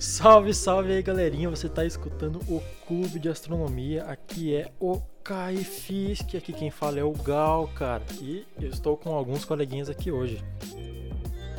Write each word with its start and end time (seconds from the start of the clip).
Salve, 0.00 0.54
salve 0.54 0.94
aí, 0.94 1.02
galerinha. 1.02 1.50
Você 1.50 1.68
tá 1.68 1.84
escutando 1.84 2.40
o 2.48 2.62
Clube 2.86 3.18
de 3.18 3.28
Astronomia. 3.28 4.04
Aqui 4.04 4.56
é 4.56 4.72
o 4.80 4.98
Caifisk. 5.22 6.36
Aqui 6.36 6.54
quem 6.54 6.70
fala 6.70 6.98
é 6.98 7.04
o 7.04 7.12
Gal, 7.12 7.68
cara. 7.68 8.02
E 8.18 8.46
eu 8.58 8.70
estou 8.70 8.96
com 8.96 9.14
alguns 9.14 9.44
coleguinhas 9.44 9.90
aqui 9.90 10.10
hoje. 10.10 10.42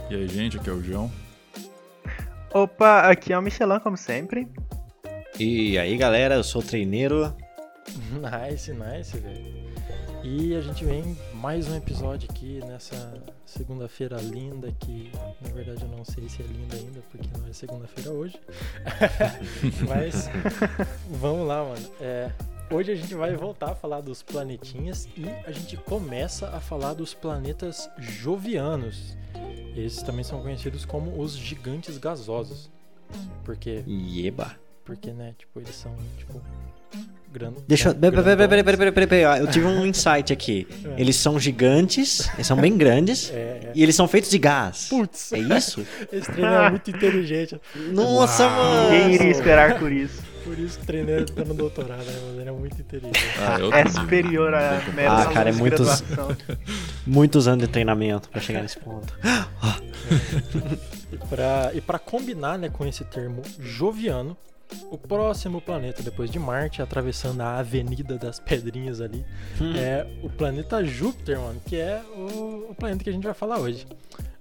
E 0.10 0.16
aí, 0.16 0.28
gente, 0.28 0.58
aqui 0.58 0.72
é 0.72 0.74
o 0.74 0.82
João. 0.82 1.12
Opa, 2.52 3.02
aqui 3.02 3.32
é 3.32 3.38
o 3.38 3.44
Michelin, 3.44 3.80
como 3.80 3.96
sempre. 3.96 4.48
E 5.40 5.78
aí, 5.78 5.96
galera, 5.96 6.34
eu 6.34 6.44
sou 6.44 6.64
o 6.64 6.66
treineiro. 6.66 7.32
Nice, 8.12 8.74
nice, 8.74 9.18
velho. 9.18 9.61
E 10.24 10.56
a 10.56 10.62
gente 10.62 10.86
vem 10.86 11.18
mais 11.34 11.68
um 11.68 11.76
episódio 11.76 12.30
aqui 12.30 12.60
nessa 12.66 13.12
segunda-feira 13.44 14.18
linda, 14.22 14.72
que 14.80 15.12
na 15.42 15.50
verdade 15.50 15.82
eu 15.82 15.88
não 15.88 16.06
sei 16.06 16.30
se 16.30 16.44
é 16.44 16.46
linda 16.46 16.76
ainda, 16.76 17.02
porque 17.10 17.28
não 17.36 17.48
é 17.48 17.54
segunda-feira 17.54 18.12
hoje. 18.12 18.40
Mas 19.90 20.30
vamos 21.10 21.48
lá, 21.48 21.64
mano. 21.64 21.92
É, 22.00 22.32
hoje 22.70 22.92
a 22.92 22.96
gente 22.96 23.16
vai 23.16 23.36
voltar 23.36 23.72
a 23.72 23.76
falar 23.76 24.02
dos 24.02 24.22
planetinhas 24.22 25.08
e 25.18 25.28
a 25.46 25.52
gente 25.52 25.76
começa 25.78 26.50
a 26.50 26.60
falar 26.60 26.94
dos 26.94 27.16
planetas 27.16 27.90
jovianos. 27.98 29.18
Esses 29.76 30.04
também 30.04 30.24
são 30.24 30.40
conhecidos 30.42 30.86
como 30.86 31.20
os 31.20 31.36
gigantes 31.36 31.98
gasosos. 31.98 32.70
Porque, 33.44 33.84
Yeba. 33.88 34.56
porque 34.86 35.12
né, 35.12 35.34
tipo, 35.38 35.60
eles 35.60 35.76
são, 35.76 35.96
tipo, 36.18 36.40
Deixa 37.66 37.90
eu. 37.90 37.96
Peraí, 37.96 38.36
peraí, 38.48 38.64
peraí, 38.64 38.92
peraí, 38.92 39.08
peraí. 39.08 39.40
Eu 39.40 39.48
tive 39.48 39.66
um 39.66 39.86
insight 39.86 40.34
aqui. 40.34 40.68
É. 40.84 41.00
Eles 41.00 41.16
são 41.16 41.40
gigantes, 41.40 42.30
eles 42.34 42.46
são 42.48 42.58
bem 42.58 42.76
grandes. 42.76 43.30
É, 43.32 43.36
é. 43.36 43.72
E 43.76 43.82
eles 43.84 43.96
são 43.96 44.08
feitos 44.08 44.30
de 44.30 44.38
gás. 44.38 44.88
Putz, 44.90 45.32
É 45.32 45.40
isso? 45.40 45.86
esse 46.12 46.30
treino 46.32 46.52
é 46.52 46.70
muito 46.70 46.90
inteligente. 46.90 47.62
Nossa, 47.94 48.50
mano! 48.50 48.92
Ninguém 48.92 49.14
iria 49.16 49.30
esperar 49.32 49.80
por 49.80 49.92
isso. 49.92 50.22
Por 50.44 50.58
isso 50.58 50.78
que 50.80 50.84
o 50.84 50.88
treineiro 50.88 51.26
tá 51.26 51.46
no 51.46 51.54
doutorado, 51.54 52.04
né? 52.04 52.14
Mas 52.28 52.40
ele 52.40 52.50
é 52.50 52.52
muito 52.52 52.82
inteligente. 52.82 53.20
Ah, 53.40 53.78
É 53.80 53.88
superior 53.88 54.54
a 54.54 54.82
meros 54.94 55.20
Ah, 55.20 55.26
cara, 55.32 55.50
é 55.50 55.54
muitos-. 55.54 56.04
Muitos 57.06 57.48
anos 57.48 57.66
de 57.66 57.72
treinamento 57.72 58.28
pra 58.30 58.42
chegar 58.42 58.62
nesse 58.64 58.80
ponto. 58.80 59.14
E 61.14 61.18
pra, 61.30 61.72
e 61.74 61.80
pra 61.82 62.00
combinar 62.00 62.58
né, 62.58 62.70
com 62.70 62.86
esse 62.86 63.04
termo 63.06 63.42
joviano, 63.60 64.36
o 64.90 64.98
próximo 64.98 65.62
planeta 65.62 66.04
depois 66.04 66.30
de 66.30 66.40
Marte, 66.40 66.82
atravessando 66.82 67.42
a 67.42 67.58
Avenida 67.58 68.18
das 68.18 68.40
Pedrinhas 68.40 69.02
ali, 69.02 69.26
é 69.78 70.06
o 70.24 70.30
planeta 70.30 70.84
Júpiter, 70.84 71.40
mano, 71.40 71.62
que 71.66 71.76
é 71.76 72.02
o, 72.16 72.72
o 72.72 72.76
planeta 72.76 73.04
que 73.04 73.10
a 73.10 73.14
gente 73.14 73.24
vai 73.24 73.34
falar 73.34 73.60
hoje. 73.60 73.88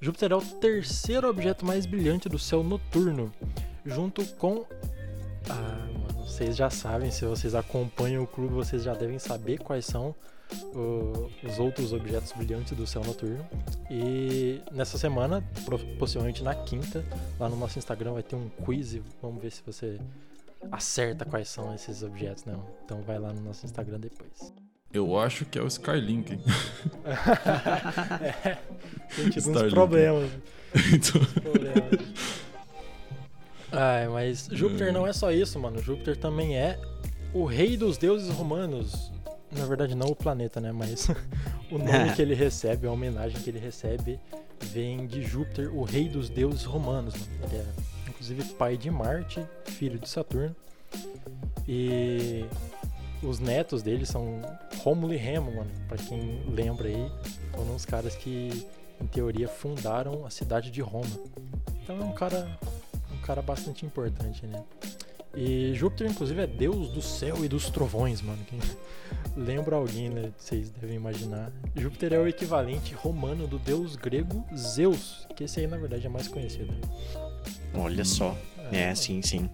Júpiter 0.01 0.33
é 0.33 0.35
o 0.35 0.41
terceiro 0.41 1.29
objeto 1.29 1.65
mais 1.65 1.87
brilhante 1.87 2.29
do 2.29 2.39
céu 2.39 2.63
noturno, 2.63 3.33
junto 3.85 4.25
com. 4.37 4.65
Ah, 5.49 5.87
mano, 5.93 6.25
vocês 6.27 6.57
já 6.57 6.71
sabem, 6.71 7.11
se 7.11 7.25
vocês 7.25 7.55
acompanham 7.55 8.23
o 8.23 8.27
clube, 8.27 8.55
vocês 8.55 8.83
já 8.83 8.95
devem 8.95 9.19
saber 9.19 9.59
quais 9.59 9.85
são 9.85 10.15
o- 10.75 11.31
os 11.47 11.59
outros 11.59 11.93
objetos 11.93 12.33
brilhantes 12.33 12.73
do 12.77 12.87
céu 12.87 13.03
noturno. 13.05 13.47
E 13.91 14.61
nessa 14.73 14.97
semana, 14.99 15.43
possivelmente 15.99 16.43
na 16.43 16.55
quinta, 16.55 17.05
lá 17.39 17.49
no 17.49 17.57
nosso 17.57 17.79
Instagram 17.79 18.13
vai 18.15 18.23
ter 18.23 18.37
um 18.37 18.49
quiz. 18.65 18.95
e 18.95 19.03
Vamos 19.23 19.43
ver 19.43 19.51
se 19.53 19.63
você 19.65 19.99
acerta 20.71 21.25
quais 21.25 21.49
são 21.49 21.75
esses 21.75 22.03
objetos, 22.03 22.45
não. 22.45 22.65
Então 22.85 23.01
vai 23.03 23.19
lá 23.19 23.33
no 23.33 23.41
nosso 23.41 23.65
Instagram 23.67 23.99
depois. 24.01 24.53
Eu 24.93 25.17
acho 25.19 25.45
que 25.45 25.57
é 25.59 25.63
o 25.63 25.69
Skylink, 25.69 26.33
hein? 26.33 26.41
é, 28.45 28.57
tem 29.15 29.31
tido 29.31 29.51
uns 29.51 29.71
problemas. 29.73 30.31
Então, 30.93 31.21
problemas. 31.43 32.01
Ai, 33.73 34.07
mas 34.09 34.49
Júpiter 34.53 34.93
não 34.93 35.05
é 35.07 35.13
só 35.13 35.33
isso, 35.33 35.59
mano. 35.59 35.81
Júpiter 35.83 36.17
também 36.17 36.57
é 36.57 36.79
o 37.35 37.45
rei 37.45 37.77
dos 37.77 37.97
deuses 37.99 38.31
romanos. 38.31 39.11
Na 39.53 39.65
verdade, 39.67 39.95
não 39.95 40.09
o 40.09 40.17
planeta, 40.17 40.61
né? 40.61 40.73
Mas 40.73 41.09
o 41.71 41.79
nome 41.79 42.13
que 42.15 42.23
ele 42.23 42.35
recebe, 42.35 42.87
a 42.87 42.93
homenagem 42.93 43.41
que 43.41 43.51
ele 43.51 43.59
recebe, 43.59 44.19
vem 44.61 45.07
de 45.07 45.23
Júpiter, 45.23 45.75
o 45.75 45.83
rei 45.83 46.09
dos 46.09 46.29
deuses 46.29 46.65
romanos. 46.65 47.15
Mano. 47.15 47.33
Ele 47.45 47.57
é, 47.57 47.67
inclusive, 48.09 48.45
pai 48.55 48.77
de 48.77 48.91
Marte, 48.91 49.45
filho 49.67 49.99
de 49.99 50.09
Saturno. 50.09 50.55
E 51.67 52.45
os 53.23 53.39
netos 53.39 53.83
dele 53.83 54.07
são 54.07 54.41
Rômulo 54.79 55.13
e 55.13 55.17
Remo, 55.17 55.55
mano. 55.55 55.71
Pra 55.89 55.99
quem 55.99 56.43
lembra 56.49 56.89
aí, 56.89 57.11
foram 57.53 57.75
os 57.75 57.85
caras 57.85 58.15
que, 58.15 58.67
em 59.01 59.07
teoria, 59.07 59.49
fundaram 59.49 60.25
a 60.25 60.31
cidade 60.31 60.71
de 60.71 60.81
Roma. 60.81 61.11
Então 61.83 61.99
é 62.01 62.05
um 62.05 62.13
cara, 62.13 62.59
um 63.13 63.21
cara 63.23 63.43
bastante 63.43 63.85
importante, 63.85 64.47
né? 64.47 64.63
E 65.35 65.73
Júpiter, 65.75 66.11
inclusive, 66.11 66.41
é 66.43 66.47
deus 66.47 66.91
do 66.91 67.01
céu 67.01 67.45
e 67.45 67.49
dos 67.49 67.71
trovões, 67.71 68.21
mano. 68.21 68.41
Quem 68.47 68.59
lembra 69.37 69.77
alguém, 69.77 70.09
né? 70.09 70.33
Vocês 70.37 70.71
devem 70.71 70.97
imaginar. 70.97 71.53
Júpiter 71.77 72.13
é 72.13 72.19
o 72.19 72.27
equivalente 72.27 72.95
romano 72.95 73.47
do 73.47 73.59
deus 73.59 73.95
grego 73.95 74.45
Zeus, 74.57 75.27
que 75.37 75.45
esse 75.45 75.61
aí, 75.61 75.67
na 75.67 75.77
verdade, 75.77 76.07
é 76.07 76.11
mais 76.11 76.27
conhecido. 76.27 76.75
Olha 77.75 78.05
só. 78.05 78.37
É, 78.73 78.87
mano. 78.87 78.97
sim, 78.97 79.23
sim. 79.23 79.49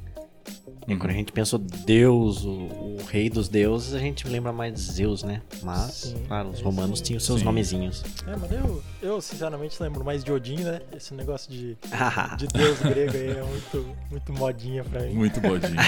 E 0.88 0.94
quando 0.96 1.10
a 1.10 1.14
gente 1.14 1.32
pensa 1.32 1.58
Deus, 1.58 2.44
o, 2.44 2.50
o 2.50 2.98
rei 3.08 3.28
dos 3.28 3.48
deuses, 3.48 3.92
a 3.92 3.98
gente 3.98 4.26
lembra 4.28 4.52
mais 4.52 4.72
de 4.72 4.80
Zeus, 4.80 5.24
né? 5.24 5.42
Mas, 5.62 5.92
Sim, 5.92 6.24
claro, 6.28 6.50
os 6.50 6.60
é 6.60 6.62
romanos 6.62 6.98
isso 7.00 7.02
tinham 7.02 7.18
seus 7.18 7.40
Sim. 7.40 7.44
nomezinhos. 7.44 8.04
É, 8.24 8.36
mas 8.36 8.52
eu, 8.52 8.82
eu, 9.02 9.20
sinceramente, 9.20 9.82
lembro 9.82 10.04
mais 10.04 10.22
de 10.22 10.30
Odin, 10.30 10.58
né? 10.58 10.80
Esse 10.96 11.12
negócio 11.12 11.50
de, 11.50 11.76
de 12.38 12.46
deus 12.46 12.78
grego 12.78 13.16
aí 13.16 13.30
é 13.30 13.42
muito, 13.42 13.96
muito 14.10 14.32
modinha 14.32 14.84
pra 14.84 15.00
mim. 15.02 15.14
muito 15.14 15.40
bodinho. 15.40 15.76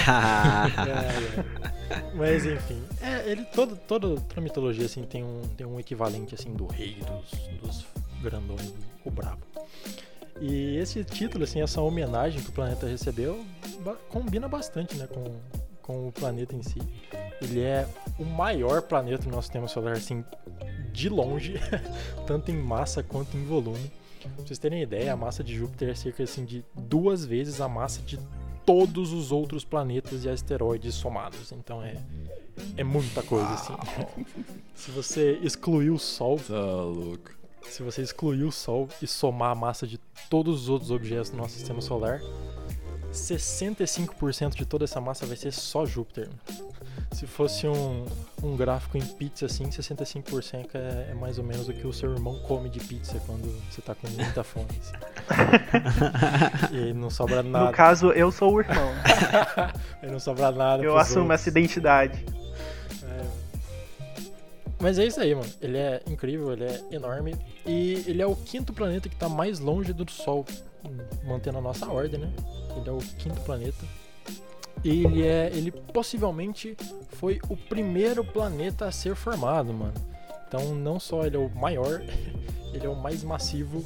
É, 0.78 1.94
é. 1.94 2.12
Mas 2.14 2.44
enfim, 2.44 2.82
é, 3.00 3.30
ele 3.30 3.44
todo, 3.44 3.76
toda, 3.76 4.20
toda 4.20 4.40
mitologia 4.40 4.86
assim 4.86 5.02
tem 5.02 5.22
um, 5.22 5.42
tem 5.56 5.66
um 5.66 5.78
equivalente 5.78 6.34
assim 6.34 6.52
do 6.52 6.66
rei 6.66 6.96
dos, 6.96 7.60
dos 7.60 7.86
grandões, 8.22 8.72
o 9.04 9.10
brabo. 9.10 9.38
E 10.40 10.76
esse 10.76 11.02
título, 11.04 11.44
assim, 11.44 11.60
essa 11.60 11.80
homenagem 11.80 12.40
que 12.40 12.50
o 12.50 12.52
planeta 12.52 12.86
recebeu, 12.86 13.44
combina 14.08 14.48
bastante, 14.48 14.96
né, 14.96 15.06
com, 15.06 15.24
com 15.82 16.08
o 16.08 16.12
planeta 16.12 16.54
em 16.54 16.62
si. 16.62 16.80
Ele 17.42 17.60
é 17.60 17.88
o 18.18 18.24
maior 18.24 18.82
planeta 18.82 19.24
do 19.24 19.30
nosso 19.30 19.48
sistema 19.48 19.66
solar, 19.66 19.94
assim, 19.94 20.24
de 20.92 21.08
longe, 21.08 21.54
tanto 22.26 22.50
em 22.50 22.56
massa 22.56 23.02
quanto 23.02 23.36
em 23.36 23.44
volume. 23.44 23.90
Pra 24.20 24.44
vocês 24.44 24.58
terem 24.58 24.82
ideia, 24.82 25.12
a 25.12 25.16
massa 25.16 25.42
de 25.42 25.56
Júpiter 25.56 25.90
é 25.90 25.94
cerca 25.94 26.22
assim, 26.22 26.44
de 26.44 26.64
duas 26.74 27.24
vezes 27.24 27.60
a 27.60 27.68
massa 27.68 28.02
de 28.02 28.18
todos 28.66 29.12
os 29.12 29.32
outros 29.32 29.64
planetas 29.64 30.24
e 30.24 30.28
asteroides 30.28 30.94
somados. 30.94 31.52
Então 31.52 31.82
é, 31.82 31.96
é 32.76 32.84
muita 32.84 33.22
coisa, 33.22 33.48
assim. 33.48 33.74
Se 34.74 34.90
você 34.90 35.38
excluir 35.42 35.90
o 35.90 35.98
Sol, 35.98 36.38
Tá 36.38 36.60
louco. 36.60 37.37
Se 37.70 37.82
você 37.82 38.02
excluir 38.02 38.44
o 38.44 38.52
Sol 38.52 38.88
e 39.02 39.06
somar 39.06 39.50
a 39.52 39.54
massa 39.54 39.86
de 39.86 39.98
todos 40.28 40.62
os 40.62 40.68
outros 40.68 40.90
objetos 40.90 41.30
do 41.30 41.36
nosso 41.36 41.54
sistema 41.54 41.80
solar, 41.80 42.20
65% 43.12 44.54
de 44.54 44.64
toda 44.66 44.84
essa 44.84 45.00
massa 45.00 45.24
vai 45.26 45.36
ser 45.36 45.52
só 45.52 45.84
Júpiter. 45.86 46.28
Se 47.12 47.26
fosse 47.26 47.66
um, 47.66 48.04
um 48.42 48.54
gráfico 48.56 48.98
em 48.98 49.00
pizza 49.00 49.46
assim, 49.46 49.64
65% 49.70 50.68
é, 50.74 51.08
é 51.10 51.14
mais 51.14 51.38
ou 51.38 51.44
menos 51.44 51.66
o 51.68 51.72
que 51.72 51.86
o 51.86 51.92
seu 51.92 52.12
irmão 52.12 52.38
come 52.40 52.68
de 52.68 52.80
pizza 52.80 53.18
quando 53.26 53.50
você 53.70 53.80
tá 53.80 53.94
com 53.94 54.08
muita 54.10 54.44
fome. 54.44 54.66
assim. 54.80 54.92
E 56.76 56.92
não 56.92 57.08
sobra 57.10 57.42
No 57.42 57.50
nada. 57.50 57.72
caso, 57.72 58.10
eu 58.12 58.30
sou 58.30 58.52
o 58.54 58.60
irmão. 58.60 58.92
Aí 60.02 60.10
não 60.12 60.20
sobra 60.20 60.50
nada. 60.52 60.82
Eu 60.82 60.98
assumo 60.98 61.22
outros. 61.22 61.40
essa 61.40 61.48
identidade. 61.48 62.24
É. 64.78 64.82
Mas 64.82 64.98
é 64.98 65.06
isso 65.06 65.20
aí, 65.20 65.34
mano. 65.34 65.50
Ele 65.60 65.76
é 65.76 66.02
incrível, 66.06 66.52
ele 66.52 66.64
é 66.64 66.84
enorme. 66.90 67.34
E 67.66 68.04
ele 68.06 68.22
é 68.22 68.26
o 68.26 68.36
quinto 68.36 68.72
planeta 68.72 69.08
que 69.08 69.16
tá 69.16 69.28
mais 69.28 69.58
longe 69.58 69.92
do 69.92 70.08
Sol, 70.10 70.44
mantendo 71.24 71.58
a 71.58 71.60
nossa 71.60 71.86
ordem, 71.90 72.20
né? 72.20 72.32
Ele 72.76 72.88
é 72.88 72.92
o 72.92 72.98
quinto 72.98 73.40
planeta. 73.42 73.84
E 74.84 75.04
ele 75.04 75.26
é. 75.26 75.50
Ele 75.52 75.70
possivelmente 75.72 76.76
foi 77.10 77.40
o 77.48 77.56
primeiro 77.56 78.24
planeta 78.24 78.86
a 78.86 78.92
ser 78.92 79.14
formado, 79.14 79.72
mano. 79.72 79.94
Então 80.46 80.74
não 80.74 80.98
só 80.98 81.24
ele 81.26 81.36
é 81.36 81.38
o 81.38 81.50
maior, 81.50 82.00
ele 82.72 82.86
é 82.86 82.88
o 82.88 82.96
mais 82.96 83.22
massivo, 83.24 83.84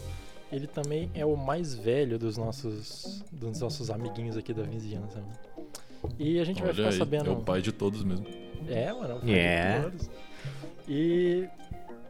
ele 0.53 0.67
também 0.67 1.11
é 1.15 1.25
o 1.25 1.37
mais 1.37 1.75
velho 1.75 2.19
dos 2.19 2.37
nossos. 2.37 3.25
dos 3.33 3.61
nossos 3.61 3.91
amiguinhos 3.91 4.37
aqui 4.37 4.53
da 4.53 4.63
vizinhança, 4.63 5.19
mano. 5.19 5.53
E 6.19 6.39
a 6.41 6.45
gente 6.45 6.61
vai 6.61 6.71
Olha 6.71 6.75
ficar 6.75 6.89
aí, 6.89 6.99
sabendo. 6.99 7.31
é 7.31 7.33
o 7.33 7.37
pai 7.41 7.63
de 7.63 7.73
todos 7.73 8.03
mesmo. 8.05 8.27
É, 8.69 8.93
mano. 8.93 9.21
É. 9.31 9.77
de 9.79 9.83
todos. 9.83 10.11
E 10.89 11.49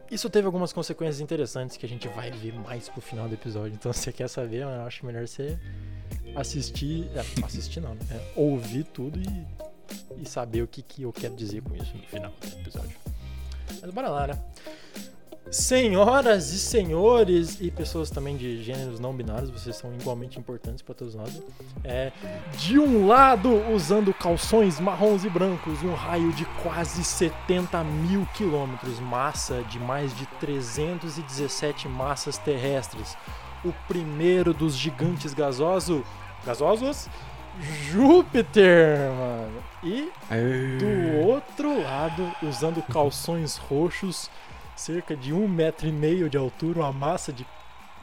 isso 0.09 0.29
teve 0.29 0.45
algumas 0.45 0.71
consequências 0.71 1.19
interessantes 1.19 1.77
que 1.77 1.85
a 1.85 1.89
gente 1.89 2.07
vai 2.09 2.31
ver 2.31 2.53
mais 2.53 2.89
pro 2.89 3.01
final 3.01 3.27
do 3.27 3.33
episódio. 3.33 3.73
Então, 3.73 3.91
se 3.93 4.01
você 4.01 4.11
quer 4.11 4.27
saber, 4.27 4.63
eu 4.63 4.69
acho 4.85 5.05
melhor 5.05 5.27
você 5.27 5.57
assistir. 6.35 7.09
é, 7.15 7.45
assistir 7.45 7.79
não, 7.79 7.95
né? 7.95 8.01
É, 8.11 8.31
ouvir 8.35 8.83
tudo 8.85 9.19
e, 9.19 10.21
e 10.21 10.27
saber 10.27 10.61
o 10.61 10.67
que, 10.67 10.81
que 10.81 11.03
eu 11.03 11.13
quero 11.13 11.35
dizer 11.35 11.61
com 11.61 11.75
isso 11.75 11.95
no 11.95 12.03
final 12.03 12.31
do 12.31 12.59
episódio. 12.59 12.97
Mas 13.81 13.91
bora 13.91 14.09
lá, 14.09 14.27
né? 14.27 14.39
Senhoras 15.51 16.51
e 16.51 16.59
senhores 16.59 17.59
e 17.61 17.69
pessoas 17.69 18.09
também 18.09 18.35
de 18.35 18.63
gêneros 18.63 18.99
não 18.99 19.13
binários, 19.13 19.49
vocês 19.51 19.75
são 19.75 19.93
igualmente 19.93 20.39
importantes 20.39 20.81
para 20.81 20.95
todos 20.95 21.13
nós. 21.13 21.41
É, 21.83 22.11
de 22.57 22.79
um 22.79 23.05
lado, 23.05 23.49
usando 23.71 24.13
calções 24.13 24.79
marrons 24.79 25.23
e 25.23 25.29
brancos, 25.29 25.83
um 25.83 25.93
raio 25.93 26.31
de 26.33 26.45
quase 26.63 27.03
70 27.03 27.83
mil 27.83 28.25
quilômetros, 28.33 28.99
massa 28.99 29.61
de 29.63 29.79
mais 29.79 30.15
de 30.17 30.25
317 30.39 31.87
massas 31.87 32.37
terrestres. 32.37 33.15
O 33.63 33.71
primeiro 33.87 34.53
dos 34.53 34.75
gigantes 34.75 35.33
gasoso, 35.33 36.03
gasosos, 36.45 37.07
Júpiter, 37.61 39.11
mano. 39.11 39.63
E 39.83 40.11
do 40.79 41.27
outro 41.27 41.83
lado, 41.83 42.31
usando 42.41 42.81
calções 42.81 43.57
roxos, 43.57 44.29
cerca 44.75 45.15
de 45.15 45.33
um 45.33 45.47
metro 45.47 45.87
e 45.87 45.91
meio 45.91 46.29
de 46.29 46.37
altura, 46.37 46.79
uma 46.79 46.91
massa 46.91 47.31
de 47.31 47.45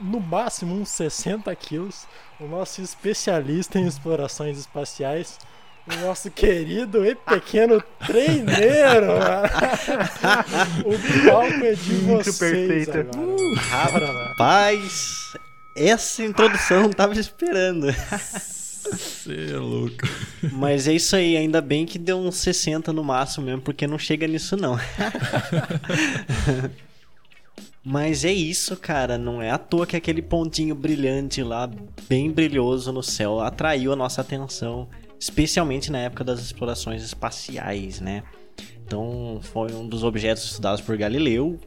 no 0.01 0.19
máximo 0.19 0.75
uns 0.75 0.89
60 0.91 1.55
quilos, 1.57 2.07
o 2.39 2.47
nosso 2.47 2.81
especialista 2.81 3.79
em 3.79 3.87
explorações 3.87 4.59
espaciais, 4.59 5.39
o 5.87 5.95
nosso 6.07 6.31
querido 6.31 7.05
e 7.05 7.15
pequeno 7.15 7.83
treineiro. 8.07 9.13
o 10.85 11.27
palco 11.29 11.65
é 11.65 11.75
de 11.75 11.93
Muito 11.95 12.33
vocês 12.33 12.87
perfeita. 12.87 13.01
agora. 13.01 14.13
Lá. 14.13 14.29
Rapaz, 14.29 15.37
essa 15.75 16.23
introdução 16.23 16.83
eu 16.85 16.95
tava 16.95 17.19
esperando. 17.19 17.89
Você 18.83 19.53
é 19.53 19.57
louco. 19.57 20.09
Mas 20.53 20.89
é 20.89 20.95
isso 20.95 21.15
aí, 21.15 21.37
ainda 21.37 21.61
bem 21.61 21.85
que 21.85 21.99
deu 21.99 22.19
uns 22.19 22.37
60 22.37 22.93
no 22.93 23.05
máximo 23.05 23.47
mesmo, 23.47 23.61
porque 23.61 23.87
não 23.87 23.99
chega 23.99 24.27
nisso 24.27 24.57
não. 24.57 24.79
Mas 27.85 28.25
é 28.25 28.33
isso, 28.33 28.77
cara, 28.77 29.17
não 29.17 29.41
é 29.41 29.51
à 29.51 29.59
toa 29.59 29.87
que 29.87 29.97
aquele 29.97 30.21
pontinho 30.21 30.75
brilhante 30.75 31.43
lá, 31.43 31.71
bem 32.09 32.31
brilhoso 32.31 32.93
no 32.93 33.03
céu, 33.03 33.41
atraiu 33.41 33.93
a 33.93 33.97
nossa 33.97 34.21
atenção, 34.21 34.87
especialmente 35.19 35.91
na 35.91 35.99
época 35.99 36.23
das 36.23 36.41
explorações 36.41 37.03
espaciais, 37.03 38.01
né? 38.01 38.23
Então, 38.85 39.41
foi 39.43 39.73
um 39.73 39.89
dos 39.89 40.05
objetos 40.05 40.45
estudados 40.45 40.81
por 40.83 40.97
Galileu, 40.97 41.59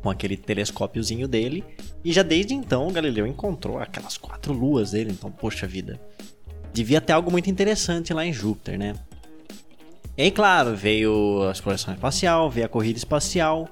com 0.00 0.08
aquele 0.08 0.36
telescópiozinho 0.36 1.26
dele, 1.26 1.64
e 2.04 2.12
já 2.12 2.22
desde 2.22 2.54
então 2.54 2.86
o 2.86 2.92
Galileu 2.92 3.26
encontrou 3.26 3.78
aquelas 3.78 4.16
quatro 4.16 4.52
luas 4.52 4.92
dele, 4.92 5.10
então, 5.10 5.32
poxa 5.32 5.66
vida 5.66 6.00
devia 6.72 7.00
ter 7.00 7.12
algo 7.12 7.30
muito 7.30 7.50
interessante 7.50 8.12
lá 8.12 8.24
em 8.24 8.32
Júpiter, 8.32 8.78
né? 8.78 8.94
E 10.16 10.22
aí, 10.22 10.30
claro, 10.30 10.76
veio 10.76 11.48
a 11.48 11.52
exploração 11.52 11.94
espacial, 11.94 12.50
veio 12.50 12.66
a 12.66 12.68
corrida 12.68 12.98
espacial, 12.98 13.68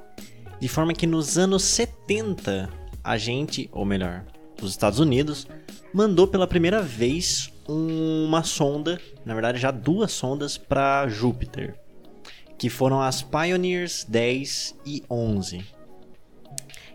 de 0.58 0.68
forma 0.68 0.94
que 0.94 1.06
nos 1.06 1.36
anos 1.36 1.62
70, 1.64 2.68
a 3.04 3.18
gente, 3.18 3.68
ou 3.72 3.84
melhor, 3.84 4.24
os 4.62 4.70
Estados 4.70 4.98
Unidos, 4.98 5.46
mandou 5.92 6.26
pela 6.26 6.46
primeira 6.46 6.80
vez 6.80 7.52
uma 7.68 8.42
sonda, 8.42 9.00
na 9.24 9.34
verdade 9.34 9.58
já 9.58 9.70
duas 9.70 10.12
sondas 10.12 10.56
para 10.56 11.06
Júpiter, 11.08 11.74
que 12.56 12.70
foram 12.70 13.00
as 13.00 13.22
Pioneers 13.22 14.04
10 14.08 14.76
e 14.86 15.02
11. 15.08 15.64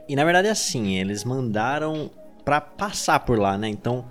E 0.10 0.16
na 0.16 0.26
verdade 0.26 0.48
é 0.48 0.52
assim, 0.52 0.96
eles 0.96 1.24
mandaram 1.24 2.10
para 2.44 2.60
passar 2.60 3.20
por 3.20 3.40
lá, 3.40 3.58
né? 3.58 3.70
Então, 3.70 4.06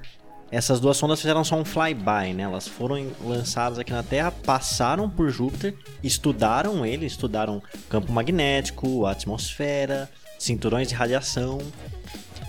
essas 0.53 0.79
duas 0.79 0.99
sondas 0.99 1.19
fizeram 1.19 1.43
só 1.43 1.57
um 1.57 1.65
flyby, 1.65 2.35
né? 2.35 2.43
Elas 2.43 2.69
foram 2.69 3.11
lançadas 3.25 3.79
aqui 3.79 3.91
na 3.91 4.03
Terra, 4.03 4.31
passaram 4.31 5.09
por 5.09 5.31
Júpiter, 5.31 5.75
estudaram 6.05 6.85
ele, 6.85 7.07
estudaram 7.07 7.63
campo 7.89 8.13
magnético, 8.13 9.07
atmosfera, 9.07 10.11
cinturões 10.39 10.89
de 10.89 10.95
radiação 10.95 11.59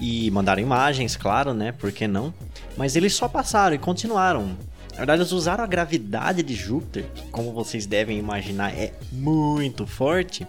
e 0.01 0.29
mandaram 0.31 0.61
imagens, 0.61 1.15
claro, 1.15 1.53
né? 1.53 1.71
Por 1.71 1.94
que 1.94 2.05
não? 2.05 2.33
Mas 2.75 2.97
eles 2.97 3.13
só 3.13 3.29
passaram 3.29 3.73
e 3.73 3.79
continuaram. 3.79 4.47
Na 4.91 4.97
verdade, 4.97 5.21
eles 5.21 5.31
usaram 5.31 5.63
a 5.63 5.67
gravidade 5.67 6.44
de 6.44 6.53
Júpiter, 6.53 7.06
que, 7.15 7.29
como 7.29 7.53
vocês 7.53 7.85
devem 7.85 8.19
imaginar, 8.19 8.77
é 8.77 8.91
muito 9.13 9.88
forte, 9.88 10.45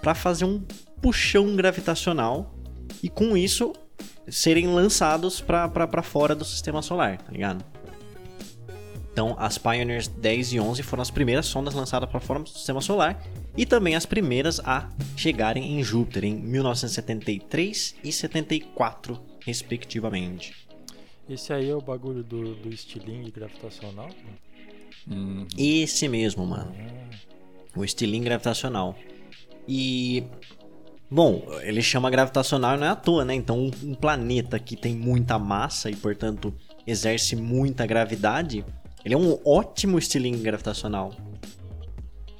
para 0.00 0.14
fazer 0.14 0.46
um 0.46 0.62
puxão 1.02 1.54
gravitacional 1.54 2.54
e 3.02 3.10
com 3.10 3.36
isso 3.36 3.74
serem 4.28 4.66
lançados 4.66 5.40
para 5.40 6.02
fora 6.02 6.34
do 6.34 6.44
sistema 6.44 6.82
solar, 6.82 7.18
tá 7.18 7.32
ligado? 7.32 7.64
Então, 9.12 9.34
as 9.38 9.56
Pioneers 9.56 10.08
10 10.08 10.52
e 10.52 10.60
11 10.60 10.82
foram 10.82 11.00
as 11.00 11.10
primeiras 11.10 11.46
sondas 11.46 11.72
lançadas 11.72 12.08
para 12.10 12.20
fora 12.20 12.40
do 12.40 12.50
sistema 12.50 12.82
solar 12.82 13.22
e 13.56 13.64
também 13.64 13.94
as 13.96 14.04
primeiras 14.04 14.60
a 14.60 14.90
chegarem 15.16 15.78
em 15.78 15.82
Júpiter 15.82 16.24
em 16.24 16.34
1973 16.34 17.96
e 18.04 18.12
74, 18.12 19.18
respectivamente. 19.40 20.54
Esse 21.28 21.52
aí 21.52 21.70
é 21.70 21.74
o 21.74 21.80
bagulho 21.80 22.22
do, 22.22 22.54
do 22.56 22.68
estilingue 22.68 23.30
gravitacional? 23.30 24.10
Esse 25.56 26.08
mesmo, 26.08 26.44
mano. 26.44 26.74
Ah, 26.78 27.16
O 27.74 27.84
estilingue 27.84 28.26
gravitacional. 28.26 28.94
E. 29.66 30.24
Bom, 31.10 31.42
ele 31.62 31.80
chama 31.82 32.10
gravitacional 32.10 32.76
não 32.76 32.86
é 32.86 32.90
à 32.90 32.96
toa, 32.96 33.24
né? 33.24 33.34
Então, 33.34 33.70
um- 33.84 33.94
planeta 33.94 34.58
que 34.58 34.76
tem 34.76 34.94
muita 34.96 35.38
massa 35.38 35.88
e, 35.88 35.94
portanto, 35.94 36.52
exerce 36.86 37.36
muita 37.36 37.86
gravidade, 37.86 38.64
ele 39.04 39.14
é 39.14 39.18
um 39.18 39.38
ótimo 39.44 39.98
estilingue 39.98 40.42
gravitacional. 40.42 41.12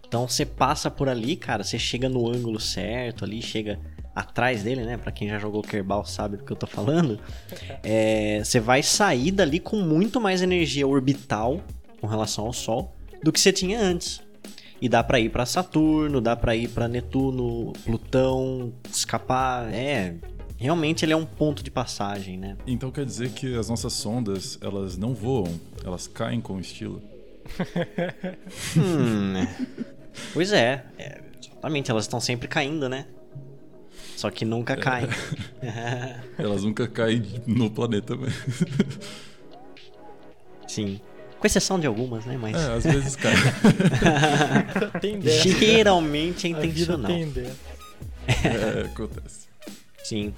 Então, 0.08 0.26
você 0.28 0.44
passa 0.44 0.90
por 0.90 1.08
ali, 1.08 1.36
cara, 1.36 1.62
você 1.62 1.78
chega 1.78 2.08
no 2.08 2.28
ângulo 2.28 2.58
certo 2.60 3.24
ali, 3.24 3.40
chega 3.40 3.78
atrás 4.14 4.62
dele, 4.62 4.82
né? 4.84 4.96
Pra 4.96 5.12
quem 5.12 5.28
já 5.28 5.38
jogou 5.38 5.62
Kerbal 5.62 6.04
sabe 6.04 6.36
do 6.38 6.44
que 6.44 6.52
eu 6.52 6.56
tô 6.56 6.66
falando. 6.66 7.18
É, 7.84 8.40
você 8.42 8.58
vai 8.58 8.82
sair 8.82 9.30
dali 9.30 9.60
com 9.60 9.76
muito 9.76 10.20
mais 10.20 10.42
energia 10.42 10.86
orbital 10.86 11.60
com 12.00 12.06
relação 12.08 12.46
ao 12.46 12.52
Sol 12.52 12.96
do 13.22 13.30
que 13.32 13.38
você 13.38 13.52
tinha 13.52 13.80
antes. 13.80 14.20
E 14.80 14.88
dá 14.88 15.02
pra 15.02 15.18
ir 15.18 15.30
pra 15.30 15.46
Saturno, 15.46 16.20
dá 16.20 16.36
pra 16.36 16.54
ir 16.54 16.68
pra 16.68 16.86
Netuno, 16.86 17.72
Plutão, 17.84 18.72
escapar. 18.90 19.72
É, 19.72 20.14
realmente 20.58 21.04
ele 21.04 21.12
é 21.12 21.16
um 21.16 21.24
ponto 21.24 21.62
de 21.62 21.70
passagem, 21.70 22.36
né? 22.36 22.56
Então 22.66 22.90
quer 22.90 23.04
dizer 23.04 23.30
que 23.30 23.56
as 23.56 23.68
nossas 23.68 23.94
sondas, 23.94 24.58
elas 24.60 24.96
não 24.96 25.14
voam, 25.14 25.58
elas 25.84 26.06
caem 26.06 26.40
com 26.40 26.60
estilo. 26.60 27.02
Hum, 28.76 29.46
pois 30.34 30.52
é, 30.52 30.84
é, 30.98 31.20
exatamente, 31.40 31.90
elas 31.90 32.04
estão 32.04 32.20
sempre 32.20 32.48
caindo, 32.48 32.88
né? 32.88 33.06
Só 34.16 34.30
que 34.30 34.46
nunca 34.46 34.76
caem. 34.76 35.08
Elas 36.38 36.64
nunca 36.64 36.88
caem 36.88 37.22
no 37.46 37.70
planeta 37.70 38.16
mesmo. 38.16 38.34
Sim. 40.66 40.98
Com 41.38 41.46
exceção 41.46 41.78
de 41.78 41.86
algumas, 41.86 42.24
né? 42.24 42.38
Mas 42.40 42.56
É, 42.56 42.72
às 42.74 42.84
vezes 42.84 43.16
caem. 43.16 43.36
Tem 45.00 45.20
geralmente 45.22 46.46
é 46.46 46.50
intencional. 46.50 47.10
tem. 47.10 47.32
É, 48.26 48.86
acontece. 48.92 49.46
Sim. 50.02 50.32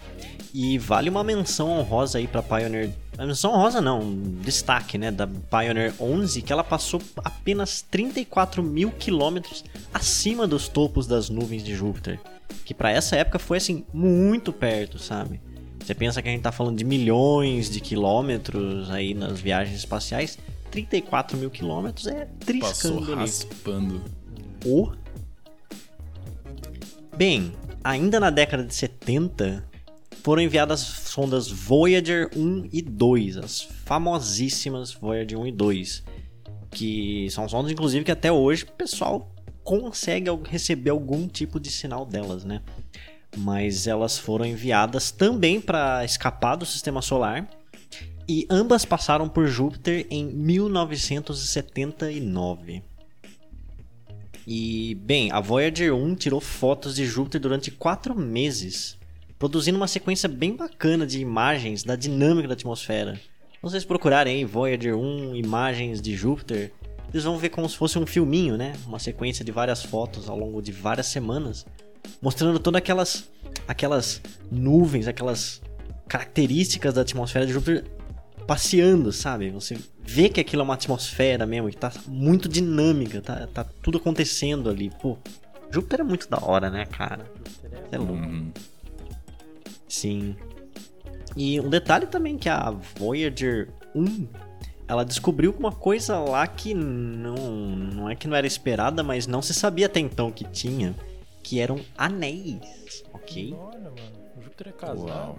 E 0.55 0.79
vale 0.79 1.11
uma 1.11 1.23
menção 1.23 1.71
honrosa 1.71 2.19
aí 2.19 2.27
pra 2.27 2.43
Pioneer. 2.43 2.91
Menção 3.19 3.53
honrosa 3.53 3.81
não, 3.81 4.01
um 4.01 4.39
destaque, 4.41 4.97
né? 4.97 5.11
Da 5.11 5.27
Pioneer 5.27 5.93
11, 6.01 6.41
que 6.43 6.53
ela 6.53 6.65
passou 6.65 7.03
apenas 7.23 7.83
34 7.83 8.63
mil 8.63 8.91
quilômetros 8.91 9.65
acima 9.93 10.47
dos 10.47 10.69
topos 10.69 11.07
das 11.07 11.29
nuvens 11.29 11.63
de 11.63 11.75
Júpiter. 11.75 12.19
Que 12.65 12.73
pra 12.73 12.91
essa 12.91 13.15
época 13.17 13.39
foi 13.39 13.59
assim, 13.59 13.85
muito 13.93 14.53
perto, 14.53 14.99
sabe? 14.99 15.39
Você 15.85 15.95
pensa 15.95 16.21
que 16.23 16.29
a 16.29 16.33
gente 16.33 16.43
tá 16.43 16.53
falando 16.53 16.77
de 16.77 16.85
milhões 16.85 17.69
de 17.71 17.81
quilômetros 17.81 18.91
aí 18.91 19.13
nas 19.15 19.39
viagens 19.41 19.77
espaciais. 19.77 20.39
34 20.71 21.37
mil 21.37 21.51
quilômetros 21.51 22.07
é 22.07 22.25
Passou 22.25 22.39
triscando 22.47 23.13
ali. 23.13 23.21
raspando. 23.21 24.03
O. 24.65 24.93
Bem, 27.17 27.53
ainda 27.83 28.21
na 28.21 28.31
década 28.31 28.65
de 28.65 28.75
70, 28.75 29.65
foram 30.23 30.43
enviadas 30.43 30.81
sondas 30.81 31.49
Voyager 31.49 32.31
1 32.37 32.69
e 32.73 32.83
2, 32.83 33.39
as 33.39 33.63
famosíssimas 33.63 34.93
Voyager 34.93 35.39
1 35.39 35.47
e 35.47 35.53
2, 35.53 36.05
que 36.71 37.29
são 37.31 37.49
sondas, 37.49 37.73
inclusive, 37.73 38.05
que 38.05 38.13
até 38.13 38.31
hoje 38.31 38.65
o 38.65 38.73
pessoal 38.73 39.35
consegue 39.65 40.31
receber 40.49 40.91
algum 40.91 41.27
tipo 41.27 41.59
de 41.59 41.71
sinal 41.71 42.07
delas, 42.07 42.45
né? 42.45 42.63
Mas 43.37 43.87
elas 43.87 44.19
foram 44.19 44.47
enviadas 44.47 45.11
também 45.11 45.61
para 45.61 46.05
escapar 46.05 46.57
do 46.57 46.65
sistema 46.65 47.03
solar 47.03 47.49
e 48.29 48.47
ambas 48.51 48.85
passaram 48.85 49.27
por 49.27 49.47
Júpiter 49.47 50.07
em 50.11 50.27
1979. 50.27 52.83
E, 54.47 54.95
bem, 54.97 55.33
a 55.33 55.41
Voyager 55.41 55.95
1 55.95 56.15
tirou 56.15 56.39
fotos 56.41 56.95
de 56.95 57.07
Júpiter 57.07 57.41
durante 57.41 57.71
quatro 57.71 58.15
meses, 58.15 58.99
produzindo 59.39 59.79
uma 59.79 59.89
sequência 59.89 60.29
bem 60.29 60.55
bacana 60.55 61.07
de 61.07 61.21
imagens 61.21 61.83
da 61.83 61.97
dinâmica 61.97 62.49
da 62.49 62.55
atmosfera. 62.55 63.15
Se 63.15 63.63
vocês 63.63 63.83
procurarem 63.85 64.37
aí 64.37 64.45
Voyager 64.45 64.95
1, 64.95 65.35
imagens 65.35 66.03
de 66.03 66.15
Júpiter, 66.15 66.71
vocês 67.11 67.25
vão 67.25 67.39
ver 67.39 67.49
como 67.49 67.67
se 67.69 67.77
fosse 67.77 67.99
um 67.99 68.07
filminho, 68.07 68.59
né? 68.59 68.75
Uma 68.87 68.99
sequência 68.99 69.43
de 69.45 69.51
várias 69.51 69.83
fotos 69.83 70.29
ao 70.29 70.39
longo 70.39 70.61
de 70.61 70.73
várias 70.73 71.07
semanas, 71.07 71.65
mostrando 72.21 72.61
todas 72.61 72.79
aquelas 72.79 73.27
aquelas 73.67 74.21
nuvens, 74.51 75.09
aquelas 75.09 75.63
características 76.07 76.93
da 76.95 77.01
atmosfera 77.03 77.47
de 77.47 77.53
Júpiter 77.53 77.85
passeando, 78.49 79.13
sabe? 79.13 79.51
Você 79.51 79.77
vê 80.01 80.31
que 80.31 80.41
aquilo 80.41 80.63
é 80.63 80.65
uma 80.65 80.73
atmosfera 80.73 81.45
mesmo, 81.45 81.69
que 81.69 81.77
tá 81.77 81.93
muito 82.07 82.49
dinâmica, 82.49 83.21
tá, 83.21 83.47
tá 83.47 83.63
tudo 83.83 83.99
acontecendo 83.99 84.71
ali. 84.71 84.91
Pô, 85.03 85.19
Júpiter 85.71 86.01
é 86.01 86.03
muito 86.03 86.31
da 86.31 86.43
hora, 86.43 86.71
né, 86.71 86.87
cara? 86.87 87.31
É 87.93 87.99
louco. 87.99 88.15
Uhum. 88.15 88.51
Sim. 89.87 90.35
E 91.37 91.61
um 91.61 91.69
detalhe 91.69 92.07
também 92.07 92.39
que 92.39 92.49
a 92.49 92.71
Voyager 92.97 93.69
1, 93.95 94.27
ela 94.89 95.05
descobriu 95.05 95.55
uma 95.59 95.71
coisa 95.71 96.19
lá 96.19 96.47
que 96.47 96.73
não, 96.73 97.37
não 97.37 98.09
é 98.09 98.17
que 98.17 98.27
não 98.27 98.35
era 98.35 98.47
esperada, 98.47 99.03
mas 99.03 99.27
não 99.27 99.43
se 99.43 99.53
sabia 99.53 99.85
até 99.85 100.01
então 100.01 100.33
que 100.33 100.45
tinha, 100.45 100.95
que 101.43 101.61
eram 101.61 101.81
anéis, 101.99 103.05
ok? 103.13 103.55
Olha, 103.55 103.79
mano. 103.79 104.19
O 104.39 104.43
Júpiter 104.43 104.69
é 104.69 104.73
casado. 104.73 105.07
Uau. 105.07 105.37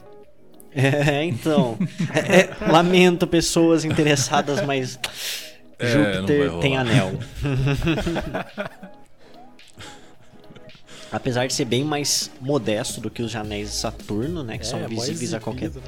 É, 0.76 1.24
então. 1.26 1.78
É, 2.14 2.42
é, 2.42 2.56
lamento 2.72 3.26
pessoas 3.26 3.84
interessadas, 3.84 4.64
mas 4.66 5.00
É, 5.80 5.88
Júpiter 5.88 6.52
tem 6.60 6.78
anel. 6.78 7.20
Apesar 11.12 11.48
de 11.48 11.54
ser 11.54 11.66
bem 11.66 11.84
mais 11.84 12.30
modesto 12.40 13.02
do 13.02 13.10
que 13.10 13.24
os 13.24 13.36
anéis 13.36 13.70
de 13.70 13.76
Saturno, 13.78 14.44
né? 14.44 14.60
Que 14.60 14.68
são 14.68 14.78
é, 14.80 14.88
mó 14.88 15.02
visíveis 15.02 15.34
a 15.34 15.40
qualquer 15.40 15.72
né? 15.72 15.82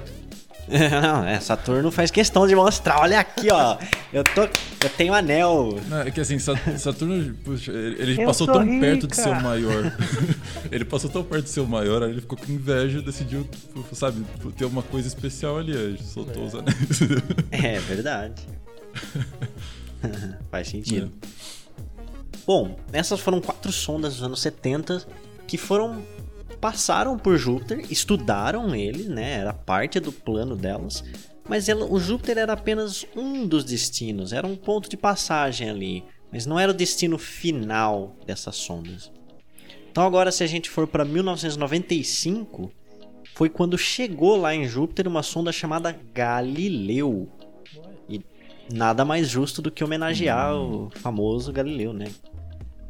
Não, 1.01 1.25
é, 1.25 1.40
Saturno 1.40 1.92
faz 1.92 2.10
questão 2.12 2.48
de 2.48 2.56
mostrar. 2.56 3.00
Olha 3.01 3.20
aqui, 3.20 3.51
ó. 3.51 3.78
Eu 4.13 4.24
tô. 4.24 4.44
Eu 4.44 4.90
tenho 4.98 5.13
anel. 5.13 5.78
Não, 5.88 6.01
é 6.01 6.12
que 6.12 6.22
assim, 6.22 6.40
Sa- 6.40 6.56
Saturno, 6.78 7.34
puxa, 7.44 7.72
ele 7.72 8.22
Eu 8.22 8.25
passou 8.25 8.48
sou 8.48 8.56
tão 8.56 8.80
perto 8.80 9.08
de 9.08 9.13
rica. 9.13 9.16
ser 9.16 9.30
o 9.30 9.42
maior. 9.42 9.92
ele 10.72 10.86
passou 10.86 11.10
tão 11.10 11.24
perto 11.24 11.44
de 11.44 11.50
ser 11.50 11.60
o 11.60 11.68
maior, 11.68 12.01
aí 12.04 12.10
ele 12.12 12.22
ficou 12.22 12.38
com 12.38 12.51
inveja 12.51 13.00
e 13.00 13.01
decidiu, 13.01 13.48
sabe, 13.94 14.25
ter 14.58 14.66
uma 14.66 14.82
coisa 14.82 15.08
especial 15.08 15.58
ali. 15.58 15.75
Aí 15.75 15.98
soltou 16.01 16.44
É. 16.44 16.46
os 16.48 16.56
anéis. 16.56 17.01
É 17.51 17.80
verdade. 17.80 18.42
faz 20.50 20.68
sentido. 20.70 21.12
Bom, 22.46 22.78
essas 22.92 23.20
foram 23.20 23.40
quatro 23.40 23.72
sondas 23.72 24.13
dos 24.16 24.24
anos 24.24 24.42
70 24.42 25.06
que 25.48 25.58
foram. 25.58 26.01
Passaram 26.62 27.18
por 27.18 27.38
Júpiter, 27.38 27.84
estudaram 27.91 28.74
ele, 28.75 29.03
né? 29.06 29.34
Era 29.39 29.51
parte 29.53 30.00
do 30.00 30.12
plano 30.12 30.56
delas. 30.56 31.03
Mas 31.50 31.68
ela- 31.68 31.86
o 31.86 32.00
Júpiter 32.00 32.38
era 32.38 32.53
apenas 32.53 33.06
um 33.15 33.46
dos 33.48 33.63
destinos, 33.65 34.32
era 34.32 34.46
um 34.48 34.56
ponto 34.56 34.88
de 34.89 34.96
passagem 34.96 35.70
ali. 35.70 36.03
Mas 36.32 36.46
não 36.46 36.58
era 36.58 36.72
o 36.72 36.75
destino 36.75 37.18
final 37.18 38.15
dessas 38.25 38.56
sondas. 38.56 39.12
Então 39.91 40.06
agora 40.06 40.32
se 40.32 40.44
a 40.44 40.48
gente 40.48 40.70
for 40.70 40.88
para 40.88 41.03
1995, 41.03 42.72
foi 43.36 43.50
quando 43.50 43.77
chegou 43.77 44.38
lá 44.38 44.53
em 44.56 44.65
Júpiter 44.65 45.08
uma 45.08 45.24
sonda 45.24 45.51
chamada 45.51 45.98
Galileu. 46.13 47.27
E 48.08 48.22
nada 48.72 49.03
mais 49.03 49.27
justo 49.27 49.62
do 49.62 49.72
que 49.72 49.84
homenagear 49.84 50.56
o 50.56 50.89
famoso 50.96 51.51
Galileu, 51.51 51.91
né? 51.91 52.06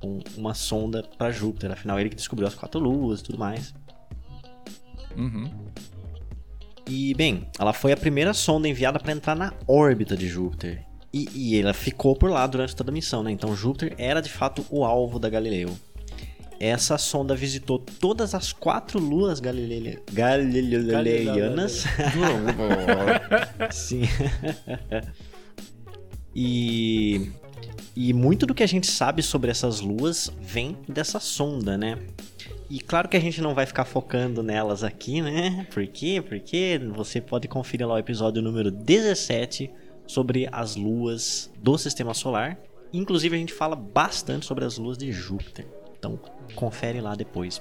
Com 0.01 0.19
uma 0.35 0.53
sonda 0.53 1.03
para 1.17 1.31
Júpiter, 1.31 1.71
afinal 1.71 1.99
ele 1.99 2.09
que 2.09 2.15
descobriu 2.15 2.47
as 2.47 2.55
quatro 2.55 2.79
luas 2.79 3.19
e 3.19 3.23
tudo 3.23 3.37
mais. 3.37 3.73
Uhum. 5.15 5.49
E, 6.87 7.13
bem, 7.13 7.47
ela 7.59 7.71
foi 7.73 7.91
a 7.91 7.97
primeira 7.97 8.33
sonda 8.33 8.67
enviada 8.67 8.99
para 8.99 9.11
entrar 9.11 9.35
na 9.35 9.53
órbita 9.67 10.17
de 10.17 10.27
Júpiter. 10.27 10.83
E, 11.13 11.29
e 11.33 11.59
ela 11.59 11.73
ficou 11.73 12.15
por 12.15 12.29
lá 12.31 12.47
durante 12.47 12.75
toda 12.75 12.89
a 12.89 12.93
missão, 12.93 13.21
né? 13.21 13.31
Então 13.31 13.55
Júpiter 13.55 13.93
era 13.97 14.21
de 14.21 14.29
fato 14.29 14.65
o 14.69 14.83
alvo 14.83 15.19
da 15.19 15.29
Galileu. 15.29 15.69
Essa 16.59 16.97
sonda 16.97 17.35
visitou 17.35 17.79
todas 17.79 18.35
as 18.35 18.53
quatro 18.53 18.99
luas 18.99 19.39
galilei- 19.39 19.99
galileianas. 20.13 21.85
Sim. 23.71 24.01
e, 26.35 27.31
e 27.95 28.13
muito 28.13 28.45
do 28.45 28.53
que 28.53 28.63
a 28.63 28.67
gente 28.67 28.87
sabe 28.87 29.21
sobre 29.21 29.51
essas 29.51 29.81
luas 29.81 30.31
vem 30.39 30.77
dessa 30.87 31.19
sonda, 31.19 31.77
né? 31.77 31.97
E 32.69 32.79
claro 32.79 33.09
que 33.09 33.17
a 33.17 33.19
gente 33.19 33.41
não 33.41 33.53
vai 33.53 33.65
ficar 33.65 33.83
focando 33.83 34.41
nelas 34.41 34.81
aqui, 34.83 35.21
né? 35.21 35.67
Por 35.73 35.85
quê? 35.87 36.23
Porque 36.25 36.79
você 36.95 37.19
pode 37.19 37.47
conferir 37.47 37.85
lá 37.85 37.95
o 37.95 37.97
episódio 37.97 38.41
número 38.41 38.71
17 38.71 39.69
sobre 40.07 40.47
as 40.51 40.77
luas 40.77 41.51
do 41.61 41.77
sistema 41.77 42.13
solar. 42.13 42.57
Inclusive 42.93 43.35
a 43.35 43.39
gente 43.39 43.53
fala 43.53 43.75
bastante 43.75 44.45
sobre 44.45 44.63
as 44.63 44.77
luas 44.77 44.97
de 44.97 45.11
Júpiter. 45.11 45.67
Então, 45.97 46.17
confere 46.55 47.01
lá 47.01 47.13
depois. 47.13 47.59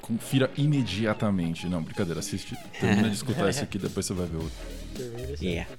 Confira 0.00 0.50
imediatamente. 0.56 1.66
Não, 1.68 1.82
brincadeira, 1.82 2.20
assiste. 2.20 2.56
Termina 2.80 3.10
de 3.10 3.14
escutar 3.16 3.50
esse 3.50 3.62
aqui, 3.62 3.78
depois 3.78 4.06
você 4.06 4.14
vai 4.14 4.26
ver 4.26 4.36
outro. 4.36 4.52
Yeah. 5.40 5.70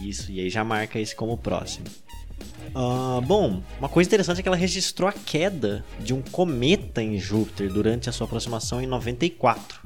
Isso, 0.00 0.30
e 0.30 0.40
aí 0.40 0.50
já 0.50 0.62
marca 0.64 0.98
esse 0.98 1.14
como 1.16 1.36
próximo. 1.36 1.86
Ah, 2.74 3.20
bom, 3.24 3.62
uma 3.78 3.88
coisa 3.88 4.08
interessante 4.08 4.40
é 4.40 4.42
que 4.42 4.48
ela 4.48 4.56
registrou 4.56 5.08
a 5.08 5.12
queda 5.12 5.84
de 6.00 6.12
um 6.12 6.20
cometa 6.20 7.02
em 7.02 7.18
Júpiter 7.18 7.72
durante 7.72 8.08
a 8.08 8.12
sua 8.12 8.26
aproximação 8.26 8.80
em 8.80 8.86
94. 8.86 9.80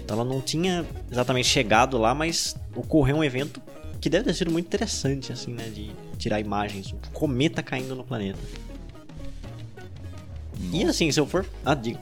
Então 0.00 0.18
ela 0.20 0.24
não 0.28 0.40
tinha 0.40 0.84
exatamente 1.10 1.46
chegado 1.48 1.98
lá, 1.98 2.14
mas 2.14 2.56
ocorreu 2.74 3.16
um 3.16 3.24
evento 3.24 3.60
que 4.00 4.08
deve 4.08 4.24
ter 4.24 4.34
sido 4.34 4.50
muito 4.50 4.66
interessante, 4.66 5.32
assim, 5.32 5.52
né? 5.52 5.68
De 5.68 5.90
tirar 6.16 6.40
imagens. 6.40 6.92
Um 6.92 6.98
cometa 7.12 7.62
caindo 7.62 7.94
no 7.94 8.02
planeta. 8.04 8.38
E 10.72 10.84
assim, 10.84 11.10
se 11.12 11.20
eu 11.20 11.26
for. 11.26 11.46
Ah, 11.64 11.74
diga. 11.74 12.00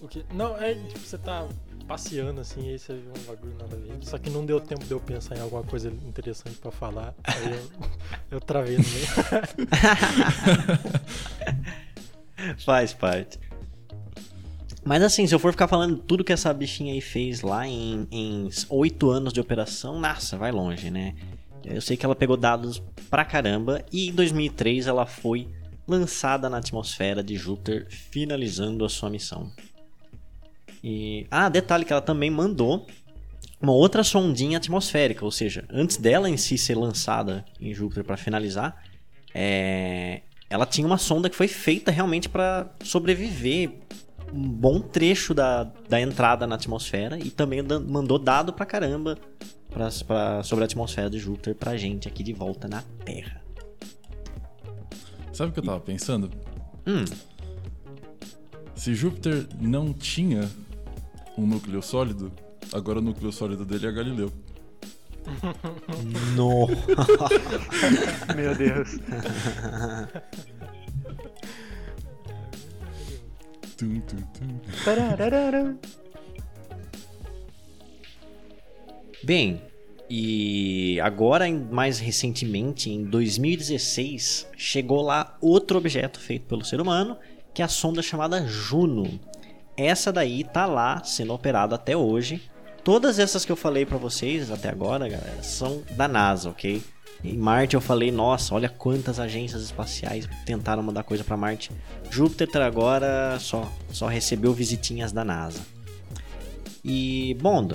O 0.00 0.08
que- 0.08 0.24
Não, 0.34 0.56
é 0.60 0.74
tipo, 0.74 0.98
você 1.00 1.18
tá 1.18 1.46
passeando 1.86 2.40
assim, 2.40 2.68
aí 2.68 2.78
você 2.78 2.94
vê 2.94 3.08
um 3.08 3.22
bagulho 3.24 3.54
nada 3.58 3.76
a 3.76 3.78
ver. 3.78 3.98
Só 4.02 4.18
que 4.18 4.30
não 4.30 4.44
deu 4.44 4.60
tempo 4.60 4.84
de 4.84 4.92
eu 4.92 5.00
pensar 5.00 5.36
em 5.36 5.40
alguma 5.40 5.62
coisa 5.62 5.88
interessante 5.88 6.56
pra 6.58 6.70
falar. 6.70 7.14
Aí 7.24 7.52
eu, 7.52 7.70
eu 8.38 8.40
travei 8.40 8.76
no 8.76 8.84
meio. 8.84 9.06
Faz 12.64 12.92
parte. 12.92 13.38
Mas 14.84 15.02
assim, 15.02 15.26
se 15.26 15.34
eu 15.34 15.38
for 15.38 15.50
ficar 15.50 15.66
falando 15.66 15.96
tudo 15.96 16.22
que 16.22 16.32
essa 16.32 16.52
bichinha 16.52 16.92
aí 16.92 17.00
fez 17.00 17.40
lá 17.40 17.66
em, 17.66 18.48
8 18.68 19.10
anos 19.10 19.32
de 19.32 19.40
operação, 19.40 19.98
nossa, 19.98 20.36
vai 20.36 20.52
longe, 20.52 20.90
né? 20.90 21.14
Eu 21.64 21.80
sei 21.80 21.96
que 21.96 22.04
ela 22.04 22.14
pegou 22.14 22.36
dados 22.36 22.82
pra 23.08 23.24
caramba 23.24 23.82
e 23.90 24.10
em 24.10 24.12
2003 24.12 24.86
ela 24.86 25.06
foi 25.06 25.48
lançada 25.88 26.50
na 26.50 26.58
atmosfera 26.58 27.22
de 27.22 27.36
Júpiter, 27.36 27.86
finalizando 27.88 28.84
a 28.84 28.88
sua 28.88 29.08
missão. 29.08 29.50
E 30.86 31.26
ah, 31.30 31.48
detalhe 31.48 31.82
que 31.86 31.92
ela 31.94 32.02
também 32.02 32.30
mandou 32.30 32.86
uma 33.58 33.72
outra 33.72 34.04
sondinha 34.04 34.58
atmosférica, 34.58 35.24
ou 35.24 35.30
seja, 35.30 35.64
antes 35.70 35.96
dela 35.96 36.28
em 36.28 36.36
si 36.36 36.58
ser 36.58 36.74
lançada 36.76 37.42
em 37.58 37.72
Júpiter 37.72 38.04
para 38.04 38.18
finalizar, 38.18 38.76
é, 39.34 40.20
ela 40.50 40.66
tinha 40.66 40.86
uma 40.86 40.98
sonda 40.98 41.30
que 41.30 41.36
foi 41.36 41.48
feita 41.48 41.90
realmente 41.90 42.28
para 42.28 42.70
sobreviver 42.84 43.72
um 44.30 44.46
bom 44.46 44.78
trecho 44.80 45.32
da, 45.32 45.64
da 45.88 45.98
entrada 45.98 46.46
na 46.46 46.56
atmosfera 46.56 47.18
e 47.18 47.30
também 47.30 47.62
mandou 47.62 48.18
dado 48.18 48.52
pra 48.52 48.66
caramba 48.66 49.16
pra, 49.70 49.88
pra- 50.06 50.42
sobre 50.42 50.64
a 50.64 50.66
atmosfera 50.66 51.08
de 51.08 51.18
Júpiter 51.18 51.54
pra 51.54 51.78
gente 51.78 52.06
aqui 52.06 52.22
de 52.22 52.34
volta 52.34 52.68
na 52.68 52.82
Terra. 53.06 53.40
Sabe 55.32 55.50
o 55.50 55.52
que 55.54 55.60
eu 55.60 55.64
tava 55.64 55.80
pensando? 55.80 56.30
Hum, 56.86 57.04
Se 58.74 58.94
Júpiter 58.94 59.46
não 59.58 59.92
tinha 59.94 60.50
um 61.36 61.46
núcleo 61.46 61.82
sólido, 61.82 62.32
agora 62.72 62.98
o 62.98 63.02
núcleo 63.02 63.32
sólido 63.32 63.64
dele 63.64 63.86
é 63.86 63.92
Galileu. 63.92 64.32
no. 66.36 66.68
Meu 68.36 68.54
Deus. 68.54 68.98
Tum, 73.76 74.00
tum, 74.00 74.16
tum. 74.16 74.60
Bem, 79.24 79.60
e 80.08 81.00
agora, 81.00 81.50
mais 81.50 81.98
recentemente, 81.98 82.90
em 82.90 83.04
2016, 83.04 84.46
chegou 84.56 85.02
lá 85.02 85.36
outro 85.40 85.78
objeto 85.78 86.20
feito 86.20 86.46
pelo 86.46 86.64
ser 86.64 86.80
humano, 86.80 87.16
que 87.54 87.62
é 87.62 87.64
a 87.64 87.68
sonda 87.68 88.02
chamada 88.02 88.46
Juno. 88.46 89.18
Essa 89.76 90.12
daí 90.12 90.44
tá 90.44 90.66
lá 90.66 91.02
sendo 91.02 91.32
operada 91.32 91.74
até 91.74 91.96
hoje. 91.96 92.42
Todas 92.84 93.18
essas 93.18 93.44
que 93.44 93.50
eu 93.50 93.56
falei 93.56 93.84
pra 93.86 93.96
vocês 93.96 94.50
até 94.50 94.68
agora, 94.68 95.08
galera, 95.08 95.42
são 95.42 95.82
da 95.92 96.06
NASA, 96.06 96.50
ok? 96.50 96.82
Em 97.24 97.38
Marte 97.38 97.74
eu 97.74 97.80
falei, 97.80 98.12
nossa, 98.12 98.54
olha 98.54 98.68
quantas 98.68 99.18
agências 99.18 99.62
espaciais 99.62 100.28
tentaram 100.44 100.82
mandar 100.82 101.02
coisa 101.02 101.24
pra 101.24 101.36
Marte. 101.36 101.72
Júpiter 102.10 102.60
agora 102.60 103.38
só, 103.40 103.72
só 103.90 104.06
recebeu 104.06 104.52
visitinhas 104.52 105.10
da 105.10 105.24
NASA. 105.24 105.60
E, 106.84 107.34
bom, 107.40 107.66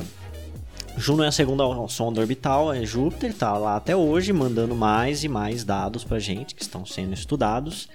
Juno 0.95 1.23
é 1.23 1.27
a 1.27 1.31
segunda 1.31 1.63
sonda 1.87 2.21
orbital, 2.21 2.71
é 2.71 2.85
Júpiter, 2.85 3.33
tá 3.33 3.57
lá 3.57 3.77
até 3.77 3.95
hoje, 3.95 4.31
mandando 4.31 4.75
mais 4.75 5.23
e 5.23 5.27
mais 5.27 5.63
dados 5.63 6.03
pra 6.03 6.19
gente 6.19 6.53
que 6.53 6.61
estão 6.61 6.85
sendo 6.85 7.13
estudados. 7.13 7.89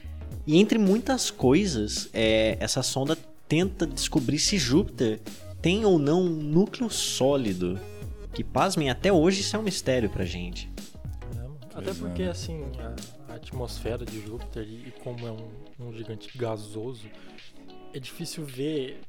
E 0.44 0.58
entre 0.58 0.76
muitas 0.76 1.30
coisas, 1.30 2.08
é, 2.12 2.56
essa 2.58 2.82
sonda 2.82 3.16
tenta 3.54 3.86
descobrir 3.86 4.40
se 4.40 4.58
Júpiter 4.58 5.20
tem 5.62 5.84
ou 5.84 5.96
não 5.96 6.22
um 6.22 6.28
núcleo 6.28 6.90
sólido. 6.90 7.78
Que, 8.32 8.42
pasmem, 8.42 8.90
até 8.90 9.12
hoje 9.12 9.42
isso 9.42 9.54
é 9.54 9.58
um 9.60 9.62
mistério 9.62 10.10
pra 10.10 10.24
gente. 10.24 10.68
É. 11.36 11.44
Até 11.72 11.84
Pois 11.84 11.88
é, 11.88 12.00
porque, 12.00 12.22
né? 12.24 12.30
assim, 12.30 12.64
a, 13.28 13.32
a 13.32 13.36
atmosfera 13.36 14.04
de 14.04 14.20
Júpiter 14.20 14.64
e, 14.64 14.88
e 14.88 14.94
como 15.04 15.24
é 15.24 15.30
um, 15.30 15.86
um 15.86 15.92
gigante 15.92 16.36
gasoso, 16.36 17.06
é 17.92 18.00
difícil 18.00 18.44
ver 18.44 19.00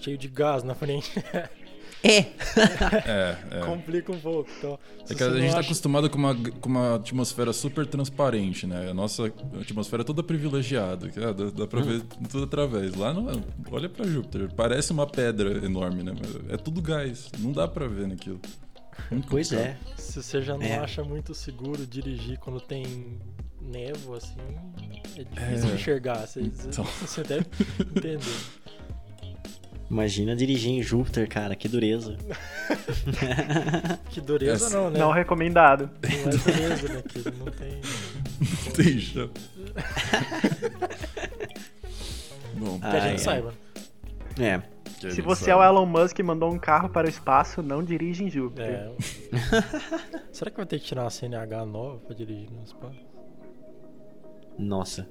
cheio 0.00 0.16
de 0.16 0.28
gás 0.28 0.62
na 0.64 0.74
frente. 0.74 1.12
É! 2.02 2.18
É, 3.06 3.36
é. 3.50 3.60
Complica 3.64 4.12
um 4.12 4.18
pouco. 4.20 4.48
Então, 4.58 4.78
É 5.08 5.14
que 5.14 5.22
a 5.22 5.30
gente 5.30 5.50
tá 5.50 5.58
acha- 5.58 5.68
acostumado 5.68 6.08
com 6.10 6.18
uma, 6.18 6.34
com 6.34 6.68
uma 6.68 6.94
atmosfera 6.96 7.52
super 7.52 7.86
transparente, 7.86 8.66
né? 8.66 8.90
A 8.90 8.94
nossa 8.94 9.26
atmosfera 9.60 10.02
é 10.02 10.04
toda 10.04 10.22
privilegiada, 10.22 11.08
que, 11.08 11.18
ah, 11.22 11.32
dá, 11.32 11.50
dá 11.50 11.66
pra 11.66 11.80
ver 11.80 12.02
tudo 12.30 12.44
através. 12.44 12.94
Lá 12.94 13.12
não, 13.12 13.30
é- 13.30 13.34
olha 13.70 13.88
pra 13.88 14.06
Júpiter, 14.06 14.52
parece 14.54 14.92
uma 14.92 15.06
pedra 15.06 15.64
enorme, 15.64 16.02
né? 16.02 16.12
É 16.48 16.56
tudo 16.56 16.80
gás, 16.82 17.30
não 17.38 17.52
dá 17.52 17.66
pra 17.66 17.86
ver 17.88 18.06
naquilo. 18.08 18.40
Muito 19.10 19.28
Pois 19.28 19.48
complicado. 19.50 19.76
é. 19.96 19.96
Se 20.00 20.22
você 20.22 20.42
já 20.42 20.54
não 20.56 20.62
É. 20.62 20.78
acha 20.78 21.02
muito 21.04 21.34
seguro 21.34 21.86
dirigir 21.86 22.38
quando 22.38 22.60
tem 22.60 23.16
névoa, 23.60 24.18
assim, 24.18 24.34
é 25.16 25.24
difícil 25.24 25.70
É. 25.70 25.74
enxergar. 25.74 26.26
Você- 26.26 26.40
Então. 26.40 26.84
você 26.84 27.22
deve 27.22 27.46
entender. 27.80 28.18
Imagina 29.90 30.36
dirigir 30.36 30.72
em 30.72 30.82
Júpiter, 30.82 31.26
cara, 31.28 31.54
que 31.56 31.66
dureza. 31.68 32.16
Que 34.10 34.20
dureza 34.20 34.66
Essa- 34.66 34.76
não, 34.76 34.90
né? 34.90 34.98
Não 34.98 35.10
recomendado. 35.10 35.88
Não 36.02 36.10
é 36.10 36.36
dureza, 36.36 36.92
né? 36.94 37.02
Que 37.08 37.18
não 37.30 37.46
tem. 37.46 37.80
Não 38.40 38.72
tem 38.72 38.98
chão. 38.98 39.30
Bom, 42.54 42.78
Que 42.80 42.86
a 42.86 43.00
gente 43.00 43.20
saiba. 43.20 43.52
É. 44.40 44.60
que 45.00 45.10
Se 45.12 45.20
você 45.22 45.50
é 45.50 45.56
o 45.56 45.62
Elon 45.62 45.86
Musk 45.86 46.18
e 46.18 46.22
mandou 46.22 46.52
um 46.52 46.58
carro 46.58 46.88
para 46.88 47.06
o 47.06 47.10
espaço, 47.10 47.62
não 47.62 47.82
dirige 47.82 48.24
em 48.24 48.30
Júpiter. 48.30 48.66
É. 48.66 48.92
Será 50.32 50.50
que 50.50 50.56
vai 50.56 50.66
ter 50.66 50.78
que 50.78 50.84
tirar 50.86 51.02
uma 51.04 51.10
CNH 51.10 51.64
nova 51.66 51.98
pra 51.98 52.14
dirigir 52.14 52.50
no 52.50 52.62
espaço? 52.64 52.98
Nossa. 54.58 55.08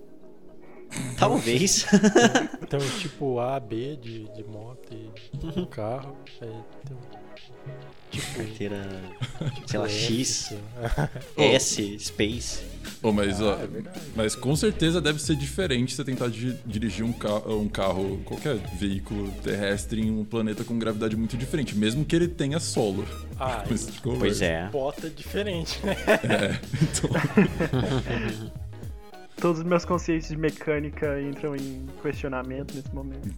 Talvez. 1.18 1.86
Um 1.92 3.00
tipo 3.00 3.40
A, 3.40 3.60
B 3.60 3.96
de, 3.98 4.26
de 4.34 4.44
moto 4.44 4.90
e 4.94 5.60
um 5.60 5.66
carro. 5.66 6.16
Aí 6.42 6.48
um 6.50 6.64
tipo, 8.10 8.36
Carteira, 8.38 8.88
sei 9.66 9.80
lá, 9.80 9.86
F, 9.86 9.94
X, 10.24 10.54
lá. 11.38 11.44
S, 11.44 12.00
Space. 12.00 12.64
Ô, 13.04 13.12
mas, 13.12 13.42
ó, 13.42 13.56
Ah, 13.56 13.62
é 13.64 13.68
verdade. 13.68 14.00
mas 14.16 14.34
com 14.36 14.56
certeza 14.56 15.02
deve 15.02 15.22
ser 15.22 15.36
diferente 15.36 15.94
você 15.94 16.04
tentar 16.06 16.30
di- 16.30 16.56
dirigir 16.66 17.04
um, 17.06 17.12
ca 17.12 17.36
um 17.48 17.68
carro, 17.68 18.20
qualquer 18.26 18.56
veículo 18.80 19.30
terrestre 19.44 20.02
em 20.02 20.10
um 20.10 20.24
planeta 20.24 20.64
com 20.64 20.80
gravidade 20.80 21.16
muito 21.16 21.36
diferente, 21.38 21.76
mesmo 21.76 22.06
que 22.06 22.16
ele 22.16 22.28
tenha 22.30 22.60
solo. 22.60 23.06
Ah, 23.40 23.64
conversa. 24.02 24.20
Pois 24.20 24.42
é. 24.42 24.68
bota 24.70 25.10
diferente, 25.10 25.80
né? 25.86 25.96
É, 26.24 26.60
então. 26.82 28.58
Todos 29.40 29.60
os 29.60 29.66
meus 29.66 29.86
conceitos 29.86 30.30
de 30.30 30.36
mecânica 30.36 31.22
entram 31.22 31.56
em 31.56 31.86
questionamento 32.02 32.74
nesse 32.74 32.94
momento. 32.94 33.30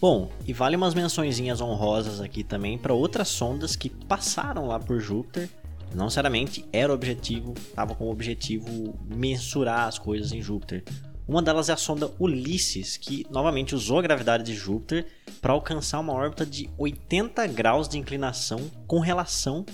Bom, 0.00 0.30
e 0.46 0.52
vale 0.52 0.76
umas 0.76 0.94
mençõezinhas 0.94 1.60
honrosas 1.60 2.20
aqui 2.20 2.44
também 2.44 2.76
para 2.76 2.92
outras 2.92 3.28
sondas 3.28 3.74
que 3.74 3.88
passaram 3.88 4.66
lá 4.66 4.78
por 4.78 5.00
Júpiter. 5.00 5.48
Não 5.94 6.04
necessariamente 6.04 6.64
era 6.72 6.92
o 6.92 6.94
objetivo, 6.94 7.54
estava 7.56 7.94
com 7.94 8.04
o 8.04 8.10
objetivo 8.10 8.94
mensurar 9.08 9.88
as 9.88 9.98
coisas 9.98 10.30
em 10.32 10.42
Júpiter. 10.42 10.84
Uma 11.26 11.40
delas 11.40 11.70
é 11.70 11.72
a 11.72 11.76
sonda 11.76 12.12
Ulisses, 12.20 12.98
que 12.98 13.26
novamente 13.30 13.74
usou 13.74 13.98
a 13.98 14.02
gravidade 14.02 14.44
de 14.44 14.54
Júpiter 14.54 15.06
para 15.40 15.54
alcançar 15.54 16.00
uma 16.00 16.12
órbita 16.12 16.44
de 16.44 16.68
80 16.76 17.46
graus 17.46 17.88
de 17.88 17.96
inclinação 17.96 18.60
com 18.86 19.00
relação 19.00 19.64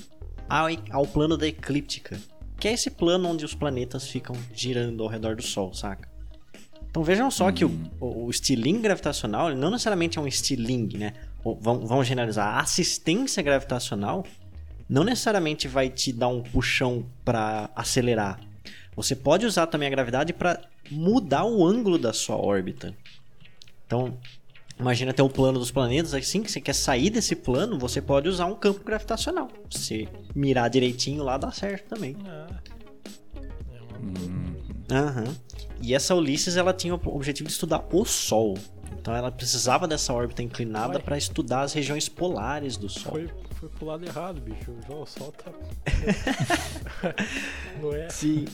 ao 0.90 1.06
plano 1.06 1.36
da 1.36 1.48
eclíptica, 1.48 2.20
que 2.60 2.68
é 2.68 2.72
esse 2.72 2.90
plano 2.90 3.28
onde 3.28 3.44
os 3.44 3.54
planetas 3.54 4.06
ficam 4.06 4.36
girando 4.54 5.02
ao 5.02 5.08
redor 5.08 5.34
do 5.34 5.42
Sol, 5.42 5.72
saca? 5.72 6.08
Então 6.90 7.02
vejam 7.02 7.30
só 7.30 7.50
que 7.50 7.64
o, 7.64 7.70
o, 7.98 8.26
o 8.26 8.30
estilingue 8.30 8.82
gravitacional 8.82 9.48
ele 9.48 9.58
não 9.58 9.70
necessariamente 9.70 10.18
é 10.18 10.20
um 10.20 10.26
estilingue, 10.26 10.98
né? 10.98 11.14
Ou, 11.42 11.58
vamos, 11.60 11.88
vamos 11.88 12.06
generalizar. 12.06 12.56
A 12.56 12.60
assistência 12.60 13.42
gravitacional 13.42 14.26
não 14.88 15.04
necessariamente 15.04 15.68
vai 15.68 15.88
te 15.88 16.12
dar 16.12 16.28
um 16.28 16.42
puxão 16.42 17.06
para 17.24 17.70
acelerar. 17.74 18.40
Você 18.94 19.16
pode 19.16 19.46
usar 19.46 19.66
também 19.68 19.86
a 19.86 19.90
gravidade 19.90 20.32
para 20.32 20.60
mudar 20.90 21.44
o 21.44 21.64
ângulo 21.64 21.96
da 21.96 22.12
sua 22.12 22.36
órbita. 22.36 22.94
Então, 23.86 24.18
imagina 24.80 25.12
ter 25.12 25.22
o 25.22 25.28
plano 25.28 25.58
dos 25.58 25.70
planetas, 25.70 26.14
assim 26.14 26.42
que 26.42 26.50
você 26.50 26.60
quer 26.60 26.74
sair 26.74 27.10
desse 27.10 27.36
plano, 27.36 27.78
você 27.78 28.00
pode 28.00 28.28
usar 28.28 28.46
um 28.46 28.54
campo 28.54 28.82
gravitacional. 28.82 29.48
Se 29.70 30.08
mirar 30.34 30.68
direitinho 30.68 31.22
lá, 31.22 31.36
dá 31.36 31.52
certo 31.52 31.94
também. 31.94 32.16
Ah, 32.26 32.48
uma 34.00 34.60
Aham. 34.90 35.36
E 35.80 35.94
essa 35.94 36.14
Ulisses, 36.14 36.56
ela 36.56 36.74
tinha 36.74 36.94
o 36.94 37.00
objetivo 37.14 37.46
de 37.46 37.52
estudar 37.52 37.86
o 37.92 38.04
Sol. 38.04 38.58
Então 38.92 39.14
ela 39.14 39.30
precisava 39.30 39.86
dessa 39.86 40.12
órbita 40.12 40.42
inclinada 40.42 41.00
para 41.00 41.16
estudar 41.16 41.62
as 41.62 41.72
regiões 41.72 42.08
polares 42.08 42.76
do 42.76 42.88
Sol. 42.88 43.12
Foi, 43.12 43.30
foi 43.54 43.68
pro 43.68 43.86
lado 43.86 44.04
errado, 44.04 44.40
bicho. 44.40 44.74
Já 44.86 44.94
o 44.94 45.06
sol 45.06 45.32
tá. 45.32 45.50
Não 47.80 47.94
é? 47.94 48.10
Sim. 48.10 48.46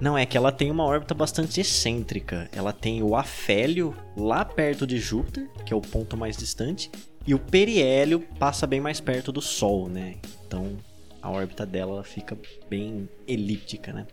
Não, 0.00 0.16
é 0.16 0.26
que 0.26 0.36
ela 0.36 0.52
tem 0.52 0.70
uma 0.70 0.84
órbita 0.84 1.14
bastante 1.14 1.60
excêntrica. 1.60 2.48
Ela 2.52 2.72
tem 2.72 3.02
o 3.02 3.16
afélio 3.16 3.96
lá 4.16 4.44
perto 4.44 4.86
de 4.86 4.98
Júpiter, 4.98 5.48
que 5.64 5.72
é 5.72 5.76
o 5.76 5.80
ponto 5.80 6.16
mais 6.16 6.36
distante, 6.36 6.90
e 7.26 7.34
o 7.34 7.38
periélio 7.38 8.20
passa 8.38 8.66
bem 8.66 8.80
mais 8.80 9.00
perto 9.00 9.32
do 9.32 9.40
Sol, 9.40 9.88
né? 9.88 10.16
Então 10.46 10.76
a 11.22 11.30
órbita 11.30 11.66
dela 11.66 11.94
ela 11.94 12.04
fica 12.04 12.36
bem 12.68 13.08
elíptica, 13.26 13.92
né? 13.92 14.06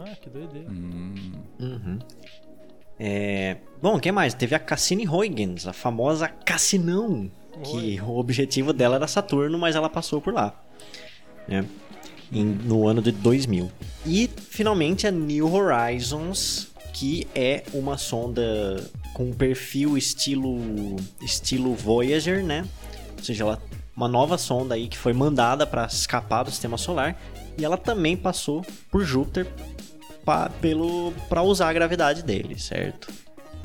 Ah, 0.00 0.14
que 0.20 0.28
doideira. 0.28 0.68
hum. 0.70 1.32
Uhum. 1.58 1.98
É... 2.98 3.56
Bom, 3.80 3.96
o 3.96 4.00
que 4.00 4.10
mais? 4.12 4.34
Teve 4.34 4.54
a 4.54 4.58
Cassini 4.58 5.08
Huygens, 5.08 5.66
a 5.66 5.72
famosa 5.72 6.28
Cassinão, 6.28 7.30
que 7.62 8.00
o 8.00 8.18
objetivo 8.18 8.72
dela 8.72 8.96
era 8.96 9.06
Saturno, 9.06 9.58
mas 9.58 9.76
ela 9.76 9.88
passou 9.88 10.20
por 10.20 10.34
lá. 10.34 10.60
né? 11.46 11.64
Em- 12.32 12.44
no 12.44 12.86
ano 12.86 13.00
de 13.00 13.10
2000. 13.12 13.70
E 14.06 14.28
finalmente 14.50 15.06
a 15.06 15.10
New 15.10 15.52
Horizons, 15.52 16.68
que 16.92 17.26
é 17.34 17.62
uma 17.72 17.96
sonda 17.96 18.82
com 19.14 19.32
perfil 19.32 19.96
estilo 19.96 20.96
estilo 21.22 21.74
Voyager, 21.74 22.44
né? 22.44 22.64
Ou 23.16 23.24
seja, 23.24 23.44
ela 23.44 23.62
uma 23.96 24.06
nova 24.06 24.38
sonda 24.38 24.76
aí 24.76 24.86
que 24.86 24.96
foi 24.96 25.12
mandada 25.12 25.66
para 25.66 25.84
escapar 25.86 26.44
do 26.44 26.50
sistema 26.52 26.78
solar 26.78 27.20
e 27.58 27.64
ela 27.64 27.76
também 27.76 28.16
passou 28.16 28.64
por 28.92 29.04
Júpiter 29.04 29.44
para 31.28 31.42
usar 31.42 31.68
a 31.68 31.72
gravidade 31.72 32.22
dele, 32.22 32.58
certo? 32.60 33.10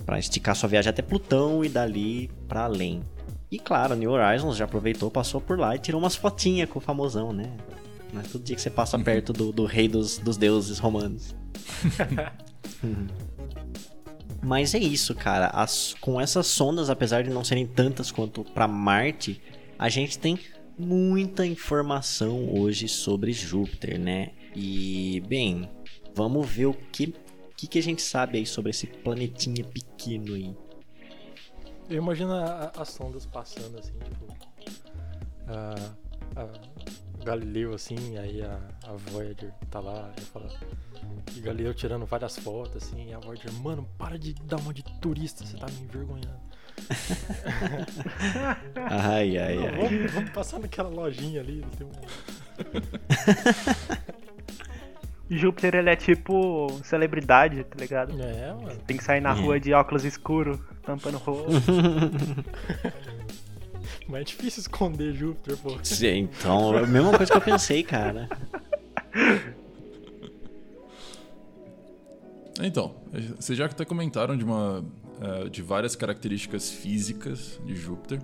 Para 0.05 0.17
esticar 0.17 0.55
sua 0.55 0.67
viagem 0.69 0.89
até 0.89 1.01
Plutão 1.03 1.63
e 1.63 1.69
dali 1.69 2.31
para 2.47 2.63
além. 2.63 3.03
E 3.51 3.59
claro, 3.59 3.95
New 3.95 4.09
Horizons 4.11 4.57
já 4.57 4.65
aproveitou, 4.65 5.11
passou 5.11 5.39
por 5.39 5.59
lá 5.59 5.75
e 5.75 5.79
tirou 5.79 6.01
umas 6.01 6.15
fotinhas 6.15 6.67
com 6.67 6.79
o 6.79 6.81
famosão, 6.81 7.31
né? 7.31 7.51
Não 8.13 8.21
é 8.21 8.23
todo 8.23 8.43
dia 8.43 8.55
que 8.55 8.61
você 8.61 8.69
passa 8.69 8.97
perto 8.99 9.33
do, 9.33 9.51
do 9.51 9.65
rei 9.65 9.87
dos, 9.87 10.19
dos 10.19 10.37
deuses 10.37 10.77
romanos. 10.79 11.35
Mas 14.41 14.73
é 14.75 14.79
isso, 14.79 15.15
cara. 15.15 15.47
As- 15.47 15.93
com 15.99 16.19
essas 16.19 16.47
sondas, 16.47 16.89
apesar 16.89 17.23
de 17.23 17.29
não 17.29 17.43
serem 17.43 17.65
tantas 17.65 18.11
quanto 18.11 18.43
para 18.43 18.67
Marte, 18.67 19.41
a 19.79 19.89
gente 19.89 20.17
tem 20.19 20.37
muita 20.77 21.45
informação 21.45 22.53
hoje 22.53 22.87
sobre 22.87 23.31
Júpiter, 23.31 23.99
né? 23.99 24.31
E, 24.55 25.21
bem, 25.27 25.69
vamos 26.13 26.47
ver 26.49 26.65
o 26.67 26.73
que, 26.73 27.13
que, 27.55 27.67
que 27.67 27.79
a 27.79 27.83
gente 27.83 28.01
sabe 28.01 28.37
aí 28.37 28.45
sobre 28.45 28.71
esse 28.71 28.85
planetinha 28.85 29.63
pequeno 29.63 30.35
aí. 30.35 30.53
Eu 31.89 31.97
imagino 31.97 32.33
a- 32.33 32.71
a- 32.75 32.81
as 32.81 32.89
sondas 32.89 33.25
passando 33.25 33.79
assim, 33.79 33.93
tipo. 34.03 34.27
A, 35.47 35.75
a 36.41 36.47
Galileu 37.23 37.73
assim, 37.73 38.17
aí 38.17 38.41
a, 38.41 38.59
a 38.87 38.93
Voyager 38.93 39.51
tá 39.69 39.79
lá, 39.79 40.11
e 40.17 40.21
fala. 40.21 40.49
E 41.35 41.39
Galileu 41.39 41.73
tirando 41.73 42.05
várias 42.05 42.37
fotos, 42.37 42.83
assim, 42.83 43.09
e 43.09 43.13
a 43.13 43.19
Voyager, 43.19 43.51
mano, 43.53 43.87
para 43.97 44.17
de 44.19 44.33
dar 44.33 44.57
uma 44.57 44.73
de 44.73 44.83
turista, 44.99 45.45
você 45.45 45.55
tá 45.57 45.67
me 45.67 45.79
envergonhando. 45.81 46.43
Ai, 48.89 49.37
ai, 49.37 49.55
Não, 49.55 49.65
ai. 49.65 49.75
vamos, 49.89 50.11
vamos 50.11 50.29
passar 50.31 50.59
naquela 50.59 50.89
lojinha 50.89 51.39
ali, 51.41 51.63
tem 51.77 51.87
um. 51.87 51.91
Júpiter, 55.35 55.75
ele 55.75 55.89
é 55.89 55.95
tipo 55.95 56.67
celebridade, 56.83 57.63
tá 57.63 57.75
ligado? 57.79 58.21
É, 58.21 58.53
mano. 58.53 58.77
Tem 58.85 58.97
que 58.97 59.03
sair 59.03 59.21
na 59.21 59.31
É. 59.31 59.41
rua 59.41 59.59
de 59.59 59.73
óculos 59.73 60.03
escuros, 60.03 60.59
tampando 60.83 61.15
o 61.15 61.19
rosto. 61.19 61.51
Mas 64.07 64.21
é 64.21 64.23
difícil 64.23 64.61
esconder 64.61 65.13
Júpiter, 65.13 65.57
pô. 65.57 65.77
Sim, 65.83 66.29
Então, 66.39 66.77
é 66.77 66.83
a 66.83 66.87
mesma 66.87 67.15
coisa 67.15 67.31
que 67.31 67.37
eu 67.37 67.41
pensei, 67.41 67.83
cara. 67.83 68.29
Então, 72.61 72.95
vocês 73.35 73.57
já 73.57 73.65
até 73.65 73.83
comentaram 73.83 74.37
de, 74.37 74.43
uma, 74.43 74.79
uh, 74.79 75.49
de 75.49 75.61
várias 75.63 75.95
características 75.95 76.69
físicas 76.69 77.59
de 77.65 77.75
Júpiter, 77.75 78.21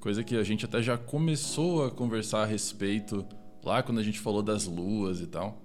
coisa 0.00 0.24
que 0.24 0.36
a 0.36 0.42
gente 0.42 0.64
até 0.64 0.82
já 0.82 0.98
começou 0.98 1.84
a 1.84 1.90
conversar 1.90 2.42
a 2.42 2.44
respeito 2.44 3.24
lá 3.62 3.82
quando 3.82 3.98
a 3.98 4.02
gente 4.02 4.18
falou 4.18 4.42
das 4.42 4.66
luas 4.66 5.20
e 5.20 5.26
tal. 5.26 5.62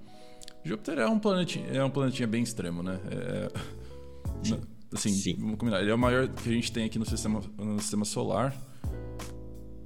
Júpiter 0.64 1.00
é 1.00 1.08
um 1.08 1.18
planetinha, 1.18 1.68
é 1.68 1.84
um 1.84 1.90
planetinha 1.90 2.28
bem 2.28 2.44
extremo, 2.44 2.84
né? 2.84 3.00
É, 3.10 3.52
assim, 4.94 5.12
Sim. 5.12 5.36
vamos 5.40 5.58
combinar. 5.58 5.82
Ele 5.82 5.92
é 5.92 5.96
o 5.96 5.98
maior 5.98 6.28
que 6.28 6.50
a 6.50 6.52
gente 6.52 6.72
tem 6.72 6.86
aqui 6.86 7.00
no 7.00 7.06
sistema, 7.06 7.42
no 7.58 7.80
sistema 7.80 8.06
solar. 8.06 8.56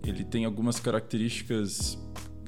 Ele 0.03 0.23
tem 0.23 0.45
algumas 0.45 0.79
características 0.79 1.97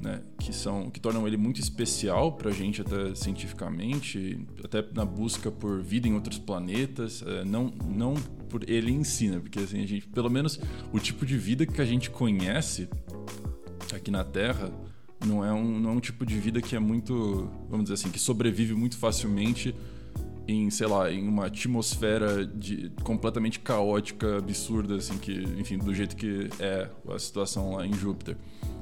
né, 0.02 0.20
que 0.38 0.52
são 0.52 0.90
que 0.90 0.98
tornam 0.98 1.26
ele 1.28 1.36
muito 1.36 1.60
especial 1.60 2.32
para 2.32 2.50
a 2.50 2.52
gente 2.52 2.80
até 2.80 3.14
cientificamente, 3.14 4.44
até 4.64 4.84
na 4.92 5.04
busca 5.04 5.50
por 5.50 5.80
vida 5.80 6.08
em 6.08 6.14
outros 6.14 6.38
planetas, 6.38 7.22
é, 7.22 7.44
não 7.44 7.72
não 7.86 8.14
por 8.48 8.68
ele 8.68 8.90
ensina, 8.90 9.36
né, 9.36 9.40
porque 9.40 9.60
assim 9.60 9.82
a 9.82 9.86
gente, 9.86 10.08
pelo 10.08 10.28
menos 10.28 10.58
o 10.92 10.98
tipo 10.98 11.24
de 11.24 11.38
vida 11.38 11.64
que 11.64 11.80
a 11.80 11.84
gente 11.84 12.10
conhece 12.10 12.88
aqui 13.94 14.10
na 14.10 14.24
Terra 14.24 14.72
não 15.24 15.44
é 15.44 15.52
um 15.52 15.78
não 15.78 15.90
é 15.90 15.92
um 15.92 16.00
tipo 16.00 16.26
de 16.26 16.36
vida 16.38 16.60
que 16.60 16.74
é 16.74 16.80
muito, 16.80 17.48
vamos 17.70 17.84
dizer 17.84 17.94
assim, 17.94 18.10
que 18.10 18.18
sobrevive 18.18 18.74
muito 18.74 18.98
facilmente 18.98 19.72
em, 20.52 20.70
sei 20.70 20.86
lá, 20.86 21.10
em 21.10 21.26
uma 21.26 21.46
atmosfera 21.46 22.44
de, 22.44 22.90
completamente 23.02 23.58
caótica, 23.60 24.38
absurda, 24.38 24.96
assim, 24.96 25.18
que, 25.18 25.32
enfim, 25.58 25.78
do 25.78 25.94
jeito 25.94 26.14
que 26.16 26.48
é 26.58 26.88
a 27.08 27.18
situação 27.18 27.76
lá 27.76 27.86
em 27.86 27.92
Júpiter. 27.92 28.36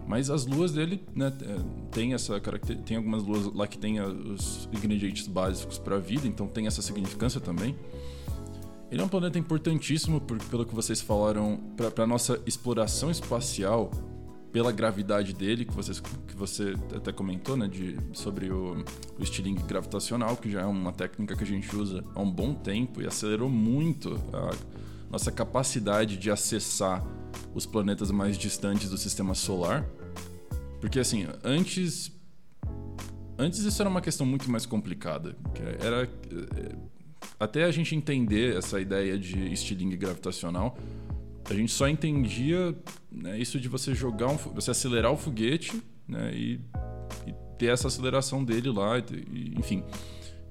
Mas 0.07 0.29
as 0.29 0.45
luas 0.45 0.73
dele, 0.73 1.03
né, 1.15 1.33
é, 1.43 1.57
tem 1.93 2.15
essa 2.15 2.41
característica, 2.41 2.89
tem 2.89 2.97
algumas 2.97 3.23
luas 3.23 3.47
lá 3.55 3.67
que 3.67 3.79
tem 3.79 4.01
os 4.01 4.69
ingredientes 4.73 5.27
básicos 5.27 5.79
para 5.79 5.97
a 5.97 6.01
vida, 6.01 6.27
então 6.27 6.49
tem 6.49 6.67
essa 6.67 6.83
significância 6.83 7.41
também. 7.41 7.77
Ele 8.91 9.01
é 9.01 9.05
um 9.05 9.09
planeta 9.09 9.39
importantíssimo, 9.39 10.21
por, 10.21 10.37
pelo 10.47 10.67
que 10.67 10.75
vocês 10.75 11.01
falaram, 11.01 11.61
para 11.77 12.03
a 12.03 12.07
nossa 12.07 12.41
exploração 12.45 13.09
espacial, 13.11 13.93
pela 14.53 14.73
gravidade 14.73 15.33
dele, 15.33 15.65
que, 15.65 15.73
vocês, 15.73 16.01
que 16.01 16.35
você 16.35 16.75
até 16.95 17.13
comentou, 17.13 17.57
né, 17.57 17.69
de, 17.69 17.97
sobre 18.13 18.51
o, 18.51 18.85
o 19.19 19.23
estilingue 19.23 19.63
gravitacional, 19.63 20.37
que 20.37 20.51
já 20.51 20.63
é 20.63 20.67
uma 20.67 20.93
técnica 20.93 21.37
que 21.37 21.45
a 21.45 21.47
gente 21.47 21.75
usa 21.75 22.05
há 22.15 22.21
um 22.21 22.31
bom 22.31 22.53
tempo 22.55 23.01
e 23.01 23.07
acelerou 23.07 23.49
muito 23.49 24.21
a 24.33 24.51
nossa 25.11 25.31
capacidade 25.31 26.17
de 26.17 26.31
acessar 26.31 27.05
os 27.55 27.67
planetas 27.67 28.11
mais 28.11 28.37
distantes 28.37 28.91
do 28.91 28.99
sistema 28.99 29.35
solar. 29.35 29.87
Porque 30.81 30.99
assim, 30.99 31.27
antes 31.45 32.13
antes 33.39 33.61
isso 33.61 33.81
era 33.81 33.89
uma 33.89 34.03
questão 34.03 34.27
muito 34.27 34.51
mais 34.51 34.67
complicada, 34.67 35.35
era 35.81 36.05
eh, 36.05 36.77
até 37.39 37.65
a 37.65 37.71
gente 37.71 37.95
entender 37.95 38.57
essa 38.57 38.79
ideia 38.79 39.19
de 39.19 39.51
estilingue 39.53 39.97
gravitacional, 39.97 40.77
a 41.51 41.55
gente 41.55 41.73
só 41.73 41.89
entendia 41.89 42.75
né, 43.11 43.39
isso 43.39 43.59
de 43.59 43.69
você 43.69 43.93
jogar 43.93 44.29
um, 44.29 44.37
você 44.37 44.71
acelerar 44.71 45.11
o 45.13 45.17
foguete 45.17 45.83
né, 46.07 46.33
e, 46.33 46.61
e, 47.27 47.35
ter 47.59 47.67
essa 47.67 47.89
aceleração 47.89 48.45
dele 48.45 48.71
lá, 48.71 48.99
e, 48.99 49.55
enfim. 49.59 49.83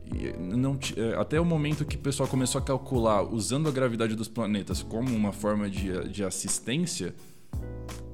E 0.06 0.38
não, 0.38 0.78
eh, 0.98 1.16
até 1.18 1.40
o 1.40 1.46
momento 1.46 1.86
que 1.86 1.96
o 1.96 2.00
pessoal 2.00 2.28
começou 2.28 2.60
a 2.60 2.64
calcular 2.64 3.22
usando 3.22 3.70
a 3.70 3.72
gravidade 3.72 4.16
dos 4.16 4.28
planetas 4.28 4.84
como 4.84 5.16
uma 5.16 5.32
forma 5.32 5.70
de, 5.70 6.10
de 6.10 6.24
assistência, 6.24 7.16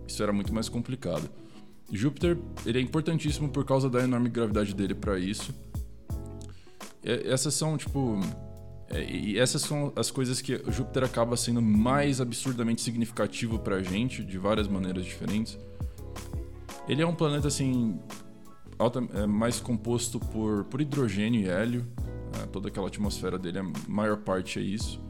isso 0.07 0.21
era 0.21 0.31
muito 0.31 0.53
mais 0.53 0.69
complicado. 0.69 1.29
Júpiter 1.91 2.37
ele 2.65 2.79
é 2.79 2.81
importantíssimo 2.81 3.49
por 3.49 3.65
causa 3.65 3.89
da 3.89 4.03
enorme 4.03 4.29
gravidade 4.29 4.75
dele 4.75 4.93
para 4.93 5.17
isso. 5.17 5.53
Essas 7.03 7.53
são 7.53 7.77
tipo 7.77 8.19
é, 8.89 9.03
e 9.03 9.39
essas 9.39 9.61
são 9.61 9.91
as 9.95 10.11
coisas 10.11 10.41
que 10.41 10.61
Júpiter 10.67 11.03
acaba 11.03 11.35
sendo 11.35 11.61
mais 11.61 12.21
absurdamente 12.21 12.81
significativo 12.81 13.57
para 13.57 13.77
a 13.77 13.83
gente 13.83 14.23
de 14.23 14.37
várias 14.37 14.67
maneiras 14.67 15.03
diferentes. 15.05 15.57
Ele 16.87 17.01
é 17.01 17.07
um 17.07 17.15
planeta 17.15 17.47
assim 17.47 17.99
alta, 18.77 19.03
é, 19.13 19.25
mais 19.25 19.59
composto 19.59 20.19
por, 20.19 20.65
por 20.65 20.81
hidrogênio 20.81 21.41
e 21.41 21.49
hélio. 21.49 21.85
É, 22.41 22.45
toda 22.47 22.67
aquela 22.67 22.87
atmosfera 22.87 23.39
dele, 23.39 23.59
a 23.59 23.65
maior 23.87 24.17
parte 24.17 24.59
é 24.59 24.61
isso. 24.61 25.01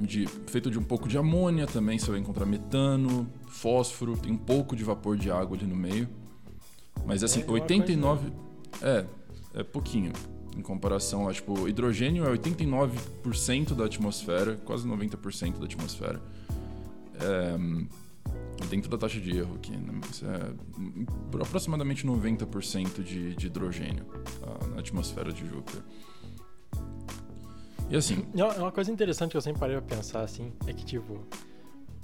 De, 0.00 0.26
feito 0.46 0.70
de 0.70 0.78
um 0.78 0.82
pouco 0.82 1.08
de 1.08 1.16
amônia 1.16 1.66
também, 1.66 1.98
você 1.98 2.10
vai 2.10 2.20
encontrar 2.20 2.44
metano, 2.46 3.28
fósforo, 3.48 4.16
tem 4.16 4.32
um 4.32 4.36
pouco 4.36 4.76
de 4.76 4.84
vapor 4.84 5.16
de 5.16 5.30
água 5.30 5.56
ali 5.56 5.66
no 5.66 5.76
meio. 5.76 6.08
Mas 7.04 7.24
assim, 7.24 7.42
é, 7.42 7.50
89. 7.50 8.32
É, 8.82 9.04
é 9.54 9.62
pouquinho. 9.62 10.12
Em 10.56 10.62
comparação 10.62 11.28
a, 11.28 11.32
tipo, 11.32 11.68
hidrogênio 11.68 12.24
é 12.24 12.36
89% 12.36 13.74
da 13.74 13.84
atmosfera, 13.86 14.56
quase 14.64 14.86
90% 14.86 15.58
da 15.58 15.64
atmosfera. 15.64 16.20
É, 17.20 17.56
dentro 18.68 18.90
da 18.90 18.96
taxa 18.96 19.20
de 19.20 19.36
erro 19.36 19.54
aqui, 19.56 19.72
né? 19.72 20.00
Mas 20.00 20.22
é 20.22 21.42
aproximadamente 21.42 22.06
90% 22.06 23.02
de, 23.02 23.34
de 23.34 23.46
hidrogênio 23.46 24.04
tá? 24.04 24.66
na 24.68 24.80
atmosfera 24.80 25.32
de 25.32 25.46
Júpiter. 25.46 25.82
E 27.90 27.96
assim. 27.96 28.24
É 28.34 28.44
uma 28.60 28.72
coisa 28.72 28.90
interessante 28.90 29.32
que 29.32 29.36
eu 29.36 29.42
sempre 29.42 29.60
parei 29.60 29.76
pra 29.76 29.96
pensar 29.96 30.22
assim, 30.22 30.52
é 30.66 30.72
que 30.72 30.84
tipo, 30.84 31.20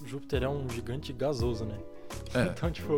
Júpiter 0.04 0.42
é 0.42 0.48
um 0.48 0.68
gigante 0.68 1.12
gasoso, 1.12 1.64
né? 1.64 1.78
É. 2.35 2.44
Então, 2.44 2.70
tipo, 2.70 2.96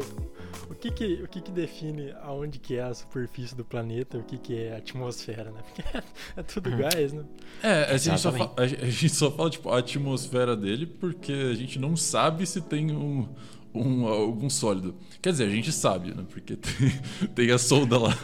o 0.70 0.74
que 0.74 0.90
que, 0.90 1.22
o 1.22 1.28
que 1.28 1.40
que 1.40 1.50
define 1.50 2.12
aonde 2.22 2.58
que 2.58 2.76
é 2.76 2.82
a 2.82 2.94
superfície 2.94 3.54
do 3.54 3.64
planeta, 3.64 4.18
o 4.18 4.22
que 4.22 4.38
que 4.38 4.58
é 4.58 4.74
a 4.74 4.78
atmosfera, 4.78 5.50
né? 5.50 5.60
Porque 5.62 5.82
é 6.36 6.42
tudo 6.42 6.70
uhum. 6.70 6.78
gás, 6.78 7.12
né? 7.12 7.24
É, 7.62 7.84
a 7.92 7.96
gente, 7.96 8.20
só 8.20 8.32
fala, 8.32 8.54
a 8.56 8.66
gente 8.66 9.08
só 9.10 9.30
fala, 9.30 9.50
tipo, 9.50 9.70
a 9.70 9.78
atmosfera 9.78 10.56
dele 10.56 10.86
porque 10.86 11.32
a 11.32 11.54
gente 11.54 11.78
não 11.78 11.96
sabe 11.96 12.46
se 12.46 12.60
tem 12.60 12.92
um, 12.92 13.28
um, 13.74 14.06
algum 14.06 14.50
sólido. 14.50 14.94
Quer 15.20 15.32
dizer, 15.32 15.44
a 15.44 15.50
gente 15.50 15.72
sabe, 15.72 16.14
né? 16.14 16.24
Porque 16.28 16.56
tem, 16.56 17.28
tem 17.34 17.50
a 17.50 17.58
solda 17.58 17.98
lá. 17.98 18.18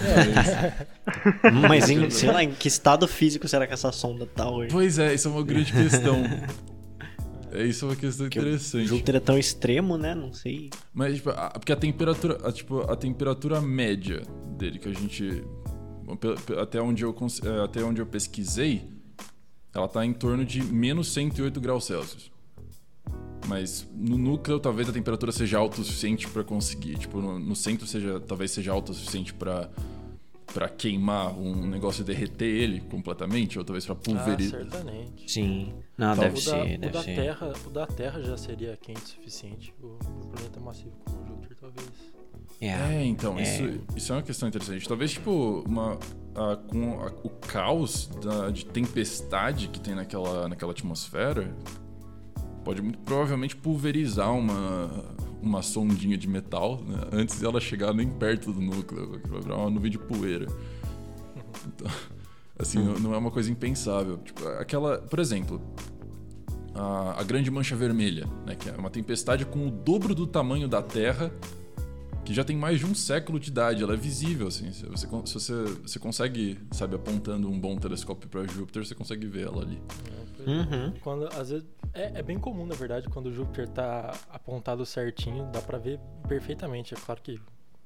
É, 0.00 0.86
mas 1.68 1.90
em, 1.90 2.08
sei 2.08 2.30
lá, 2.30 2.44
em 2.44 2.52
que 2.52 2.68
estado 2.68 3.06
físico 3.08 3.48
será 3.48 3.66
que 3.66 3.74
essa 3.74 3.90
sonda 3.90 4.24
tá 4.26 4.48
hoje? 4.48 4.70
Pois 4.70 4.96
é, 4.96 5.12
isso 5.12 5.26
é 5.26 5.30
uma 5.32 5.42
grande 5.42 5.72
questão. 5.72 6.22
É 7.52 7.64
isso 7.64 7.84
é 7.84 7.88
uma 7.88 7.96
questão 7.96 8.26
porque 8.26 8.38
interessante. 8.38 8.84
O 8.84 8.88
Júpiter 8.88 9.16
é 9.16 9.20
tão 9.20 9.38
extremo, 9.38 9.98
né? 9.98 10.14
Não 10.14 10.32
sei. 10.32 10.70
Mas, 10.92 11.16
tipo, 11.16 11.30
a, 11.30 11.50
porque 11.50 11.72
a 11.72 11.76
temperatura, 11.76 12.38
a, 12.48 12.52
tipo, 12.52 12.80
a 12.80 12.96
temperatura 12.96 13.60
média 13.60 14.22
dele 14.56 14.78
que 14.78 14.88
a 14.88 14.92
gente 14.92 15.44
até 16.60 16.80
onde 16.80 17.04
eu 17.04 17.14
é, 17.44 17.64
até 17.64 17.82
onde 17.82 18.00
eu 18.00 18.06
pesquisei, 18.06 18.82
ela 19.74 19.88
tá 19.88 20.04
em 20.04 20.12
torno 20.12 20.44
de 20.44 20.62
menos 20.62 21.12
108 21.12 21.60
graus 21.60 21.84
Celsius. 21.84 22.30
Mas 23.46 23.88
no 23.94 24.16
núcleo 24.16 24.60
talvez 24.60 24.88
a 24.88 24.92
temperatura 24.92 25.32
seja 25.32 25.58
alta 25.58 25.80
o 25.80 25.84
suficiente 25.84 26.28
para 26.28 26.44
conseguir, 26.44 26.96
tipo, 26.98 27.20
no, 27.20 27.38
no, 27.38 27.56
centro 27.56 27.86
seja 27.86 28.20
talvez 28.20 28.50
seja 28.50 28.72
alta 28.72 28.92
o 28.92 28.94
suficiente 28.94 29.34
para 29.34 29.68
para 30.52 30.68
queimar 30.68 31.32
um 31.38 31.66
negócio 31.66 32.02
e 32.02 32.04
derreter 32.04 32.44
ele 32.46 32.80
completamente, 32.80 33.58
ou 33.58 33.64
talvez 33.64 33.84
para 33.86 33.94
pulverizar. 33.94 34.60
Ah, 34.60 34.70
certamente. 34.70 35.30
Sim. 35.32 35.72
Não, 35.96 36.16
deve 36.16 36.38
o 36.38 36.40
ser, 36.40 36.50
da, 36.50 36.64
deve 36.64 36.86
o 36.86 36.90
da 36.90 37.02
ser. 37.02 37.14
Terra, 37.16 37.52
o 37.66 37.70
da 37.70 37.86
Terra 37.86 38.22
já 38.22 38.36
seria 38.36 38.76
quente 38.76 39.02
o 39.02 39.08
suficiente. 39.08 39.74
O, 39.82 39.86
o 39.86 40.26
planeta 40.28 40.60
massivo 40.60 40.92
como 41.04 41.22
o 41.22 41.26
Júpiter, 41.26 41.56
talvez. 41.60 41.88
Yeah. 42.60 42.92
É, 42.94 43.04
então, 43.04 43.38
É. 43.38 43.42
Isso, 43.42 43.80
isso 43.96 44.12
é 44.12 44.16
uma 44.16 44.22
questão 44.22 44.48
interessante. 44.48 44.86
Talvez, 44.86 45.12
tipo, 45.12 45.64
uma, 45.66 45.98
a- 46.34 46.56
com 46.56 47.00
a- 47.00 47.12
o 47.24 47.28
caos 47.28 48.06
da- 48.22 48.50
de 48.50 48.64
tempestade 48.66 49.68
que 49.68 49.80
tem 49.80 49.94
naquela, 49.96 50.48
naquela 50.48 50.70
atmosfera, 50.72 51.52
pode 52.64 52.80
muito 52.80 52.98
provavelmente 53.00 53.56
pulverizar 53.56 54.32
uma, 54.32 55.04
uma 55.42 55.60
sondinha 55.60 56.16
de 56.16 56.28
metal 56.28 56.80
né, 56.86 57.08
antes 57.12 57.40
dela 57.40 57.60
chegar 57.60 57.92
nem 57.92 58.08
perto 58.08 58.52
do 58.52 58.60
núcleo, 58.60 59.20
vai 59.28 59.40
virar 59.40 59.56
uma 59.56 59.70
nuvem 59.70 59.90
de 59.90 59.98
poeira. 59.98 60.46
Então, 61.66 61.90
assim, 62.58 62.78
não, 62.78 62.94
não 62.98 63.14
é 63.14 63.18
uma 63.18 63.30
coisa 63.30 63.50
impensável. 63.50 64.18
Tipo, 64.18 64.46
aquela, 64.48 64.98
por 64.98 65.18
exemplo, 65.18 65.60
a, 66.74 67.20
a 67.20 67.22
Grande 67.22 67.50
Mancha 67.50 67.76
Vermelha, 67.76 68.26
né, 68.46 68.54
que 68.54 68.68
é 68.68 68.72
uma 68.72 68.90
tempestade 68.90 69.44
com 69.44 69.66
o 69.66 69.70
dobro 69.70 70.14
do 70.14 70.26
tamanho 70.26 70.68
da 70.68 70.80
Terra, 70.80 71.32
que 72.24 72.32
já 72.32 72.44
tem 72.44 72.56
mais 72.56 72.78
de 72.78 72.86
um 72.86 72.94
século 72.94 73.38
de 73.38 73.50
idade. 73.50 73.82
Ela 73.82 73.94
é 73.94 73.96
visível, 73.96 74.48
assim. 74.48 74.72
Se 74.72 74.86
você, 74.86 75.06
se 75.06 75.34
você, 75.34 75.64
você 75.82 75.98
consegue, 75.98 76.58
sabe, 76.70 76.94
apontando 76.94 77.48
um 77.48 77.58
bom 77.58 77.76
telescópio 77.76 78.28
para 78.28 78.46
Júpiter, 78.46 78.84
você 78.84 78.94
consegue 78.94 79.26
ver 79.26 79.46
ela 79.46 79.62
ali. 79.62 79.80
É, 80.18 80.22
Uhum. 80.46 80.92
Quando, 81.00 81.26
às 81.28 81.50
vezes, 81.50 81.66
é, 81.94 82.18
é 82.18 82.22
bem 82.22 82.38
comum, 82.38 82.66
na 82.66 82.74
verdade, 82.74 83.08
quando 83.08 83.26
o 83.26 83.32
Júpiter 83.32 83.68
tá 83.68 84.12
apontado 84.30 84.84
certinho, 84.84 85.48
dá 85.52 85.60
pra 85.60 85.78
ver 85.78 86.00
perfeitamente. 86.28 86.94
É 86.94 86.96
claro 86.96 87.20
que 87.22 87.40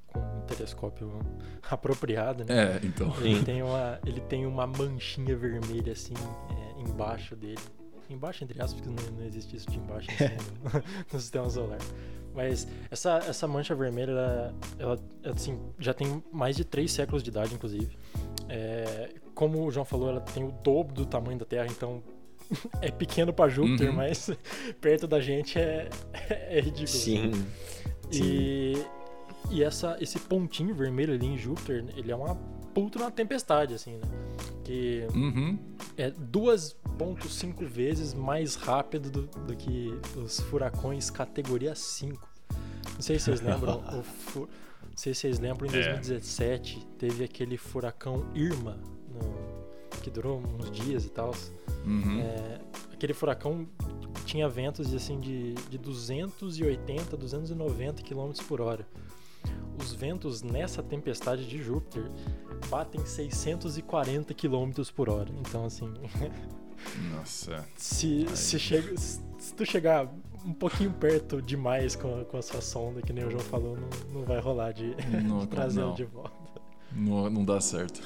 com 0.07 0.21
um 0.21 0.41
telescópio 0.47 1.13
apropriado, 1.69 2.45
né? 2.45 2.77
É, 2.77 2.81
então. 2.83 3.15
Ele 3.21 3.43
tem 3.45 3.63
uma, 3.63 3.99
ele 4.07 4.21
tem 4.21 4.47
uma 4.47 4.67
manchinha 4.67 5.37
vermelha 5.37 5.93
assim 5.93 6.15
é, 6.51 6.81
embaixo 6.81 7.37
dele. 7.37 7.61
Embaixo, 8.09 8.45
entre 8.45 8.63
aspas, 8.63 8.81
porque 8.81 8.89
não, 8.89 9.19
não 9.19 9.27
existe 9.27 9.57
isso 9.57 9.69
de 9.69 9.79
embaixo 9.79 10.09
em 10.13 10.17
cima 10.17 10.37
no, 10.73 10.85
no 11.13 11.21
sistema 11.21 11.51
solar. 11.51 11.79
Mas 12.37 12.69
essa, 12.91 13.17
essa 13.27 13.49
mancha 13.49 13.75
vermelha, 13.75 14.11
ela, 14.13 14.55
ela, 14.79 14.99
assim, 15.25 15.59
já 15.79 15.95
tem 15.95 16.23
mais 16.31 16.55
de 16.55 16.65
três 16.65 16.93
séculos 16.93 17.23
de 17.23 17.31
idade, 17.31 17.55
inclusive. 17.55 17.97
É, 18.49 19.09
como 19.35 19.65
o 19.67 19.71
João 19.71 19.85
falou, 19.87 20.11
ela 20.11 20.21
tem 20.21 20.45
o 20.45 20.53
dobro 20.53 20.95
do 20.95 21.07
tamanho 21.07 21.39
da 21.39 21.45
Terra, 21.47 21.67
então 21.71 22.03
é 22.83 22.91
pequeno 22.91 23.33
para 23.33 23.49
Júpiter, 23.51 23.89
Uhum. 23.89 23.97
mas 23.97 24.31
perto 24.81 25.07
da 25.07 25.19
gente 25.21 25.59
é, 25.59 25.89
é 26.31 26.61
ridículo. 26.61 26.87
Sim. 26.87 27.33
E, 28.13 28.75
e 29.51 29.65
essa, 29.65 29.97
esse 30.01 30.19
pontinho 30.19 30.75
vermelho 30.75 31.15
ali 31.15 31.27
em 31.27 31.37
Júpiter, 31.39 31.85
ele 31.97 32.13
é 32.13 32.17
uma 32.17 32.35
puta 32.75 32.99
uma 32.99 33.11
tempestade, 33.11 33.73
assim, 33.75 33.93
né? 33.97 34.03
Que 34.63 35.07
Uhum. 35.15 35.59
é 35.97 36.11
2.5 36.99 37.65
vezes 37.65 38.15
mais 38.15 38.55
rápido 38.55 39.11
do, 39.11 39.23
do 39.45 39.57
que 39.57 39.89
os 40.17 40.41
furacões 40.41 41.11
categoria 41.11 41.75
5. 41.75 42.27
Não 42.95 43.01
sei 43.03 43.19
se 43.19 43.27
vocês 43.27 43.41
lembram, 43.43 43.83
o 43.99 44.03
fu- 44.03 44.49
não 44.83 44.97
sei 44.97 45.13
se 45.15 45.21
vocês 45.23 45.39
lembram, 45.39 45.67
em 45.67 45.71
É. 45.71 45.83
2017 45.83 46.87
teve 46.99 47.25
aquele 47.25 47.57
furacão 47.57 48.27
Irma, 48.35 48.79
no- 49.11 49.67
que 50.03 50.11
durou 50.11 50.39
uns 50.41 50.71
dias 50.71 51.05
e 51.05 51.11
tal. 51.11 51.33
Uhum. 51.85 52.21
É, 52.21 52.61
aquele 52.93 53.13
furacão 53.13 53.67
tinha 54.25 54.49
ventos 54.49 54.91
de, 54.91 54.97
assim, 54.97 55.21
de, 55.21 55.55
de 55.69 55.79
280, 55.79 57.17
290 57.17 58.03
km 58.03 58.33
por 58.49 58.61
hora. 58.61 58.87
Os 59.81 59.93
ventos 59.93 60.43
nessa 60.43 60.83
tempestade 60.83 61.47
de 61.47 61.63
Júpiter 61.63 62.11
batem 62.69 63.05
640 63.05 64.33
km 64.35 64.71
por 64.95 65.09
hora. 65.11 65.29
Então, 65.39 65.65
assim, 65.67 65.93
Nossa. 67.13 67.65
se, 67.77 68.27
se, 68.35 68.59
chega, 68.59 68.97
se 68.97 69.55
tu 69.55 69.65
chegar 69.65 70.09
um 70.45 70.53
pouquinho 70.53 70.93
perto 70.93 71.43
demais 71.43 71.97
com 71.97 72.21
a, 72.21 72.25
com 72.25 72.37
a 72.37 72.43
sua 72.43 72.61
sonda, 72.61 73.03
que 73.03 73.13
nem 73.13 73.25
o 73.25 73.31
João 73.31 73.43
falou, 73.43 73.77
não, 73.77 73.89
não 74.13 74.25
vai 74.25 74.41
rolar 74.41 74.73
de, 74.73 74.95
de 74.95 75.47
trazê-lo 75.49 75.89
não. 75.89 75.95
de 75.95 76.05
volta. 76.05 76.33
Não, 76.93 77.31
não 77.31 77.45
dá 77.45 77.61
certo. 77.61 78.01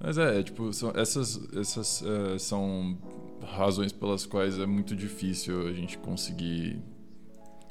Mas 0.00 0.18
é, 0.18 0.40
é, 0.40 0.42
tipo, 0.42 0.72
são, 0.72 0.90
essas, 0.94 1.40
essas 1.54 2.02
eh, 2.02 2.38
são 2.38 2.98
razões 3.42 3.92
pelas 3.92 4.26
quais 4.26 4.58
é 4.58 4.66
muito 4.66 4.94
difícil 4.94 5.66
a 5.66 5.72
gente 5.72 5.96
conseguir 5.98 6.82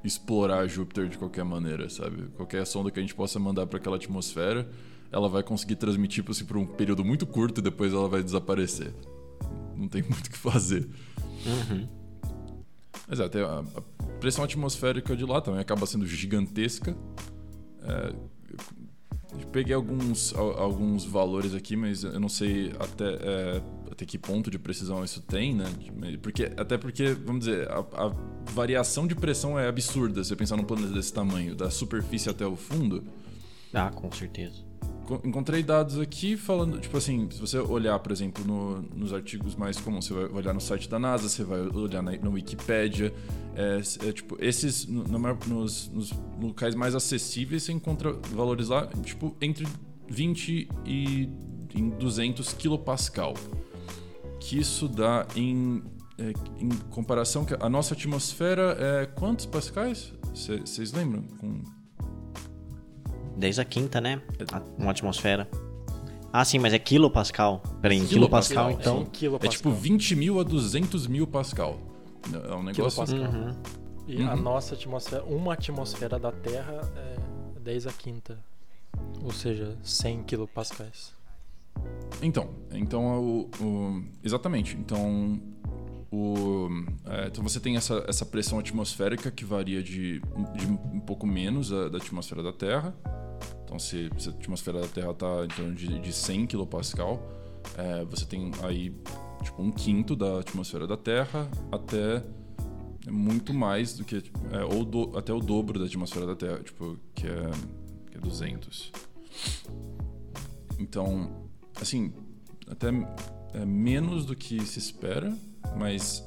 explorar 0.04 0.68
Júpiter 0.68 1.08
de 1.08 1.18
qualquer 1.18 1.46
maneira, 1.46 1.90
sabe? 1.90 2.28
Qualquer 2.36 2.66
sonda 2.66 2.92
que 2.92 3.00
a 3.00 3.02
gente 3.02 3.16
possa 3.16 3.40
mandar 3.40 3.68
para 3.68 3.78
aquela 3.78 3.96
atmosfera, 3.96 4.68
ela 5.14 5.30
vai 5.30 5.44
conseguir 5.44 5.76
transmitir 5.76 6.26
assim, 6.28 6.44
por 6.44 6.58
um 6.58 6.66
período 6.66 7.06
muito 7.06 7.26
curto 7.26 7.60
e 7.60 7.64
depois 7.64 7.94
ela 7.94 8.10
vai 8.10 8.22
desaparecer. 8.24 8.94
Não 9.78 9.88
tem 9.88 10.02
muito 10.10 10.28
o 10.28 10.30
que 10.32 10.38
fazer. 10.38 10.90
Uhum. 11.46 11.88
Mas 13.08 13.20
é, 13.20 13.24
a, 13.24 13.60
a 13.60 13.82
pressão 14.20 14.44
atmosférica 14.44 15.16
de 15.16 15.24
lá 15.26 15.40
também 15.40 15.60
acaba 15.62 15.86
sendo 15.86 16.06
gigantesca. 16.08 16.96
É, 17.84 18.14
peguei 19.52 19.76
alguns, 19.76 20.34
al- 20.36 20.58
alguns 20.60 21.06
valores 21.06 21.54
aqui, 21.54 21.76
mas 21.76 22.04
eu 22.04 22.20
não 22.20 22.30
sei 22.30 22.72
até, 22.80 23.06
é, 23.22 23.62
até 23.92 24.06
que 24.06 24.18
ponto 24.18 24.50
de 24.50 24.58
precisão 24.58 25.04
isso 25.04 25.22
tem, 25.22 25.54
né? 25.54 25.66
Porque, 26.22 26.52
até 26.58 26.78
porque, 26.78 27.10
vamos 27.14 27.46
dizer, 27.46 27.70
a, 27.70 27.80
a 27.80 28.12
variação 28.52 29.06
de 29.06 29.16
pressão 29.16 29.60
é 29.60 29.68
absurda 29.68 30.24
se 30.24 30.30
você 30.30 30.36
pensar 30.36 30.56
num 30.58 30.64
planeta 30.64 30.94
desse 30.94 31.14
tamanho, 31.14 31.56
da 31.56 31.70
superfície 31.70 32.30
até 32.30 32.46
o 32.48 32.56
fundo. 32.56 33.04
Ah, 33.74 33.90
com 33.90 34.12
certeza. 34.12 34.64
Co- 35.06 35.22
Encontrei 35.24 35.62
dados 35.62 36.00
aqui 36.00 36.38
falando, 36.38 36.80
tipo 36.80 36.96
assim, 36.98 37.30
se 37.30 37.40
você 37.40 37.58
olhar, 37.58 37.98
por 38.00 38.12
exemplo, 38.12 38.44
no- 38.46 38.82
nos 38.96 39.14
artigos 39.14 39.56
mais 39.56 39.78
comuns, 39.80 40.06
você 40.06 40.14
vai 40.14 40.26
olhar 40.32 40.54
no 40.54 40.62
site 40.62 40.88
da 40.90 40.98
NASA, 40.98 41.28
você 41.28 41.44
vai 41.44 41.60
olhar 41.62 42.02
na, 42.02 42.12
Wikipédia, 42.30 43.14
é, 43.56 43.82
é, 44.08 44.12
tipo, 44.14 44.38
esses, 44.40 44.86
no- 44.86 45.20
maior- 45.20 45.38
nos, 45.48 45.90
nos 45.90 46.12
locais 46.42 46.74
mais 46.74 46.96
acessíveis, 46.96 47.64
você 47.64 47.72
encontra 47.74 48.14
valores 48.34 48.70
lá, 48.70 48.88
tipo, 49.04 49.36
entre 49.42 49.68
20 50.08 50.68
e 50.86 51.30
em 51.76 51.90
200 51.90 52.54
kilopascal. 52.54 53.34
Que 54.40 54.60
isso 54.60 54.88
dá 54.88 55.26
em, 55.36 55.82
é, 56.18 56.34
em 56.60 56.70
comparação, 56.90 57.44
que 57.46 57.56
a 57.60 57.70
nossa 57.70 57.94
atmosfera 57.94 58.78
é 58.80 59.06
quantos 59.06 59.46
pascais? 59.46 60.14
Vocês 60.34 60.92
lembram? 60.94 61.24
Com 61.40 61.62
10 63.38 63.60
a 63.60 63.66
quinta, 63.66 64.00
né? 64.02 64.22
É. 64.40 64.56
A- 64.56 64.62
Uma 64.78 64.92
atmosfera. 64.92 65.48
Ah, 66.32 66.44
sim, 66.44 66.58
mas 66.58 66.74
é 66.74 66.80
quilopascal. 66.80 67.62
Peraí, 67.82 67.98
em 67.98 68.06
Quilopascal, 68.08 68.70
quilopascal, 68.70 68.70
É, 68.70 68.74
então. 69.02 69.12
quilopascal. 69.12 69.52
É 69.54 69.56
tipo 69.56 69.72
20 69.72 70.16
mil 70.16 70.40
a 70.40 70.44
200 70.44 71.06
mil 71.08 71.28
pascal. 71.28 71.80
É 72.34 72.56
um 72.56 72.64
negócio. 72.64 73.06
Quilopascal. 73.06 73.42
Uhum. 73.42 73.56
E 74.08 74.22
a 74.24 74.34
Uhum. 74.34 74.42
nossa 74.42 74.74
atmosfera, 74.76 75.24
uma 75.26 75.54
atmosfera 75.54 76.18
da 76.18 76.32
Terra 76.32 76.82
é 76.96 77.60
10 77.60 77.86
a 77.88 77.92
quinta. 77.94 78.38
Ou 79.24 79.32
seja, 79.32 79.78
100 79.84 80.24
kilopascais. 80.24 81.14
Então, 82.22 82.50
então 82.72 83.20
o, 83.24 83.50
o- 83.62 84.04
exatamente. 84.24 84.76
Então, 84.78 85.40
o, 86.12 86.68
é, 87.06 87.28
então 87.28 87.44
você 87.44 87.60
tem 87.60 87.76
essa, 87.76 88.04
essa 88.08 88.26
pressão 88.26 88.60
atmosférica 88.60 89.32
que 89.32 89.44
varia 89.46 89.82
de, 89.82 90.20
de 90.56 90.66
um 90.68 91.00
pouco 91.00 91.26
menos 91.26 91.72
a- 91.74 91.90
da 91.90 91.98
atmosfera 91.98 92.44
da 92.44 92.54
Terra. 92.54 92.94
Então, 93.74 93.80
se, 93.80 94.08
se 94.20 94.30
a 94.30 94.32
atmosfera 94.32 94.82
da 94.82 94.88
Terra 94.88 95.10
está 95.14 95.46
em 95.46 95.48
torno 95.48 95.74
de, 95.74 96.00
de 96.00 96.14
100 96.14 96.46
kilopascal, 96.46 97.20
é, 97.76 98.06
você 98.06 98.24
tem 98.24 98.52
aí 98.62 98.96
tipo 99.42 99.64
um 99.64 99.72
quinto 99.72 100.16
da 100.16 100.42
atmosfera 100.42 100.86
da 100.86 100.96
Terra 100.96 101.50
até 101.72 102.24
muito 103.10 103.52
mais 103.52 103.96
do 103.96 104.06
que 104.06 104.18
é, 104.52 104.64
ou 104.64 104.86
do- 104.86 105.18
até 105.18 105.34
o 105.34 105.40
dobro 105.40 105.80
da 105.80 105.86
atmosfera 105.86 106.28
da 106.28 106.36
Terra, 106.36 106.60
tipo 106.60 107.00
que 107.16 107.26
é, 107.26 107.50
que 108.12 108.18
é 108.20 108.22
200. 108.22 108.92
Então, 110.78 111.50
assim, 111.82 112.14
até 112.68 112.90
é 113.56 113.66
menos 113.66 114.24
do 114.28 114.36
que 114.36 114.64
se 114.68 114.78
espera, 114.78 115.36
mas 115.76 116.24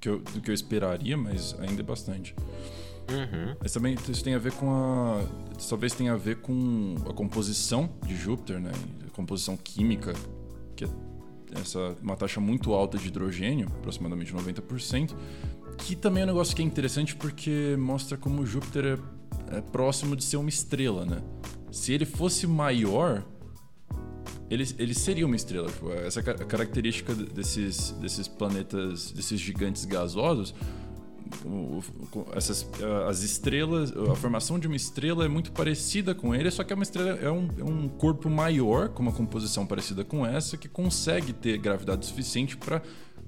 que 0.00 0.08
eu- 0.08 0.18
do 0.18 0.40
que 0.40 0.50
eu 0.50 0.54
esperaria, 0.54 1.16
mas 1.16 1.54
ainda 1.60 1.82
é 1.82 1.84
bastante. 1.84 2.34
Uhum. 3.10 3.56
Mas 3.60 3.72
também 3.72 3.94
isso 3.94 4.22
tem 4.22 4.34
a 4.34 4.38
ver 4.38 4.52
com 4.52 4.70
a. 4.70 5.22
Talvez 5.68 5.94
tenha 5.94 6.12
a 6.12 6.16
ver 6.16 6.36
com 6.36 6.94
a 7.08 7.12
composição 7.12 7.88
de 8.06 8.14
Júpiter, 8.14 8.60
né? 8.60 8.70
A 9.06 9.10
composição 9.10 9.56
química, 9.56 10.12
que 10.76 10.84
é 10.84 10.88
essa, 11.60 11.96
uma 12.02 12.16
taxa 12.16 12.38
muito 12.40 12.72
alta 12.74 12.98
de 12.98 13.08
hidrogênio, 13.08 13.66
aproximadamente 13.78 14.32
90%, 14.34 15.14
que 15.78 15.96
também 15.96 16.22
é 16.22 16.24
um 16.24 16.28
negócio 16.28 16.54
que 16.54 16.60
é 16.60 16.64
interessante 16.64 17.16
porque 17.16 17.76
mostra 17.78 18.16
como 18.18 18.44
Júpiter 18.44 18.98
é, 19.50 19.56
é 19.56 19.60
próximo 19.62 20.14
de 20.14 20.22
ser 20.24 20.36
uma 20.36 20.50
estrela, 20.50 21.04
né? 21.06 21.22
Se 21.72 21.92
ele 21.92 22.04
fosse 22.04 22.46
maior, 22.46 23.24
ele, 24.50 24.66
ele 24.78 24.94
seria 24.94 25.24
uma 25.26 25.36
estrela. 25.36 25.68
Tipo, 25.68 25.90
essa 25.92 26.22
ca- 26.22 26.34
característica 26.34 27.14
desses, 27.14 27.90
desses 27.92 28.28
planetas, 28.28 29.10
desses 29.12 29.40
gigantes 29.40 29.84
gasosos, 29.84 30.54
essas, 32.34 32.68
as 33.08 33.22
estrelas, 33.22 33.92
a 33.96 34.14
formação 34.14 34.58
de 34.58 34.66
uma 34.66 34.76
estrela 34.76 35.24
é 35.24 35.28
muito 35.28 35.52
parecida 35.52 36.14
com 36.14 36.34
ele, 36.34 36.50
só 36.50 36.62
que 36.64 36.72
é 36.72 36.76
uma 36.76 36.82
estrela 36.82 37.10
é 37.10 37.30
um, 37.30 37.48
é 37.58 37.64
um 37.64 37.88
corpo 37.88 38.28
maior, 38.28 38.88
com 38.88 39.02
uma 39.02 39.12
composição 39.12 39.66
parecida 39.66 40.04
com 40.04 40.26
essa, 40.26 40.56
que 40.56 40.68
consegue 40.68 41.32
ter 41.32 41.58
gravidade 41.58 42.06
suficiente 42.06 42.56
para 42.56 42.82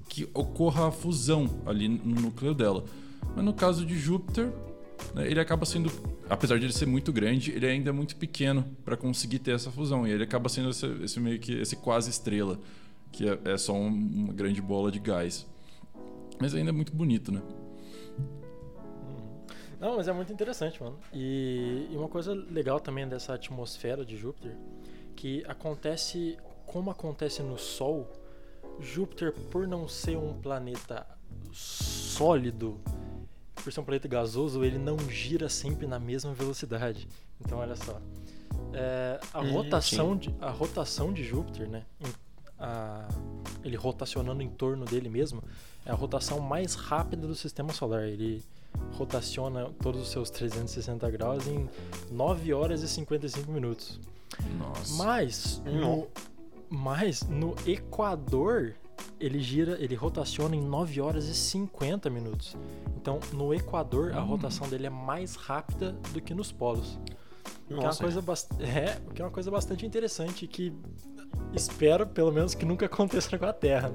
que 0.09 0.27
ocorra 0.33 0.87
a 0.89 0.91
fusão 0.91 1.61
ali 1.65 1.87
no 1.87 2.21
núcleo 2.21 2.53
dela. 2.53 2.83
Mas 3.35 3.45
no 3.45 3.53
caso 3.53 3.85
de 3.85 3.97
Júpiter, 3.97 4.51
né, 5.15 5.29
ele 5.29 5.39
acaba 5.39 5.65
sendo, 5.65 5.89
apesar 6.29 6.59
de 6.59 6.65
ele 6.65 6.73
ser 6.73 6.85
muito 6.85 7.13
grande, 7.13 7.51
ele 7.51 7.65
ainda 7.65 7.89
é 7.89 7.93
muito 7.93 8.15
pequeno 8.17 8.65
para 8.83 8.97
conseguir 8.97 9.39
ter 9.39 9.51
essa 9.51 9.71
fusão. 9.71 10.05
E 10.05 10.11
ele 10.11 10.23
acaba 10.23 10.49
sendo 10.49 10.69
esse, 10.69 10.85
esse 11.03 11.19
meio 11.19 11.39
que 11.39 11.53
esse 11.53 11.75
quase 11.77 12.09
estrela, 12.09 12.59
que 13.11 13.27
é, 13.27 13.39
é 13.45 13.57
só 13.57 13.73
um- 13.73 13.87
uma 13.87 14.33
grande 14.33 14.61
bola 14.61 14.91
de 14.91 14.99
gás. 14.99 15.47
Mas 16.39 16.53
ainda 16.55 16.69
é 16.69 16.73
muito 16.73 16.93
bonito, 16.93 17.31
né? 17.31 17.41
Não, 19.81 19.97
mas 19.97 20.07
é 20.07 20.13
muito 20.13 20.31
interessante, 20.31 20.81
mano. 20.81 20.97
E, 21.11 21.87
e 21.91 21.97
uma 21.97 22.07
coisa 22.07 22.33
legal 22.33 22.79
também 22.79 23.07
dessa 23.07 23.33
atmosfera 23.33 24.05
de 24.05 24.15
Júpiter, 24.15 24.55
que 25.15 25.43
acontece 25.47 26.37
como 26.67 26.89
acontece 26.91 27.41
no 27.41 27.57
Sol, 27.57 28.07
Júpiter, 28.79 29.33
por 29.49 29.67
não 29.67 29.87
ser 29.87 30.17
um 30.17 30.33
planeta 30.39 31.05
sólido, 31.51 32.79
por 33.55 33.73
ser 33.73 33.79
um 33.79 33.83
planeta 33.83 34.07
gasoso, 34.07 34.63
ele 34.63 34.77
não 34.77 34.97
gira 35.09 35.49
sempre 35.49 35.87
na 35.87 35.99
mesma 35.99 36.31
velocidade. 36.33 37.07
Então, 37.43 37.57
olha 37.57 37.75
só. 37.75 37.99
É, 38.73 39.19
a, 39.33 39.41
Hum, 39.41 39.51
rotação 39.51 40.15
de, 40.15 40.33
a 40.39 40.49
rotação 40.51 41.11
de 41.11 41.23
Júpiter, 41.23 41.67
né? 41.67 41.83
a- 42.59 43.07
ele 43.63 43.75
rotacionando 43.75 44.43
em 44.43 44.49
torno 44.49 44.85
dele 44.85 45.09
mesmo, 45.09 45.43
é 45.85 45.89
a 45.91 45.95
rotação 45.95 46.39
mais 46.39 46.75
rápida 46.75 47.25
do 47.27 47.33
sistema 47.35 47.73
solar. 47.73 48.03
Ele 48.03 48.43
rotaciona 48.93 49.69
todos 49.81 50.01
os 50.01 50.09
seus 50.09 50.29
360 50.29 51.09
graus 51.11 51.47
em 51.47 51.67
9 52.11 52.53
horas 52.53 52.81
e 52.83 52.87
55 52.87 53.51
minutos. 53.51 53.99
Nossa. 54.57 55.03
Mas 55.03 55.61
no, 55.65 56.07
mas 56.69 57.23
no 57.27 57.55
Equador 57.65 58.75
ele 59.19 59.39
gira, 59.39 59.77
ele 59.79 59.95
rotaciona 59.95 60.55
em 60.55 60.61
9 60.61 61.01
horas 61.01 61.25
e 61.27 61.33
50 61.35 62.09
minutos. 62.09 62.55
Então, 62.95 63.19
no 63.33 63.53
Equador 63.53 64.13
a 64.13 64.21
Hum. 64.23 64.27
rotação 64.27 64.67
dele 64.69 64.87
é 64.87 64.89
mais 64.89 65.35
rápida 65.35 65.93
do 66.13 66.21
que 66.21 66.33
nos 66.33 66.51
polos. 66.51 66.99
Que 67.71 67.77
é, 67.77 67.79
uma 67.79 67.87
Nossa, 67.87 68.03
coisa 68.03 68.21
bas- 68.21 68.47
é, 68.59 68.97
que 69.13 69.21
é 69.21 69.25
uma 69.25 69.31
coisa 69.31 69.49
bastante 69.49 69.85
interessante 69.85 70.45
que 70.47 70.73
espero, 71.53 72.05
pelo 72.07 72.31
menos, 72.31 72.53
que 72.53 72.65
nunca 72.65 72.85
aconteça 72.87 73.37
com 73.37 73.45
a 73.45 73.53
Terra. 73.53 73.91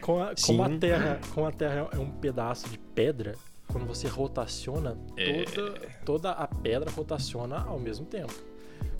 com 0.00 0.22
a, 0.22 0.34
como 0.46 0.62
a. 0.62 0.78
Terra, 0.78 1.20
como 1.34 1.46
a 1.46 1.52
Terra 1.52 1.88
é 1.92 1.98
um 1.98 2.10
pedaço 2.10 2.68
de 2.68 2.78
pedra, 2.78 3.34
quando 3.70 3.86
você 3.86 4.08
rotaciona, 4.08 4.96
É. 5.16 5.44
toda, 5.44 5.80
toda 6.04 6.30
a 6.30 6.46
pedra 6.46 6.90
rotaciona 6.90 7.60
ao 7.62 7.78
mesmo 7.78 8.06
tempo. 8.06 8.32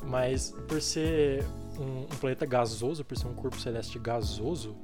Mas 0.05 0.55
por 0.69 0.81
ser 0.81 1.45
um, 1.79 2.03
um 2.03 2.17
planeta 2.21 2.47
gasoso, 2.47 3.05
por 3.05 3.17
ser 3.17 3.27
um 3.27 3.35
corpo 3.35 3.59
celeste 3.61 3.99
gasoso, 3.99 4.77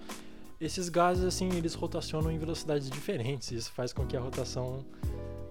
esses 0.61 0.89
gases 0.89 1.25
assim 1.25 1.51
eles 1.55 1.75
rotacionam 1.75 2.31
em 2.31 2.39
velocidades 2.39 2.91
diferentes. 2.91 3.51
Isso 3.51 3.71
faz 3.73 3.93
com 3.93 4.07
que 4.07 4.17
a 4.17 4.21
rotação 4.21 4.85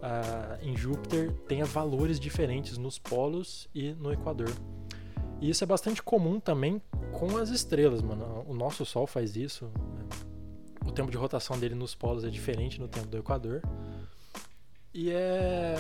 ah, 0.02 0.58
em 0.62 0.76
Júpiter 0.76 1.32
tenha 1.48 1.66
valores 1.66 2.20
diferentes 2.20 2.78
nos 2.78 2.98
polos 3.00 3.68
e 3.74 3.92
no 3.94 4.12
Equador. 4.12 4.52
E 5.42 5.50
isso 5.50 5.64
é 5.64 5.68
bastante 5.68 6.02
comum 6.02 6.40
também 6.40 6.82
com 7.12 7.38
as 7.38 7.50
estrelas, 7.50 8.02
mano. 8.02 8.46
O 8.48 8.54
nosso 8.54 8.86
Sol 8.86 9.06
faz 9.06 9.36
isso. 9.36 9.66
né? 9.66 10.06
O 10.86 10.92
tempo 10.92 11.12
de 11.12 11.18
rotação 11.18 11.58
dele 11.60 11.76
nos 11.76 11.96
polos 11.96 12.24
é 12.24 12.30
diferente 12.30 12.80
no 12.80 12.88
tempo 12.88 13.08
do 13.08 13.18
Equador. 13.18 13.62
E 14.94 15.12
é. 15.12 15.76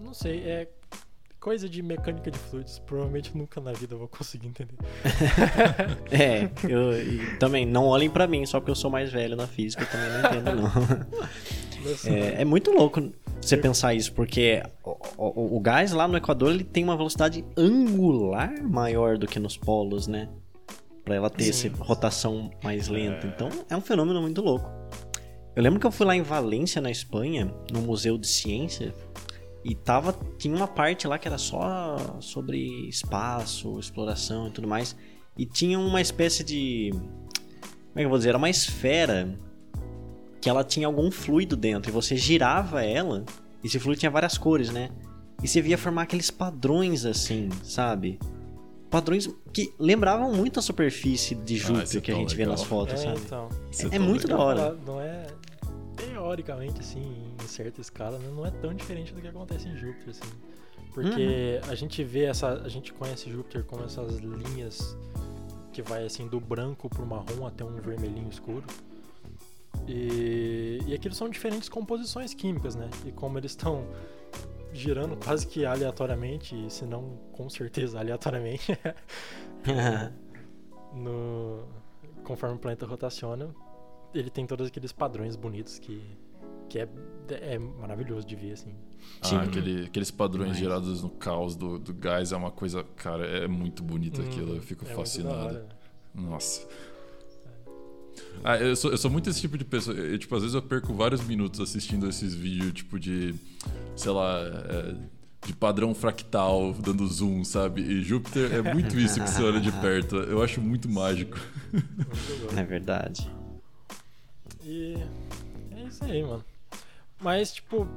Não 0.00 0.14
sei, 0.14 0.40
é 0.44 0.68
coisa 1.40 1.68
de 1.68 1.82
mecânica 1.82 2.30
de 2.30 2.38
fluidos. 2.38 2.78
Provavelmente 2.78 3.36
nunca 3.36 3.60
na 3.60 3.72
vida 3.72 3.94
eu 3.94 3.98
vou 3.98 4.08
conseguir 4.08 4.46
entender. 4.46 4.76
É, 6.12 6.50
eu 6.68 6.92
e 6.92 7.36
também 7.38 7.64
não 7.64 7.86
olhem 7.86 8.10
pra 8.10 8.26
mim 8.26 8.44
só 8.44 8.58
porque 8.60 8.70
eu 8.70 8.74
sou 8.74 8.90
mais 8.90 9.10
velho 9.10 9.36
na 9.36 9.46
física, 9.46 9.82
eu 9.84 9.90
também 9.90 10.10
não 10.10 10.18
entendo 10.18 10.56
não. 10.56 11.40
É, 12.04 12.42
é 12.42 12.44
muito 12.44 12.70
louco 12.72 13.10
você 13.40 13.56
pensar 13.56 13.94
isso, 13.94 14.12
porque 14.12 14.62
o, 14.84 14.96
o- 15.16 15.56
o 15.56 15.60
gás 15.60 15.92
lá 15.92 16.06
no 16.06 16.16
Equador 16.16 16.50
ele 16.52 16.64
tem 16.64 16.84
uma 16.84 16.96
velocidade 16.96 17.44
angular 17.56 18.52
maior 18.62 19.16
do 19.18 19.26
que 19.26 19.38
nos 19.38 19.56
polos, 19.56 20.06
né? 20.06 20.28
Pra 21.04 21.14
ela 21.14 21.30
ter 21.30 21.52
Sim. 21.52 21.68
essa 21.68 21.82
rotação 21.84 22.50
mais 22.62 22.88
lenta. 22.88 23.26
Então 23.26 23.48
é 23.68 23.76
um 23.76 23.80
fenômeno 23.80 24.20
muito 24.20 24.40
louco. 24.42 24.70
Eu 25.56 25.62
lembro 25.62 25.80
que 25.80 25.86
eu 25.86 25.90
fui 25.90 26.06
lá 26.06 26.14
em 26.14 26.22
Valência, 26.22 26.80
na 26.80 26.90
Espanha, 26.90 27.52
no 27.72 27.80
Museu 27.80 28.16
de 28.16 28.26
Ciência, 28.28 28.94
e 29.64 29.74
tava, 29.74 30.14
tinha 30.38 30.54
uma 30.54 30.68
parte 30.68 31.06
lá 31.08 31.18
que 31.18 31.26
era 31.26 31.36
só 31.38 31.96
sobre 32.20 32.88
espaço, 32.88 33.78
exploração 33.78 34.46
e 34.48 34.50
tudo 34.50 34.68
mais. 34.68 34.96
E 35.36 35.44
tinha 35.44 35.78
uma 35.78 36.00
espécie 36.00 36.44
de. 36.44 36.90
Como 36.92 37.96
é 37.96 38.00
que 38.00 38.04
eu 38.04 38.08
vou 38.08 38.18
dizer? 38.18 38.30
Era 38.30 38.38
uma 38.38 38.48
esfera 38.50 39.36
que 40.40 40.48
ela 40.48 40.64
tinha 40.64 40.86
algum 40.86 41.10
fluido 41.10 41.56
dentro. 41.56 41.90
E 41.90 41.92
você 41.92 42.16
girava 42.16 42.82
ela, 42.84 43.24
e 43.62 43.66
esse 43.66 43.78
fluido 43.78 44.00
tinha 44.00 44.10
várias 44.10 44.38
cores, 44.38 44.70
né? 44.70 44.90
E 45.42 45.48
você 45.48 45.60
via 45.60 45.76
formar 45.78 46.02
aqueles 46.02 46.30
padrões 46.30 47.04
assim, 47.04 47.48
sabe? 47.62 48.18
Padrões 48.90 49.28
que 49.52 49.72
lembravam 49.78 50.32
muito 50.34 50.58
a 50.58 50.62
superfície 50.62 51.34
de 51.34 51.56
isso 51.56 51.68
Júpiter 51.68 51.98
é 51.98 52.00
que 52.00 52.10
a 52.12 52.14
gente 52.14 52.34
vê 52.34 52.42
legal. 52.42 52.52
nas 52.56 52.62
fotos, 52.64 52.94
é, 52.94 52.96
sabe? 53.04 53.20
então. 53.24 53.48
É 53.78 53.88
tão 53.88 54.00
muito 54.00 54.26
legal. 54.26 54.38
da 54.38 54.44
hora. 54.44 54.78
Não 54.86 55.00
é. 55.00 55.26
Teoricamente, 55.96 56.80
assim, 56.80 57.14
em 57.42 57.46
certa 57.46 57.80
escala, 57.80 58.18
né, 58.18 58.28
não 58.34 58.44
é 58.46 58.50
tão 58.50 58.74
diferente 58.74 59.12
do 59.12 59.20
que 59.20 59.28
acontece 59.28 59.68
em 59.68 59.76
Júpiter, 59.76 60.10
assim. 60.10 60.30
Porque 60.92 61.60
Uhum. 61.64 61.70
a 61.70 61.74
gente 61.74 62.02
vê 62.02 62.24
essa. 62.24 62.48
A 62.64 62.68
gente 62.68 62.92
conhece 62.92 63.30
Júpiter 63.30 63.62
como 63.64 63.84
essas 63.84 64.16
linhas 64.18 64.96
que 65.72 65.82
vai 65.82 66.04
assim 66.04 66.26
do 66.26 66.40
branco 66.40 66.88
pro 66.88 67.06
marrom 67.06 67.46
até 67.46 67.64
um 67.64 67.76
vermelhinho 67.76 68.28
escuro. 68.28 68.64
E, 69.88 70.80
e 70.86 70.94
aquilo 70.94 71.14
são 71.14 71.28
diferentes 71.28 71.68
composições 71.68 72.32
químicas, 72.34 72.74
né? 72.74 72.88
E 73.04 73.12
como 73.12 73.38
eles 73.38 73.52
estão 73.52 73.84
girando 74.72 75.16
quase 75.16 75.46
que 75.46 75.64
aleatoriamente, 75.64 76.54
e 76.54 76.70
se 76.70 76.84
não 76.84 77.18
com 77.32 77.48
certeza 77.50 77.98
aleatoriamente, 77.98 78.78
no, 80.94 81.64
conforme 82.24 82.56
o 82.56 82.58
planeta 82.58 82.86
rotaciona, 82.86 83.54
ele 84.14 84.30
tem 84.30 84.46
todos 84.46 84.68
aqueles 84.68 84.92
padrões 84.92 85.36
bonitos 85.36 85.78
que, 85.78 86.02
que 86.68 86.78
é, 86.78 86.88
é 87.30 87.58
maravilhoso 87.58 88.26
de 88.26 88.36
ver, 88.36 88.52
assim. 88.52 88.74
Sim. 89.22 89.36
Ah, 89.36 89.42
aquele- 89.42 89.86
aqueles 89.86 90.10
padrões 90.10 90.56
Demais. 90.56 90.58
gerados 90.58 91.02
no 91.02 91.10
caos 91.10 91.56
do, 91.56 91.78
do 91.78 91.92
gás 91.94 92.32
é 92.32 92.36
uma 92.36 92.50
coisa, 92.50 92.84
cara, 92.96 93.26
é 93.26 93.48
muito 93.48 93.82
bonito 93.82 94.20
Hum, 94.20 94.24
aquilo, 94.26 94.54
eu 94.56 94.62
fico 94.62 94.84
é 94.84 94.88
fascinado. 94.94 95.62
Nossa. 96.14 96.66
Ah, 98.42 98.56
eu 98.56 98.74
sou, 98.74 98.90
eu 98.90 98.98
sou 98.98 99.10
muito 99.10 99.28
esse 99.28 99.40
tipo 99.40 99.56
de 99.58 99.64
pessoa. 99.64 99.96
Eu, 99.96 100.18
tipo, 100.18 100.34
às 100.34 100.42
vezes 100.42 100.54
eu 100.54 100.62
perco 100.62 100.94
vários 100.94 101.22
minutos 101.26 101.60
assistindo 101.60 102.08
esses 102.08 102.34
vídeos, 102.34 102.72
tipo, 102.72 102.98
de. 102.98 103.34
Sei 103.96 104.10
lá. 104.10 104.40
é, 104.40 105.20
de 105.46 105.54
padrão 105.54 105.94
fractal, 105.94 106.74
dando 106.74 107.06
zoom, 107.06 107.44
sabe? 107.44 107.80
E 107.80 108.02
Júpiter 108.02 108.52
é 108.52 108.74
muito 108.74 108.98
isso 108.98 109.20
que 109.22 109.26
você 109.30 109.42
olha 109.42 109.58
de 109.58 109.72
perto. 109.80 110.16
Eu 110.16 110.42
acho 110.42 110.60
muito 110.60 110.86
mágico. 110.88 111.38
Muito. 111.72 112.58
É 112.58 112.62
verdade. 112.62 113.30
E 114.62 114.96
é 115.70 115.82
isso 115.84 116.04
aí, 116.04 116.22
mano. 116.22 116.44
Mas, 117.22 117.52
tipo, 117.52 117.88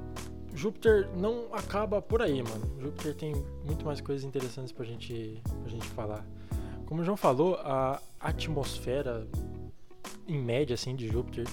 Júpiter 0.56 1.10
não 1.18 1.54
acaba 1.54 2.02
por 2.02 2.22
aí, 2.22 2.42
mano. 2.42 2.80
Júpiter 2.82 3.14
tem 3.16 3.34
muito 3.66 3.86
mais 3.86 4.00
coisas 4.00 4.24
interessantes 4.24 4.72
pra 4.72 4.86
gente, 4.86 5.42
pra 5.62 5.70
gente 5.70 5.88
falar. 5.88 6.26
Como 6.86 7.02
o 7.02 7.04
João 7.04 7.18
falou, 7.18 7.56
a 7.56 8.00
atmosfera, 8.20 9.28
em 10.28 10.38
média, 10.40 10.74
assim, 10.74 10.96
de 10.96 11.08
Júpiter 11.08 11.46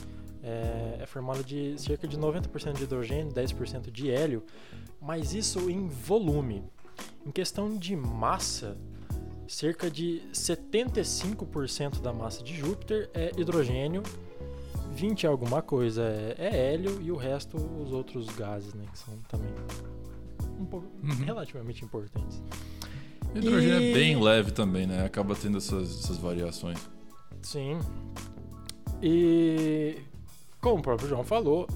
é, 0.42 0.98
é 1.00 1.06
formada 1.06 1.42
de 1.44 1.74
cerca 1.80 2.06
de 2.08 2.18
90% 2.18 2.72
de 2.74 2.84
hidrogênio, 2.84 3.32
10% 3.32 3.90
de 3.90 4.10
hélio, 4.10 4.42
mas 5.00 5.34
isso 5.34 5.70
em 5.70 5.86
volume. 5.88 6.62
Em 7.26 7.30
questão 7.30 7.76
de 7.76 7.94
massa, 7.96 8.76
cerca 9.46 9.90
de 9.90 10.22
75% 10.32 12.00
da 12.00 12.12
massa 12.12 12.42
de 12.42 12.54
Júpiter 12.56 13.10
é 13.14 13.30
hidrogênio 13.36 14.02
20 14.92 15.26
alguma 15.26 15.62
coisa 15.62 16.02
é, 16.02 16.34
é 16.38 16.72
hélio 16.72 17.00
e 17.00 17.10
o 17.12 17.16
resto 17.16 17.56
os 17.56 17.92
outros 17.92 18.26
gases, 18.30 18.74
né? 18.74 18.84
Que 18.92 18.98
são 18.98 19.16
também 19.28 19.48
um 20.58 20.64
pouco, 20.64 20.86
Uhum. 21.02 21.24
relativamente 21.24 21.84
importantes. 21.84 22.42
Hidrogênio 23.34 23.80
E- 23.80 23.90
é 23.90 23.94
bem 23.94 24.20
leve 24.20 24.50
também, 24.50 24.86
né? 24.86 25.04
Acaba 25.04 25.34
tendo 25.36 25.58
essas, 25.58 26.00
essas 26.04 26.18
variações. 26.18 26.78
Sim. 27.42 27.78
E 29.02 29.98
como 30.60 30.78
o 30.78 30.82
próprio 30.82 31.08
João 31.08 31.24
falou, 31.24 31.66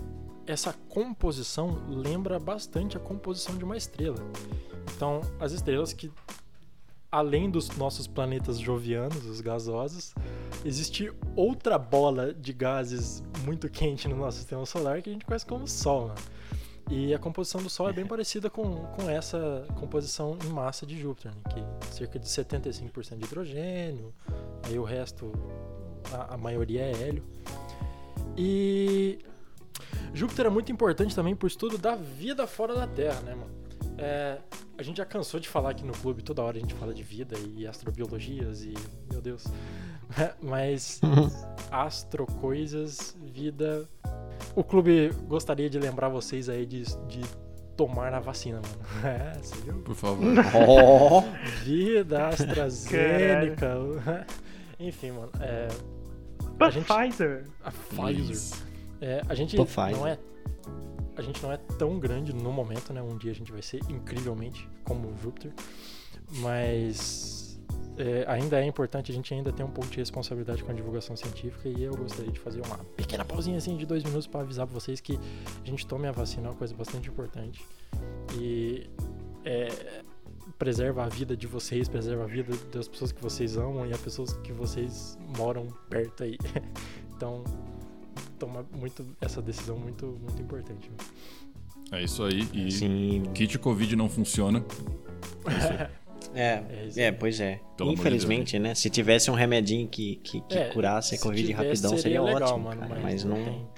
essa 0.46 0.74
composição 0.88 1.82
lembra 1.88 2.38
bastante 2.38 2.96
a 2.96 3.00
composição 3.00 3.56
de 3.56 3.64
uma 3.64 3.76
estrela. 3.76 4.18
Então, 4.94 5.20
as 5.40 5.52
estrelas 5.52 5.92
que 5.92 6.12
além 7.14 7.48
dos 7.48 7.68
nossos 7.76 8.08
planetas 8.08 8.58
jovianos, 8.58 9.24
os 9.24 9.40
gasosos, 9.40 10.12
existe 10.64 11.12
outra 11.36 11.78
bola 11.78 12.34
de 12.34 12.52
gases 12.52 13.22
muito 13.44 13.70
quente 13.70 14.08
no 14.08 14.16
nosso 14.16 14.38
sistema 14.38 14.66
solar 14.66 15.00
que 15.00 15.10
a 15.10 15.12
gente 15.12 15.24
conhece 15.24 15.46
como 15.46 15.68
Sol. 15.68 16.08
Né? 16.08 16.14
E 16.90 17.14
a 17.14 17.18
composição 17.18 17.62
do 17.62 17.70
Sol 17.70 17.88
é 17.88 17.92
bem 17.92 18.04
parecida 18.08 18.50
com, 18.50 18.84
com 18.86 19.08
essa 19.08 19.64
composição 19.78 20.36
em 20.44 20.48
massa 20.48 20.84
de 20.84 20.98
Júpiter, 20.98 21.30
né? 21.30 21.40
que 21.50 21.94
cerca 21.94 22.18
de 22.18 22.26
75% 22.26 23.16
de 23.16 23.24
hidrogênio, 23.24 24.12
aí 24.64 24.76
o 24.76 24.82
resto, 24.82 25.30
a, 26.12 26.34
a 26.34 26.36
maioria 26.36 26.82
é 26.82 26.92
hélio. 26.92 27.22
E 28.36 29.18
Júpiter 30.12 30.46
é 30.46 30.50
muito 30.50 30.70
importante 30.70 31.14
também 31.14 31.34
pro 31.34 31.46
estudo 31.46 31.78
da 31.78 31.94
vida 31.94 32.46
fora 32.46 32.74
da 32.74 32.86
Terra, 32.86 33.20
né, 33.20 33.34
mano? 33.34 33.54
É, 33.96 34.38
a 34.76 34.82
gente 34.82 34.96
já 34.96 35.04
cansou 35.04 35.38
de 35.38 35.48
falar 35.48 35.70
aqui 35.70 35.84
no 35.84 35.92
clube, 35.92 36.22
toda 36.22 36.42
hora 36.42 36.56
a 36.56 36.60
gente 36.60 36.74
fala 36.74 36.92
de 36.92 37.02
vida 37.02 37.36
e 37.56 37.66
astrobiologias 37.66 38.62
e. 38.62 38.74
Meu 39.10 39.20
Deus. 39.20 39.44
Mas 40.42 41.00
astrocoisas, 41.70 43.16
vida. 43.20 43.88
O 44.54 44.62
clube 44.62 45.10
gostaria 45.26 45.68
de 45.68 45.78
lembrar 45.78 46.08
vocês 46.08 46.48
aí 46.48 46.66
de, 46.66 46.82
de 47.08 47.20
tomar 47.76 48.12
a 48.14 48.20
vacina, 48.20 48.60
mano. 48.60 48.84
É, 49.04 49.38
você 49.38 49.56
viu? 49.62 49.74
Por 49.80 49.94
favor. 49.94 50.26
Oh, 50.68 51.22
Vida, 51.62 52.28
AstraZeneca. 52.28 53.76
Enfim, 54.78 55.12
mano. 55.12 55.30
É, 55.40 55.68
But 56.58 56.72
gente- 56.72 56.86
Pfizer. 56.86 57.44
a 57.62 57.70
Pfizer. 57.70 58.58
É, 59.00 59.22
a 59.28 59.34
gente 59.34 59.56
Pô, 59.56 59.64
Pfizer. 59.64 59.96
não 59.96 60.06
é 60.06 60.18
a 61.16 61.22
gente 61.22 61.40
não 61.42 61.52
é 61.52 61.56
tão 61.56 61.98
grande 61.98 62.34
no 62.34 62.50
momento, 62.52 62.92
né? 62.92 63.00
Um 63.00 63.16
dia 63.16 63.30
a 63.30 63.34
gente 63.34 63.52
vai 63.52 63.62
ser 63.62 63.80
incrivelmente 63.88 64.68
como 64.82 65.08
o 65.08 65.16
Júpiter, 65.16 65.52
mas 66.38 67.60
é, 67.96 68.24
ainda 68.26 68.60
é 68.60 68.66
importante 68.66 69.12
a 69.12 69.14
gente 69.14 69.32
ainda 69.32 69.52
ter 69.52 69.62
um 69.62 69.70
pouco 69.70 69.88
de 69.90 69.98
responsabilidade 69.98 70.64
com 70.64 70.72
a 70.72 70.74
divulgação 70.74 71.16
científica 71.16 71.68
e 71.68 71.84
eu 71.84 71.94
gostaria 71.96 72.32
de 72.32 72.40
fazer 72.40 72.60
uma 72.66 72.78
pequena 72.96 73.24
pausinha 73.24 73.56
assim 73.58 73.76
de 73.76 73.86
dois 73.86 74.02
minutos 74.02 74.26
para 74.26 74.40
avisar 74.40 74.66
para 74.66 74.74
vocês 74.74 75.00
que 75.00 75.16
a 75.62 75.66
gente 75.66 75.86
tome 75.86 76.08
a 76.08 76.12
vacina 76.12 76.48
é 76.48 76.50
uma 76.50 76.56
coisa 76.56 76.74
bastante 76.74 77.08
importante 77.08 77.64
e 78.36 78.90
é, 79.44 80.02
preserva 80.64 81.04
a 81.04 81.08
vida 81.08 81.36
de 81.36 81.46
vocês, 81.46 81.88
preserva 81.88 82.24
a 82.24 82.26
vida 82.26 82.56
das 82.72 82.88
pessoas 82.88 83.12
que 83.12 83.20
vocês 83.22 83.58
amam 83.58 83.86
e 83.86 83.92
as 83.92 84.00
pessoas 84.00 84.32
que 84.38 84.50
vocês 84.50 85.18
moram 85.36 85.66
perto 85.90 86.22
aí. 86.24 86.38
então 87.14 87.44
toma 88.38 88.64
muito 88.74 89.04
essa 89.20 89.42
decisão 89.42 89.76
muito 89.76 90.18
muito 90.22 90.40
importante. 90.40 90.88
né? 90.88 91.98
É 91.98 92.02
isso 92.02 92.24
aí. 92.24 92.48
E 92.54 92.72
Sim. 92.72 93.24
kit 93.34 93.58
Covid 93.58 93.94
não 93.94 94.08
funciona. 94.08 94.64
É, 95.46 95.90
É 96.34 96.64
é, 96.96 97.06
aí. 97.08 97.12
pois 97.12 97.38
é. 97.38 97.60
Pelo 97.76 97.90
amor 97.90 97.96
de 97.96 98.00
Infelizmente, 98.00 98.58
né? 98.58 98.74
Se 98.74 98.88
tivesse 98.88 99.30
um 99.30 99.34
remedinho 99.34 99.86
que, 99.86 100.16
que, 100.16 100.40
que 100.40 100.58
É, 100.58 100.70
curasse 100.70 101.14
a 101.14 101.18
Covid 101.18 101.46
tivesse, 101.46 101.68
rapidão, 101.68 101.98
seria, 101.98 102.22
legal, 102.22 102.42
ótimo, 102.42 102.64
mano, 102.64 102.80
cara, 102.80 102.94
mas, 102.94 103.02
mas 103.02 103.24
não 103.24 103.36
não, 103.36 103.44
tem. 103.44 103.68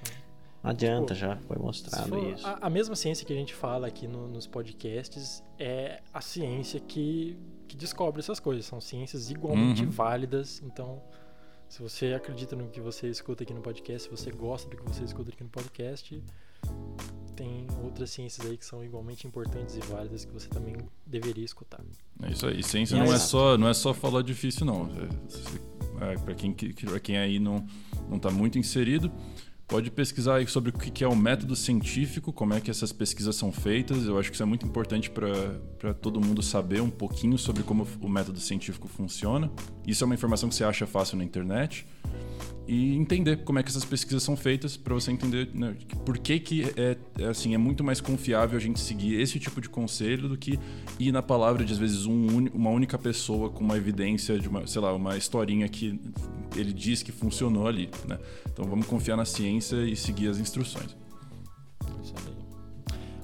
Não 0.67 0.71
adianta, 0.73 1.15
Pô, 1.15 1.15
já 1.15 1.37
foi 1.37 1.57
mostrado 1.57 2.09
for 2.09 2.33
isso. 2.33 2.47
a, 2.47 2.59
a 2.67 2.71
mesma 2.71 2.95
ciência 2.97 3.27
que 3.27 3.33
a 3.33 3.37
gente 3.37 3.55
fala 3.55 3.87
aqui 3.87 4.07
no- 4.07 4.29
nos 4.29 4.47
podcasts 4.47 5.43
é 5.59 6.01
a 6.13 6.21
ciência 6.21 6.79
que, 6.81 7.37
que 7.69 7.77
descobre 7.77 8.21
essas 8.21 8.39
coisas. 8.41 8.65
São 8.67 8.81
ciências 8.81 9.31
igualmente 9.31 9.83
Uhum. 9.85 9.91
válidas. 9.91 10.63
Então, 10.65 11.03
se 11.69 11.83
você 11.83 12.13
acredita 12.15 12.55
no 12.55 12.69
que 12.69 12.81
você 12.81 13.09
escuta 13.09 13.43
aqui 13.43 13.53
no 13.55 13.61
podcast, 13.61 14.09
se 14.09 14.11
você 14.11 14.31
gosta 14.31 14.69
do 14.71 14.77
que 14.77 14.83
você 14.85 15.03
escuta 15.05 15.31
aqui 15.31 15.43
no 15.43 15.51
podcast, 15.51 16.23
tem 17.35 17.67
outras 17.85 18.11
ciências 18.11 18.47
aí 18.47 18.57
que 18.57 18.65
são 18.65 18.83
igualmente 18.85 19.27
importantes 19.27 19.77
e 19.77 19.81
válidas 19.81 20.25
que 20.25 20.33
você 20.33 20.49
também 20.49 20.75
deveria 21.07 21.45
escutar. 21.45 21.81
É 22.23 22.31
isso 22.31 22.47
aí. 22.47 22.63
Ciência 22.63 22.97
não 22.97 23.13
é, 23.13 23.19
só, 23.19 23.59
não 23.59 23.69
é 23.69 23.75
só 23.75 23.93
falar 23.93 24.23
difícil, 24.23 24.65
não. 24.65 24.89
É, 26.01 26.13
é, 26.13 26.19
para 26.19 26.35
quem, 26.35 26.53
pra 26.53 26.99
quem 27.01 27.19
aí 27.19 27.39
não, 27.39 27.67
não 28.09 28.19
tá 28.19 28.31
muito 28.31 28.59
inserido, 28.59 29.13
pode 29.67 29.91
pesquisar 29.91 30.37
aí 30.37 30.47
sobre 30.47 30.71
o 30.71 30.73
que 30.73 31.03
é 31.03 31.09
o 31.09 31.17
método 31.17 31.57
científico, 31.57 32.33
como 32.33 32.55
é 32.55 32.61
que 32.61 32.71
essas 32.71 32.93
pesquisas 32.93 33.35
são 33.35 33.51
feitas. 33.51 34.05
Eu 34.07 34.19
acho 34.19 34.31
que 34.31 34.37
isso 34.37 34.43
é 34.43 34.47
muito 34.47 34.65
importante 34.65 35.11
para 35.11 35.93
todo 35.95 36.21
mundo 36.21 36.43
saber 36.43 36.81
um 36.81 36.91
pouquinho 36.91 37.37
sobre 37.37 37.63
como 37.63 37.87
o 38.01 38.09
método 38.09 38.39
científico 38.39 38.87
funciona. 38.87 39.51
Isso 39.87 40.05
é 40.05 40.07
uma 40.07 40.15
informação 40.15 40.49
que 40.49 40.55
você 40.55 40.65
acha 40.65 40.87
fácil 40.87 41.19
na 41.19 41.25
internet. 41.25 41.87
E 42.69 42.97
entender 42.97 43.45
como 43.45 43.61
é 43.61 43.63
que 43.63 43.69
essas 43.69 43.85
pesquisas 43.85 44.25
são 44.25 44.37
feitas 44.37 44.77
para 44.77 44.93
você 44.93 45.13
entender 45.13 45.49
né, 45.55 45.77
por 46.05 46.19
que, 46.19 46.41
que 46.41 46.65
é, 46.77 46.97
é, 47.21 47.27
assim, 47.27 47.55
é 47.55 47.59
muito 47.59 47.85
mais 47.85 48.01
confiável 48.01 48.59
a 48.59 48.61
gente 48.61 48.81
seguir 48.81 49.21
esse 49.21 49.39
tipo 49.39 49.61
de 49.61 49.69
conselho 49.69 50.29
do 50.29 50.37
que 50.37 50.59
ir 50.99 51.13
na 51.13 51.23
palavra 51.23 51.65
de 51.65 51.73
às 51.73 51.79
vezes 51.79 52.07
um 52.07 52.27
uma 52.53 52.71
única 52.71 52.99
pessoa 52.99 53.51
com 53.51 53.63
uma 53.63 53.77
evidência 53.77 54.37
de 54.37 54.49
uma, 54.49 54.67
sei 54.67 54.81
lá, 54.81 54.93
uma 54.93 55.17
historinha 55.17 55.69
que 55.69 56.01
ele 56.57 56.73
diz 56.73 57.05
que 57.05 57.13
funcionou 57.13 57.69
ali, 57.69 57.89
né? 58.09 58.19
Então 58.53 58.65
vamos 58.65 58.87
confiar 58.87 59.17
na 59.17 59.25
ciência 59.25 59.56
e 59.59 59.97
seguir 59.97 60.29
as 60.29 60.39
instruções. 60.39 60.97
Isso 62.03 62.15
aí. 62.19 62.37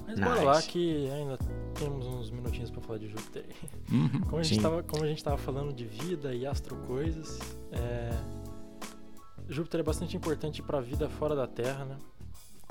Mas 0.05 0.19
Nice. 0.19 0.29
bora 0.29 0.43
lá 0.43 0.61
que 0.61 1.09
ainda 1.09 1.37
temos 1.75 2.05
uns 2.05 2.29
minutinhos 2.29 2.69
pra 2.69 2.81
falar 2.81 2.99
de 2.99 3.07
Júpiter. 3.09 3.45
Uhum. 3.91 4.21
Como 4.21 4.37
a, 4.37 4.43
gente 4.43 4.61
tava, 4.61 4.83
como 4.83 5.03
a 5.03 5.07
gente 5.07 5.23
tava 5.23 5.37
falando 5.37 5.73
de 5.73 5.85
vida 5.85 6.33
e 6.33 6.45
astro 6.45 6.75
coisas, 6.87 7.39
é, 7.71 8.11
Júpiter 9.47 9.79
é 9.79 9.83
bastante 9.83 10.15
importante 10.15 10.61
para 10.61 10.77
a 10.77 10.81
vida 10.81 11.09
fora 11.09 11.35
da 11.35 11.47
Terra, 11.47 11.85
né? 11.85 11.97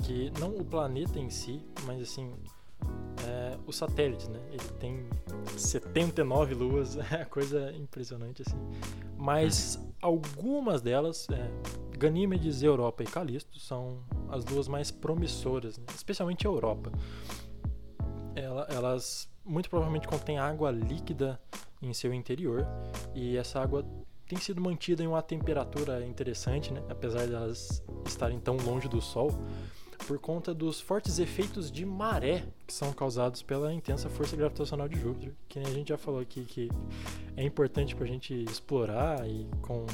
Que 0.03 0.31
não 0.39 0.49
o 0.55 0.65
planeta 0.65 1.19
em 1.19 1.29
si, 1.29 1.61
mas 1.85 2.01
assim 2.01 2.33
é, 3.27 3.57
os 3.65 3.75
satélites, 3.75 4.27
né? 4.27 4.39
Ele 4.51 4.67
tem 4.79 5.05
79 5.57 6.55
luas, 6.55 6.97
é 7.11 7.25
coisa 7.25 7.71
impressionante 7.73 8.41
assim. 8.41 8.57
Mas 9.17 9.79
algumas 10.01 10.81
delas, 10.81 11.27
é, 11.29 11.49
Ganímedes, 12.03 12.61
Europa 12.61 13.01
e 13.01 13.05
Calisto, 13.05 13.57
são 13.59 14.03
as 14.29 14.43
luas 14.43 14.67
mais 14.67 14.91
promissoras, 14.91 15.77
né? 15.77 15.85
especialmente 15.95 16.45
a 16.45 16.49
Europa. 16.49 16.91
Ela- 18.35 18.67
elas 18.69 19.31
muito 19.45 19.69
provavelmente 19.69 20.05
contêm 20.05 20.37
água 20.37 20.69
líquida 20.69 21.39
em 21.81 21.93
seu 21.93 22.13
interior 22.13 22.67
e 23.15 23.37
essa 23.37 23.61
água 23.61 23.85
tem 24.27 24.37
sido 24.37 24.59
mantida 24.59 25.01
em 25.01 25.07
uma 25.07 25.21
temperatura 25.21 26.05
interessante, 26.05 26.73
né? 26.73 26.83
apesar 26.89 27.25
de 27.25 27.33
elas 27.33 27.81
estarem 28.05 28.37
tão 28.37 28.57
longe 28.57 28.89
do 28.89 28.99
Sol, 29.01 29.29
por 30.05 30.19
conta 30.19 30.53
dos 30.53 30.81
fortes 30.81 31.19
efeitos 31.19 31.71
de 31.71 31.85
maré 31.85 32.43
que 32.67 32.73
são 32.73 32.91
causados 32.91 33.41
pela 33.41 33.73
intensa 33.73 34.09
força 34.09 34.35
gravitacional 34.35 34.89
de 34.89 34.99
Júpiter, 34.99 35.33
que 35.47 35.59
a 35.59 35.63
gente 35.69 35.87
já 35.87 35.97
falou 35.97 36.19
aqui 36.19 36.43
que 36.43 36.69
é 37.37 37.43
importante 37.45 37.95
para 37.95 38.03
a 38.03 38.07
gente 38.07 38.33
explorar 38.43 39.25
e 39.25 39.47
com, 39.61 39.85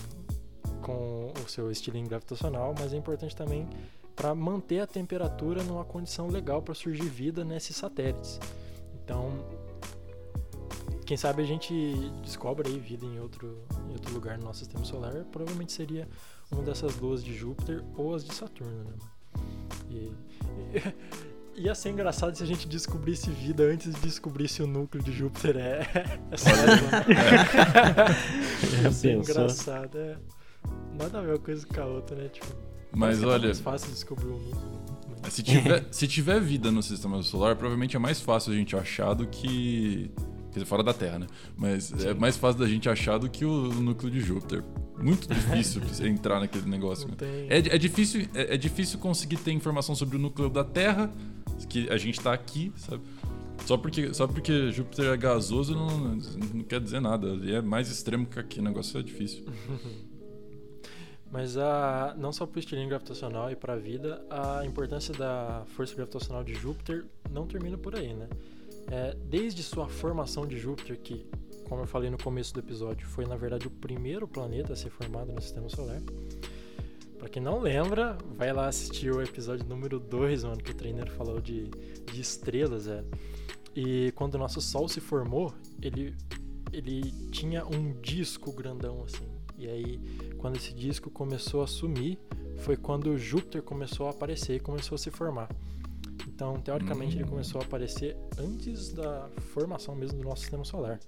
com 0.80 1.32
o 1.46 1.50
seu 1.50 1.72
estilingue 1.72 2.10
gravitacional, 2.10 2.74
mas 2.78 2.94
é 2.94 2.98
importante 2.98 3.36
também 3.36 3.68
para 4.16 4.36
manter 4.36 4.82
a 4.82 4.88
temperatura 4.88 5.64
numa 5.64 5.86
condição 5.86 6.28
legal 6.28 6.62
para 6.62 6.74
surgir 6.74 7.08
vida 7.08 7.46
nesses 7.46 7.76
satélites. 7.76 8.40
Então, 9.04 9.32
quem 11.06 11.18
sabe 11.18 11.42
a 11.42 11.46
gente 11.46 11.74
descobre 12.22 12.70
aí 12.70 12.78
vida 12.78 13.06
em 13.06 13.20
outro, 13.20 13.64
em 13.88 13.94
outro 13.94 14.14
lugar 14.14 14.38
no 14.38 14.44
nosso 14.44 14.60
sistema 14.60 14.84
solar, 14.84 15.14
provavelmente 15.32 15.72
seria 15.72 16.08
uma 16.52 16.62
dessas 16.62 16.96
luas 16.98 17.24
de 17.24 17.34
Júpiter 17.34 17.84
ou 17.96 18.14
as 18.14 18.26
de 18.26 18.34
Saturno, 18.36 18.84
né? 18.84 18.94
E, 19.90 20.12
e 21.56 21.64
ia 21.66 21.74
ser 21.74 21.90
engraçado 21.90 22.36
se 22.36 22.44
a 22.44 22.46
gente 22.46 22.68
descobrisse 22.68 23.30
vida 23.30 23.64
antes 23.64 23.96
de 23.96 24.02
descobrir 24.02 24.48
se 24.48 24.62
o 24.62 24.68
núcleo 24.68 25.04
de 25.04 25.12
Júpiter 25.12 25.58
é, 25.58 25.80
é 26.30 26.38
sólido. 26.38 26.90
Já 28.70 28.82
Ia 28.84 28.92
ser 28.92 29.14
engraçado, 29.14 29.98
é. 29.98 30.18
Nada 30.98 31.20
a 31.20 31.22
ver 31.22 31.32
uma 31.34 31.40
coisa 31.40 31.66
com 31.66 31.82
a 31.82 31.86
outra, 31.86 32.16
né? 32.16 32.30
Tipo, 32.30 32.48
Mas 32.92 33.22
é 33.22 33.26
olha, 33.26 33.46
mais 33.46 33.60
fácil 33.60 33.90
descobrir 33.92 34.28
o 34.28 34.38
núcleo. 34.38 34.80
né? 35.24 35.30
se 35.30 35.44
tiver, 35.44 35.86
se 35.92 36.08
tiver 36.08 36.42
vida 36.42 36.72
no 36.72 36.84
sistema 36.84 37.22
solar, 37.24 37.56
provavelmente 37.56 37.96
é 37.96 38.00
mais 38.00 38.20
fácil 38.20 38.54
a 38.54 38.56
gente 38.56 38.76
achar 38.76 39.14
do 39.14 39.26
que. 39.28 40.12
Quer 40.52 40.56
dizer, 40.56 40.66
fora 40.66 40.82
da 40.84 40.94
Terra, 40.94 41.20
né? 41.20 41.28
Mas 41.56 41.94
é 42.04 42.14
mais 42.14 42.36
fácil 42.36 42.60
da 42.60 42.68
gente 42.68 42.90
achar 42.90 43.20
do 43.20 43.30
que 43.30 43.46
o 43.46 43.72
núcleo 43.74 44.12
de 44.12 44.20
Júpiter. 44.20 44.64
Muito 44.98 45.28
difícil 45.32 45.80
você 45.82 46.08
entrar 46.10 46.40
naquele 46.40 46.68
negócio. 46.68 47.08
Tem. 47.16 47.48
É, 47.50 47.58
é 47.60 47.78
difícil, 47.78 48.28
é, 48.34 48.56
é 48.56 48.58
difícil 48.58 48.98
conseguir 48.98 49.38
ter 49.38 49.52
informação 49.52 49.94
sobre 49.94 50.18
o 50.18 50.20
núcleo 50.20 50.50
da 50.50 50.64
Terra, 50.64 51.14
que 51.70 51.88
a 51.90 51.98
gente 51.98 52.20
tá 52.20 52.34
aqui, 52.34 52.74
sabe? 52.76 53.04
Só 53.66 53.78
porque, 53.78 54.12
só 54.14 54.26
porque 54.26 54.72
Júpiter 54.72 55.14
é 55.14 55.18
gasoso 55.18 55.76
não, 55.76 56.16
não 56.56 56.64
quer 56.64 56.80
dizer 56.80 57.00
nada. 57.00 57.28
Ele 57.28 57.54
é 57.54 57.62
mais 57.62 57.92
extremo 57.92 58.26
que 58.26 58.40
aqui. 58.40 58.60
O 58.60 58.64
negócio 58.64 59.00
é 59.00 59.04
difícil. 59.04 59.46
Mas 61.32 61.58
a, 61.58 62.16
não 62.18 62.34
só 62.34 62.46
para 62.46 62.58
o 62.58 62.60
estilingue 62.60 62.90
gravitacional 62.90 63.52
e 63.52 63.56
para 63.56 63.74
a 63.74 63.78
vida, 63.78 64.24
a 64.30 64.66
importância 64.66 65.14
da 65.14 65.64
força 65.68 65.96
gravitacional 65.96 66.44
de 66.44 66.54
Júpiter 66.56 67.06
não 67.30 67.46
termina 67.46 67.78
por 67.78 67.96
aí, 67.96 68.14
né? 68.14 68.28
É, 68.92 69.16
desde 69.26 69.62
sua 69.62 69.88
formação 69.88 70.48
de 70.48 70.58
Júpiter, 70.58 70.98
que, 71.00 71.28
como 71.68 71.84
eu 71.84 71.88
falei 71.88 72.10
no 72.10 72.18
começo 72.18 72.52
do 72.54 72.60
episódio, 72.60 73.08
foi 73.08 73.26
na 73.26 73.36
verdade 73.36 73.68
o 73.68 73.70
primeiro 73.70 74.28
planeta 74.28 74.74
a 74.74 74.76
ser 74.76 74.90
formado 74.90 75.32
no 75.32 75.40
Sistema 75.40 75.70
Solar. 75.70 76.02
Para 77.20 77.30
quem 77.30 77.42
não 77.42 77.60
lembra, 77.60 78.18
vai 78.36 78.52
lá 78.52 78.68
assistir 78.68 79.12
o 79.12 79.22
episódio 79.22 79.68
número 79.68 80.00
2, 80.00 80.46
mano, 80.46 80.58
que 80.58 80.72
o 80.72 80.74
trainer 80.74 81.12
falou 81.12 81.40
de, 81.40 81.70
de 82.12 82.22
estrelas, 82.22 82.88
é. 82.88 83.04
E 83.76 84.12
quando 84.14 84.36
o 84.36 84.38
nosso 84.38 84.60
Sol 84.62 84.88
se 84.88 85.00
formou, 85.00 85.54
ele, 85.82 86.16
ele 86.72 87.12
tinha 87.30 87.66
um 87.66 87.94
disco 88.02 88.52
grandão 88.52 89.04
assim. 89.04 89.28
E 89.58 89.68
aí, 89.68 90.00
quando 90.40 90.56
esse 90.56 90.74
disco 90.74 91.10
começou 91.12 91.62
a 91.62 91.68
sumir, 91.68 92.18
foi 92.58 92.76
quando 92.76 93.18
Júpiter 93.18 93.62
começou 93.62 94.08
a 94.08 94.12
aparecer 94.12 94.56
e 94.56 94.60
começou 94.60 94.96
a 94.96 94.98
se 94.98 95.12
formar. 95.12 95.50
Então, 96.28 96.60
teoricamente, 96.60 97.16
ele 97.16 97.26
Hum. 97.26 97.30
começou 97.30 97.60
a 97.62 97.64
aparecer 97.64 98.16
antes 98.38 98.90
da 98.94 99.30
formação 99.54 99.94
mesmo 99.96 100.18
do 100.20 100.24
nosso 100.24 100.42
sistema 100.42 100.64
solar. 100.64 101.00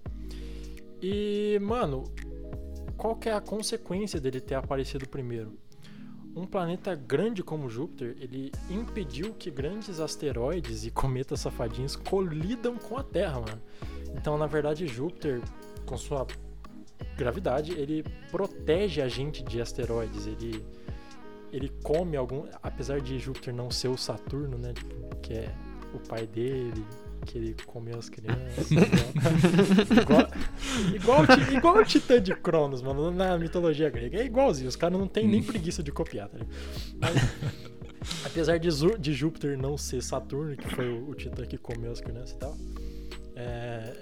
E, 1.02 1.58
mano, 1.62 2.04
qual 2.98 3.16
que 3.16 3.30
é 3.30 3.34
a 3.34 3.42
consequência 3.42 4.20
dele 4.20 4.40
ter 4.40 4.56
aparecido 4.56 5.08
primeiro? 5.08 5.58
Um 6.36 6.46
planeta 6.46 6.96
grande 6.96 7.44
como 7.44 7.70
Júpiter, 7.70 8.16
ele 8.20 8.52
impediu 8.70 9.34
que 9.34 9.50
grandes 9.52 10.00
asteroides 10.00 10.86
e 10.86 10.92
cometas 10.92 11.42
safadinhos 11.42 11.96
colidam 11.96 12.78
com 12.78 12.98
a 12.98 13.04
Terra, 13.04 13.42
mano. 13.42 13.62
Então, 14.16 14.38
na 14.38 14.48
verdade, 14.48 14.88
Júpiter, 14.88 15.42
com 15.86 15.98
sua 15.98 16.26
gravidade, 17.18 17.74
ele 17.74 18.04
protege 18.30 19.02
a 19.02 19.08
gente 19.08 19.43
de 19.43 19.62
asteroides, 19.62 20.28
ele 20.28 20.64
ele 21.52 21.70
come 21.84 22.16
algum, 22.16 22.45
apesar 22.64 23.02
de 23.02 23.20
Júpiter 23.20 23.54
não 23.54 23.70
ser 23.70 23.89
o 23.89 23.97
Saturno, 23.97 24.58
né, 24.58 24.72
tipo, 24.74 25.16
que 25.18 25.34
é 25.34 25.54
o 25.93 25.99
pai 25.99 26.26
dele, 26.26 26.86
que 27.26 27.38
ele 27.38 27.56
comeu 27.66 27.99
as 27.99 28.10
crianças, 28.10 28.72
igual, 28.72 30.28
igual, 30.95 31.24
igual, 31.24 31.54
igual 31.58 31.78
o 31.78 31.86
Titã 31.86 32.22
de 32.22 32.34
Cronos, 32.36 32.82
mano, 32.82 33.12
na 33.12 33.38
mitologia 33.38 33.89
grega, 33.89 34.20
é 34.20 34.26
igualzinho, 34.26 34.70
os 34.70 34.76
caras 34.76 34.97
não 34.97 35.08
tem 35.08 35.28
nem 35.28 35.43
preguiça 35.43 35.84
de 35.84 35.91
copiar, 35.91 36.30
tá 36.30 36.38
ligado? 36.38 36.56
Mas, 36.99 38.26
apesar 38.26 38.58
de, 38.58 38.70
de 38.97 39.14
Júpiter 39.14 39.58
não 39.58 39.78
ser 39.78 40.02
Saturno, 40.02 40.56
que 40.56 40.68
foi 40.74 40.89
o, 40.89 41.10
o 41.10 41.16
Titã 41.16 41.45
que 41.45 41.58
comeu 41.58 41.91
as 41.91 41.99
crianças 41.99 42.32
e 42.32 42.38
tal, 42.38 42.58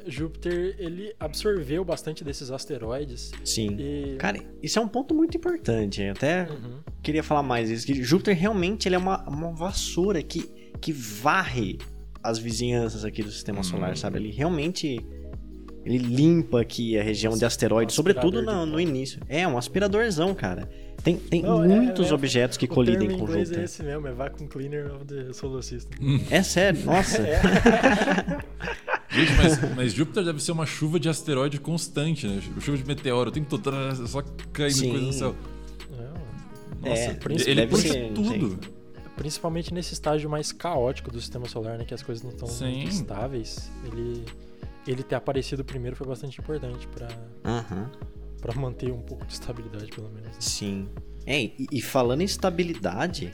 Júpiter 0.09 0.75
ele 0.79 1.13
absorveu 1.19 1.83
bastante 1.85 2.23
desses 2.23 2.51
asteroides 2.51 3.31
Sim. 3.45 3.75
e 3.79 4.15
Cara, 4.17 4.39
isso 4.61 4.79
é 4.79 4.81
um 4.81 4.87
ponto 4.87 5.13
muito 5.13 5.37
importante. 5.37 6.01
Eu 6.01 6.11
até 6.13 6.47
Uhum. 6.49 6.79
queria 7.01 7.23
falar 7.23 7.43
mais 7.43 7.69
disso. 7.69 7.85
Que 7.85 8.01
Júpiter 8.03 8.35
realmente 8.37 8.87
ele 8.87 8.95
é 8.95 8.97
uma, 8.97 9.27
uma 9.29 9.51
vassoura 9.53 10.21
que, 10.23 10.49
que 10.81 10.91
varre 10.91 11.77
as 12.21 12.37
vizinhanças 12.37 13.05
aqui 13.05 13.23
do 13.23 13.31
sistema 13.31 13.63
solar, 13.63 13.95
sabe? 13.95 14.17
Ele 14.19 14.31
realmente. 14.31 14.99
Ele 15.85 15.97
limpa 15.97 16.59
aqui 16.61 16.99
a 16.99 17.01
região 17.01 17.35
de 17.37 17.45
asteroides, 17.45 17.95
Um 17.95 17.95
sobretudo 17.95 18.41
no, 18.41 18.65
no 18.65 18.79
início. 18.79 19.21
É, 19.29 19.47
um 19.47 19.57
aspiradorzão, 19.57 20.35
cara. 20.35 20.69
Tem, 21.01 21.15
tem 21.15 21.41
Não, 21.41 21.63
é- 21.63 21.67
muitos 21.67 22.11
é- 22.11 22.13
objetos 22.13 22.57
que 22.57 22.65
o 22.65 22.67
colidem 22.67 23.07
com 23.07 23.13
em 23.15 23.17
inglês 23.21 23.47
Júpiter. 23.47 23.59
é 23.61 23.63
esse 23.63 23.81
mesmo, 23.81 24.05
é 24.05 24.11
Vacuum 24.11 24.45
Cleaner 24.47 24.93
of 24.93 25.05
the 25.05 25.31
Solar 25.31 25.63
System. 25.63 25.97
É 26.29 26.43
sério, 26.43 26.81
nossa. 26.85 27.23
Gente, 29.11 29.33
mas, 29.33 29.75
mas 29.75 29.93
Júpiter 29.93 30.23
deve 30.23 30.41
ser 30.41 30.51
uma 30.51 30.65
chuva 30.65 30.99
de 30.99 31.09
asteroide 31.09 31.59
constante, 31.59 32.27
né? 32.27 32.41
Chuva 32.59 32.77
de 32.77 32.85
meteoro, 32.85 33.29
o 33.29 33.33
tempo 33.33 33.49
todo 33.57 33.71
só 34.07 34.21
caindo 34.53 34.73
Sim. 34.75 34.89
coisa 34.91 35.05
no 35.05 35.13
céu. 35.13 35.35
É, 36.83 36.89
Nossa, 36.89 37.01
É, 37.01 37.19
ele 37.49 37.55
deve 37.55 37.67
puxa 37.71 37.87
ser, 37.93 38.13
tudo. 38.13 38.59
principalmente 39.15 39.73
nesse 39.73 39.93
estágio 39.93 40.29
mais 40.29 40.51
caótico 40.51 41.11
do 41.11 41.19
sistema 41.19 41.47
solar, 41.47 41.77
né? 41.77 41.85
Que 41.85 41.93
as 41.93 42.03
coisas 42.03 42.23
não 42.23 42.31
estão 42.31 42.47
Sim. 42.47 42.77
muito 42.77 42.91
estáveis. 42.91 43.71
Ele, 43.85 44.23
ele 44.87 45.01
ter 45.03 45.15
aparecido 45.15 45.65
primeiro 45.65 45.95
foi 45.95 46.05
bastante 46.07 46.39
importante 46.39 46.87
pra, 46.87 47.07
Aham. 47.43 47.89
pra 48.39 48.53
manter 48.55 48.91
um 48.91 49.01
pouco 49.01 49.25
de 49.25 49.33
estabilidade, 49.33 49.87
pelo 49.91 50.09
menos. 50.09 50.35
Sim. 50.39 50.87
É, 51.25 51.41
e, 51.41 51.67
e 51.71 51.81
falando 51.81 52.21
em 52.21 52.25
estabilidade, 52.25 53.33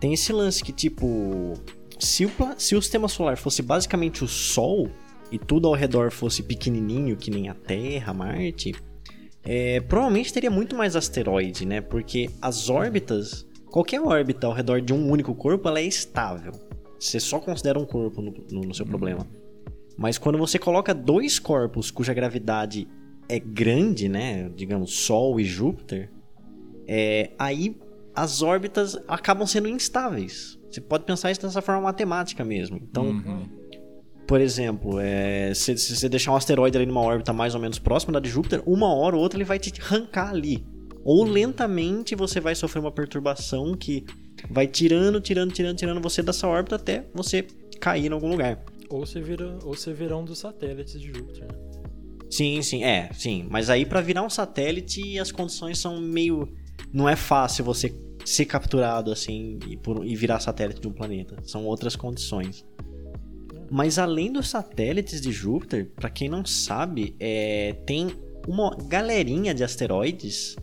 tem 0.00 0.14
esse 0.14 0.32
lance 0.32 0.64
que, 0.64 0.72
tipo, 0.72 1.54
se 1.98 2.24
o, 2.24 2.30
se 2.56 2.74
o 2.74 2.80
sistema 2.82 3.06
solar 3.06 3.36
fosse 3.36 3.60
basicamente 3.62 4.24
o 4.24 4.28
Sol 4.28 4.90
e 5.30 5.38
tudo 5.38 5.68
ao 5.68 5.74
redor 5.74 6.10
fosse 6.10 6.42
pequenininho, 6.42 7.16
que 7.16 7.30
nem 7.30 7.48
a 7.48 7.54
Terra, 7.54 8.12
Marte, 8.12 8.74
é, 9.42 9.80
provavelmente 9.80 10.32
teria 10.32 10.50
muito 10.50 10.76
mais 10.76 10.96
asteroide, 10.96 11.64
né? 11.66 11.80
Porque 11.80 12.28
as 12.42 12.68
órbitas, 12.68 13.46
qualquer 13.70 14.00
órbita 14.00 14.46
ao 14.46 14.52
redor 14.52 14.80
de 14.80 14.92
um 14.92 15.10
único 15.10 15.34
corpo, 15.34 15.68
ela 15.68 15.80
é 15.80 15.84
estável. 15.84 16.52
Você 16.98 17.18
só 17.18 17.38
considera 17.38 17.78
um 17.78 17.86
corpo 17.86 18.20
no, 18.20 18.32
no- 18.50 18.60
no 18.68 18.74
seu 18.74 18.84
problema. 18.84 19.26
Mas 19.96 20.18
quando 20.18 20.36
você 20.38 20.58
coloca 20.58 20.92
dois 20.94 21.38
corpos 21.38 21.90
cuja 21.90 22.12
gravidade 22.12 22.86
é 23.28 23.38
grande, 23.38 24.08
né? 24.08 24.50
Digamos, 24.54 24.92
Sol 24.94 25.38
e 25.40 25.44
Júpiter, 25.44 26.10
é, 26.86 27.30
aí 27.38 27.76
as 28.14 28.42
órbitas 28.42 28.98
acabam 29.06 29.46
sendo 29.46 29.68
instáveis. 29.68 30.58
Você 30.70 30.80
pode 30.80 31.04
pensar 31.04 31.30
isso 31.30 31.40
dessa 31.42 31.62
forma 31.62 31.80
matemática 31.82 32.44
mesmo. 32.44 32.76
Então, 32.76 33.06
Uhum. 33.06 33.48
Por 34.30 34.40
exemplo, 34.40 35.00
é, 35.00 35.52
se, 35.54 35.76
se 35.76 35.96
você 35.96 36.08
deixar 36.08 36.30
um 36.30 36.36
asteroide 36.36 36.76
ali 36.76 36.86
numa 36.86 37.00
órbita 37.00 37.32
mais 37.32 37.52
ou 37.52 37.60
menos 37.60 37.80
próxima 37.80 38.12
da 38.12 38.20
de 38.20 38.28
Júpiter, 38.28 38.62
uma 38.64 38.94
hora 38.94 39.16
ou 39.16 39.22
outra 39.22 39.36
ele 39.36 39.44
vai 39.44 39.58
te 39.58 39.72
arrancar 39.82 40.30
ali. 40.30 40.64
Ou 41.04 41.24
lentamente 41.24 42.14
você 42.14 42.38
vai 42.38 42.54
sofrer 42.54 42.78
uma 42.78 42.92
perturbação 42.92 43.74
que 43.74 44.04
vai 44.48 44.68
tirando, 44.68 45.20
tirando, 45.20 45.50
tirando, 45.52 45.76
tirando 45.76 46.00
você 46.00 46.22
dessa 46.22 46.46
órbita 46.46 46.76
até 46.76 47.04
você 47.12 47.44
cair 47.80 48.06
em 48.06 48.12
algum 48.12 48.28
lugar. 48.30 48.62
Ou 48.88 49.04
você 49.04 49.20
vira, 49.20 49.58
ou 49.64 49.74
você 49.74 49.92
vira 49.92 50.16
um 50.16 50.24
dos 50.24 50.38
satélites 50.38 51.00
de 51.00 51.08
Júpiter, 51.08 51.42
né? 51.48 51.58
Sim, 52.30 52.62
sim, 52.62 52.84
é, 52.84 53.10
sim. 53.12 53.48
Mas 53.50 53.68
aí 53.68 53.84
pra 53.84 54.00
virar 54.00 54.22
um 54.22 54.30
satélite 54.30 55.18
as 55.18 55.32
condições 55.32 55.76
são 55.80 56.00
meio. 56.00 56.48
Não 56.92 57.08
é 57.08 57.16
fácil 57.16 57.64
você 57.64 57.92
ser 58.24 58.44
capturado 58.44 59.10
assim 59.10 59.58
e, 59.66 59.76
por- 59.76 60.06
e 60.06 60.14
virar 60.14 60.38
satélite 60.38 60.80
de 60.80 60.86
um 60.86 60.92
planeta. 60.92 61.36
São 61.42 61.64
outras 61.66 61.96
condições. 61.96 62.64
Mas 63.70 63.98
além 63.98 64.32
dos 64.32 64.48
satélites 64.48 65.20
de 65.20 65.30
Júpiter, 65.30 65.90
pra 65.94 66.10
quem 66.10 66.28
não 66.28 66.44
sabe, 66.44 67.14
é, 67.20 67.76
tem 67.86 68.10
uma 68.48 68.76
galerinha 68.88 69.54
de 69.54 69.62
asteroides 69.62 70.56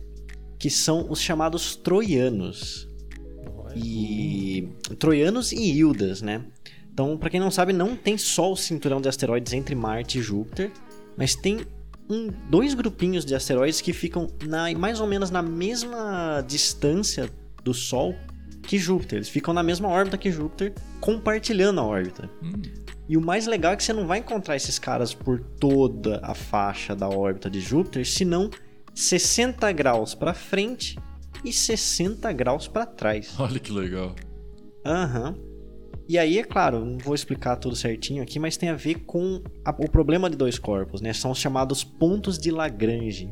que 0.58 0.68
são 0.68 1.10
os 1.10 1.20
chamados 1.20 1.74
troianos. 1.76 2.86
E 3.74 4.68
troianos 4.98 5.52
e 5.52 5.78
Hildas, 5.78 6.20
né? 6.20 6.44
Então, 6.92 7.16
pra 7.16 7.30
quem 7.30 7.38
não 7.38 7.50
sabe, 7.50 7.72
não 7.72 7.94
tem 7.94 8.18
só 8.18 8.52
o 8.52 8.56
cinturão 8.56 9.00
de 9.00 9.08
asteroides 9.08 9.52
entre 9.52 9.74
Marte 9.74 10.18
e 10.18 10.22
Júpiter, 10.22 10.72
mas 11.16 11.34
tem 11.34 11.60
um, 12.10 12.28
dois 12.50 12.74
grupinhos 12.74 13.24
de 13.24 13.34
asteroides 13.34 13.80
que 13.80 13.92
ficam 13.92 14.28
na, 14.44 14.72
mais 14.76 15.00
ou 15.00 15.06
menos 15.06 15.30
na 15.30 15.40
mesma 15.40 16.42
distância 16.46 17.30
do 17.62 17.72
Sol 17.72 18.14
que 18.62 18.78
Júpiter. 18.78 19.18
Eles 19.18 19.28
ficam 19.28 19.54
na 19.54 19.62
mesma 19.62 19.88
órbita 19.88 20.18
que 20.18 20.30
Júpiter, 20.30 20.74
compartilhando 21.00 21.80
a 21.80 21.84
órbita. 21.84 22.28
Hum. 22.42 22.60
E 23.08 23.16
o 23.16 23.20
mais 23.20 23.46
legal 23.46 23.72
é 23.72 23.76
que 23.76 23.82
você 23.82 23.92
não 23.92 24.06
vai 24.06 24.18
encontrar 24.18 24.54
esses 24.56 24.78
caras 24.78 25.14
por 25.14 25.40
toda 25.40 26.20
a 26.22 26.34
faixa 26.34 26.94
da 26.94 27.08
órbita 27.08 27.48
de 27.48 27.60
Júpiter, 27.60 28.06
senão 28.06 28.50
60 28.94 29.70
graus 29.72 30.14
para 30.14 30.34
frente 30.34 30.98
e 31.44 31.52
60 31.52 32.30
graus 32.32 32.68
para 32.68 32.84
trás. 32.84 33.34
Olha 33.38 33.58
que 33.58 33.72
legal. 33.72 34.14
Aham. 34.84 35.36
E 36.08 36.18
aí, 36.18 36.38
é 36.38 36.42
claro, 36.44 36.84
não 36.84 36.96
vou 36.98 37.14
explicar 37.14 37.56
tudo 37.56 37.76
certinho 37.76 38.22
aqui, 38.22 38.38
mas 38.38 38.56
tem 38.56 38.70
a 38.70 38.74
ver 38.74 39.00
com 39.06 39.42
a- 39.64 39.70
o 39.78 39.90
problema 39.90 40.30
de 40.30 40.36
dois 40.36 40.58
corpos, 40.58 41.02
né? 41.02 41.12
São 41.12 41.30
os 41.30 41.38
chamados 41.38 41.84
pontos 41.84 42.38
de 42.38 42.50
Lagrange. 42.50 43.30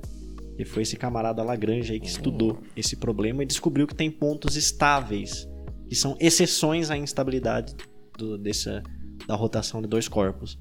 E 0.58 0.64
foi 0.64 0.82
esse 0.82 0.96
camarada 0.96 1.42
Lagrange 1.42 1.92
aí 1.92 2.00
que 2.00 2.06
estudou 2.08 2.58
esse 2.76 2.96
problema 2.96 3.42
e 3.42 3.46
descobriu 3.46 3.86
que 3.86 3.94
tem 3.94 4.10
pontos 4.10 4.56
estáveis, 4.56 5.48
que 5.88 5.94
são 5.94 6.16
exceções 6.20 6.90
à 6.90 6.96
instabilidade 6.98 7.74
do- 8.18 8.36
dessa, 8.38 8.82
da 9.26 9.34
rotação 9.34 9.80
de 9.82 9.88
dois 9.88 10.08
corpos. 10.08 10.56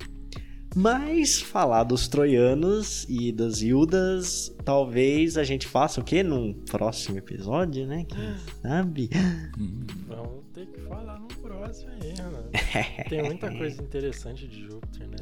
Mas 0.76 1.42
falar 1.42 1.86
dos 1.86 2.08
troianos 2.10 3.06
e 3.08 3.32
das 3.32 3.62
Hildas, 3.62 4.54
talvez 4.66 5.38
a 5.38 5.44
gente 5.46 5.66
faça 5.66 6.02
o 6.02 6.04
quê? 6.04 6.22
Num 6.22 6.54
próximo 6.54 7.18
episódio, 7.18 7.88
né? 7.88 8.04
Quem 8.04 8.36
sabe? 8.62 9.10
Uhum. 9.58 9.86
Vamos 10.06 10.44
ter 10.54 10.66
que 10.66 10.82
falar 10.82 11.18
no 11.18 11.28
próximo 11.28 11.92
aí, 11.92 12.14
mano. 12.22 12.50
Tem 13.08 13.24
muita 13.24 13.50
coisa 13.56 13.82
interessante 13.82 14.46
de 14.48 14.64
Júpiter, 14.68 15.08
né? 15.08 15.16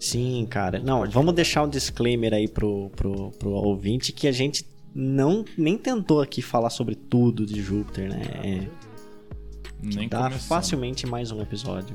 Sim, 0.00 0.44
cara. 0.50 0.80
Não, 0.80 1.08
vamos 1.08 1.32
deixar 1.32 1.62
um 1.62 1.68
disclaimer 1.68 2.34
aí 2.34 2.48
pro, 2.48 2.90
pro, 2.96 3.30
pro 3.32 3.50
ouvinte 3.50 4.12
que 4.12 4.26
a 4.26 4.32
gente 4.32 4.66
não 4.92 5.44
nem 5.56 5.78
tentou 5.78 6.20
aqui 6.20 6.42
falar 6.42 6.70
sobre 6.70 6.96
tudo 6.96 7.46
de 7.46 7.62
Júpiter, 7.62 8.10
né? 8.10 8.22
É, 8.42 10.08
dá 10.08 10.24
começando. 10.24 10.48
facilmente 10.48 11.06
mais 11.06 11.30
um 11.30 11.40
episódio. 11.40 11.94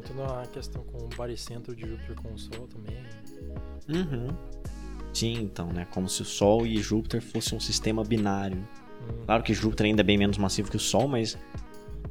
Tem 0.00 0.16
toda 0.16 0.32
uma 0.32 0.46
questão 0.46 0.82
com 0.84 1.04
o 1.04 1.08
baricentro 1.08 1.74
de 1.74 1.86
Júpiter 1.86 2.16
com 2.16 2.32
o 2.32 2.38
Sol 2.38 2.68
também. 2.68 3.02
Uhum. 3.88 4.28
Sim, 5.12 5.34
então, 5.42 5.66
né? 5.72 5.86
Como 5.90 6.08
se 6.08 6.22
o 6.22 6.24
Sol 6.24 6.66
e 6.66 6.78
Júpiter 6.78 7.20
fossem 7.20 7.56
um 7.56 7.60
sistema 7.60 8.02
binário. 8.04 8.58
Hum. 8.58 9.24
Claro 9.26 9.42
que 9.42 9.52
Júpiter 9.52 9.86
ainda 9.86 10.02
é 10.02 10.04
bem 10.04 10.16
menos 10.16 10.38
massivo 10.38 10.70
que 10.70 10.76
o 10.76 10.80
Sol, 10.80 11.08
mas 11.08 11.36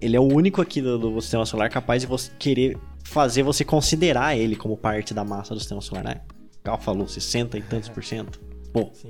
ele 0.02 0.16
é 0.16 0.20
o 0.20 0.24
único 0.24 0.62
aqui 0.62 0.82
do, 0.82 0.98
do 0.98 1.22
sistema 1.22 1.46
solar 1.46 1.70
capaz 1.70 2.02
de 2.02 2.08
você 2.08 2.32
querer 2.38 2.78
fazer 3.04 3.44
você 3.44 3.66
considerar 3.66 4.38
ele 4.38 4.56
como 4.56 4.78
parte 4.78 5.14
da 5.14 5.24
massa 5.24 5.54
do 5.54 5.60
sistema 5.60 5.82
solar, 5.82 6.04
né? 6.04 6.22
Gal 6.64 6.80
falou 6.80 7.08
60 7.08 7.58
e 7.58 7.62
tantos 7.62 7.90
por 7.90 8.04
cento. 8.04 8.40
Pô, 8.72 8.92
Sim, 8.94 9.10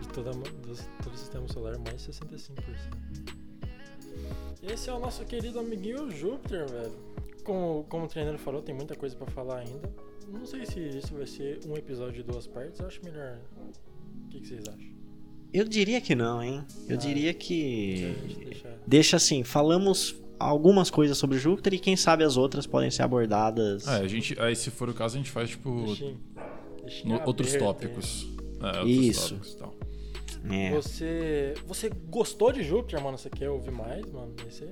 de 0.00 0.08
toda, 0.08 0.30
do, 0.30 0.74
todo 1.02 1.12
o 1.12 1.18
sistema 1.18 1.46
solar, 1.48 1.78
mais 1.78 2.00
65%. 2.06 2.50
Esse 4.62 4.88
é 4.88 4.92
o 4.92 4.98
nosso 4.98 5.24
querido 5.24 5.60
amiguinho 5.60 6.10
Júpiter, 6.10 6.66
velho. 6.68 6.92
Como, 7.46 7.84
como 7.88 8.04
o 8.04 8.08
treinador 8.08 8.38
falou, 8.38 8.60
tem 8.60 8.74
muita 8.74 8.94
coisa 8.94 9.14
pra 9.16 9.26
falar 9.28 9.58
ainda. 9.60 9.88
Não 10.28 10.44
sei 10.44 10.66
se 10.66 10.80
isso 10.80 11.14
vai 11.14 11.26
ser 11.26 11.60
um 11.66 11.74
episódio 11.76 12.14
de 12.14 12.22
duas 12.24 12.46
partes, 12.46 12.80
eu 12.80 12.86
acho 12.86 13.00
melhor. 13.04 13.38
O 14.24 14.28
que, 14.28 14.40
que 14.40 14.46
vocês 14.48 14.66
acham? 14.68 14.96
eu 15.52 15.64
diria 15.64 16.00
que 16.02 16.14
não, 16.14 16.42
hein? 16.42 16.64
Eu 16.88 16.96
Ah, 16.96 16.98
diria 16.98 17.32
que. 17.32 18.14
Deixa 18.86 19.16
assim, 19.16 19.42
falamos 19.44 20.16
algumas 20.38 20.90
coisas 20.90 21.16
sobre 21.16 21.38
Júpiter 21.38 21.72
e 21.74 21.78
quem 21.78 21.96
sabe 21.96 22.24
as 22.24 22.36
outras 22.36 22.66
podem 22.66 22.90
ser 22.90 23.02
abordadas. 23.04 23.86
É, 23.86 23.92
a 24.02 24.08
gente, 24.08 24.38
aí 24.40 24.54
se 24.56 24.70
for 24.70 24.90
o 24.90 24.92
caso, 24.94 25.14
a 25.14 25.18
gente 25.18 25.30
faz, 25.30 25.48
tipo, 25.50 25.84
Deixinho, 25.86 26.20
deixinho 26.82 27.14
no- 27.18 27.26
outros 27.26 27.54
tópicos. 27.54 28.26
É, 28.60 28.66
outros 28.80 28.90
Isso. 28.90 29.28
tópicos 29.34 29.52
e 29.52 29.56
tal. 29.58 29.74
É. 30.50 30.70
Você, 30.72 31.54
você 31.66 31.88
gostou 32.10 32.52
de 32.52 32.62
Júpiter, 32.62 33.00
mano? 33.02 33.16
Você 33.16 33.30
quer 33.30 33.48
ouvir 33.48 33.70
mais, 33.72 34.04
mano? 34.12 34.34
Aí 34.44 34.50
você 34.52 34.70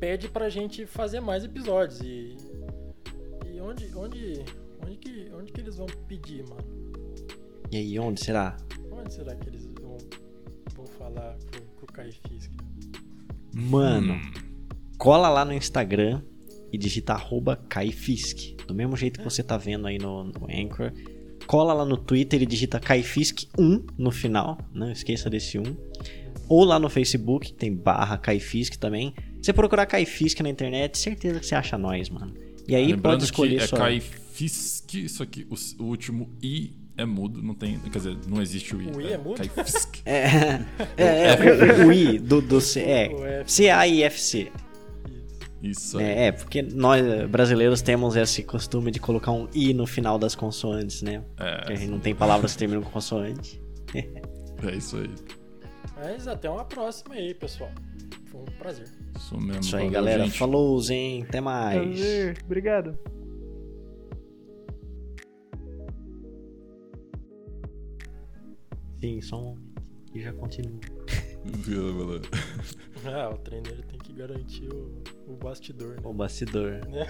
pede 0.00 0.28
pra 0.28 0.48
gente 0.48 0.86
fazer 0.86 1.20
mais 1.20 1.44
episódios. 1.44 2.00
E, 2.00 2.36
e 3.52 3.60
onde, 3.60 3.94
onde, 3.94 4.44
onde, 4.84 4.96
que, 4.96 5.30
onde 5.32 5.52
que 5.52 5.60
eles 5.60 5.76
vão 5.76 5.86
pedir, 6.08 6.42
mano? 6.48 6.64
E 7.70 7.76
aí, 7.76 7.98
onde 7.98 8.24
será? 8.24 8.56
Onde 8.90 9.12
será 9.14 9.36
que 9.36 9.48
eles 9.48 9.66
vão, 9.80 9.98
vão 10.74 10.86
falar 10.86 11.36
pro, 11.50 11.62
pro 11.62 11.86
Kai 11.86 12.10
Fisk? 12.10 12.50
Mano, 13.54 14.14
Hum. 14.14 14.32
cola 14.96 15.28
lá 15.28 15.44
no 15.44 15.52
Instagram 15.52 16.22
e 16.72 16.78
digita 16.78 17.12
arroba 17.12 17.56
Kaifisk. 17.56 18.56
Do 18.66 18.74
mesmo 18.74 18.96
jeito 18.96 19.18
que 19.18 19.24
você 19.24 19.42
tá 19.42 19.56
vendo 19.56 19.86
aí 19.86 19.98
no, 19.98 20.24
no 20.24 20.46
Anchor. 20.48 20.92
Cola 21.46 21.72
lá 21.72 21.84
no 21.84 21.96
Twitter 21.96 22.40
e 22.42 22.46
digita 22.46 22.78
Kaifisk1 22.78 23.90
no 23.98 24.10
final. 24.12 24.56
Não 24.72 24.90
esqueça 24.90 25.28
desse 25.28 25.58
1. 25.58 25.62
Ou 26.48 26.64
lá 26.64 26.78
no 26.78 26.88
Facebook, 26.88 27.52
tem 27.52 27.74
barra 27.74 28.16
Kaifisk 28.16 28.76
também. 28.76 29.12
Você 29.40 29.52
procurar 29.52 29.86
Kaifisk 29.86 30.40
na 30.40 30.48
internet, 30.50 30.98
certeza 30.98 31.40
que 31.40 31.46
você 31.46 31.54
acha 31.54 31.78
nós, 31.78 32.08
mano. 32.10 32.34
E 32.68 32.74
aí 32.74 32.86
Lembrando 32.88 33.02
pode 33.14 33.24
escolher 33.24 33.56
que 33.58 33.64
é 33.64 33.66
sua... 33.66 33.78
Kaifisk, 33.78 35.08
só 35.08 35.24
que 35.24 35.46
o, 35.50 35.82
o 35.82 35.86
último 35.86 36.30
I 36.42 36.72
é 36.96 37.04
mudo, 37.04 37.42
não 37.42 37.54
tem. 37.54 37.78
Quer 37.78 37.98
dizer, 37.98 38.16
não 38.28 38.42
existe 38.42 38.76
o 38.76 38.82
I. 38.82 38.90
O 38.90 39.00
I 39.00 39.12
é 39.12 39.18
mudo? 39.18 39.36
Kaifisk. 39.48 39.96
É, 40.04 40.62
é, 40.96 41.32
é, 41.32 41.84
o, 41.84 41.88
o 41.88 41.92
I 41.92 42.18
do, 42.18 42.40
do 42.42 42.60
C. 42.60 42.80
É, 42.80 43.40
F. 43.40 43.52
C-A-I-F-C. 43.52 44.52
Isso. 45.62 45.80
Isso 45.88 45.98
aí. 45.98 46.04
É, 46.04 46.26
é, 46.26 46.32
porque 46.32 46.62
nós 46.62 47.04
eh, 47.04 47.26
brasileiros 47.26 47.82
temos 47.82 48.16
esse 48.16 48.42
costume 48.42 48.90
de 48.90 48.98
colocar 48.98 49.30
um 49.32 49.46
i 49.54 49.74
no 49.74 49.86
final 49.86 50.18
das 50.18 50.34
consoantes, 50.34 51.02
né? 51.02 51.22
Porque 51.36 51.72
a 51.72 51.74
É, 51.74 51.76
gente 51.76 51.90
não 51.90 52.00
tem 52.00 52.14
palavras 52.14 52.52
que 52.52 52.58
terminam 52.58 52.82
com 52.82 52.90
consoante. 52.90 53.60
é 53.94 54.74
isso 54.74 54.96
aí. 54.96 55.10
Mas 55.96 56.26
até 56.26 56.48
uma 56.48 56.64
próxima 56.64 57.14
aí, 57.14 57.34
pessoal. 57.34 57.70
Foi 58.30 58.40
um 58.40 58.44
prazer. 58.58 58.86
Isso 59.16 59.38
mesmo. 59.38 59.60
Isso 59.60 59.76
aí, 59.76 59.82
valeu, 59.84 59.92
galera. 59.92 60.24
gente. 60.24 60.38
Falou, 60.38 60.80
hein? 60.90 61.24
Até 61.28 61.40
mais. 61.40 61.80
Prazer. 61.98 62.38
Obrigado. 62.44 62.98
Sim, 69.00 69.20
só 69.22 69.38
um 69.40 69.44
momento. 69.44 69.70
E 70.14 70.20
já 70.20 70.32
continua. 70.32 70.78
Valeu. 71.44 72.20
Ah, 73.02 73.30
o 73.30 73.38
trainer 73.38 73.82
tem 73.86 73.98
que 73.98 74.12
garantir 74.12 74.68
o, 74.68 75.02
o 75.26 75.34
bastidor, 75.34 75.94
né? 75.96 76.02
O 76.04 76.12
bastidor. 76.12 76.80
Né? 76.86 77.06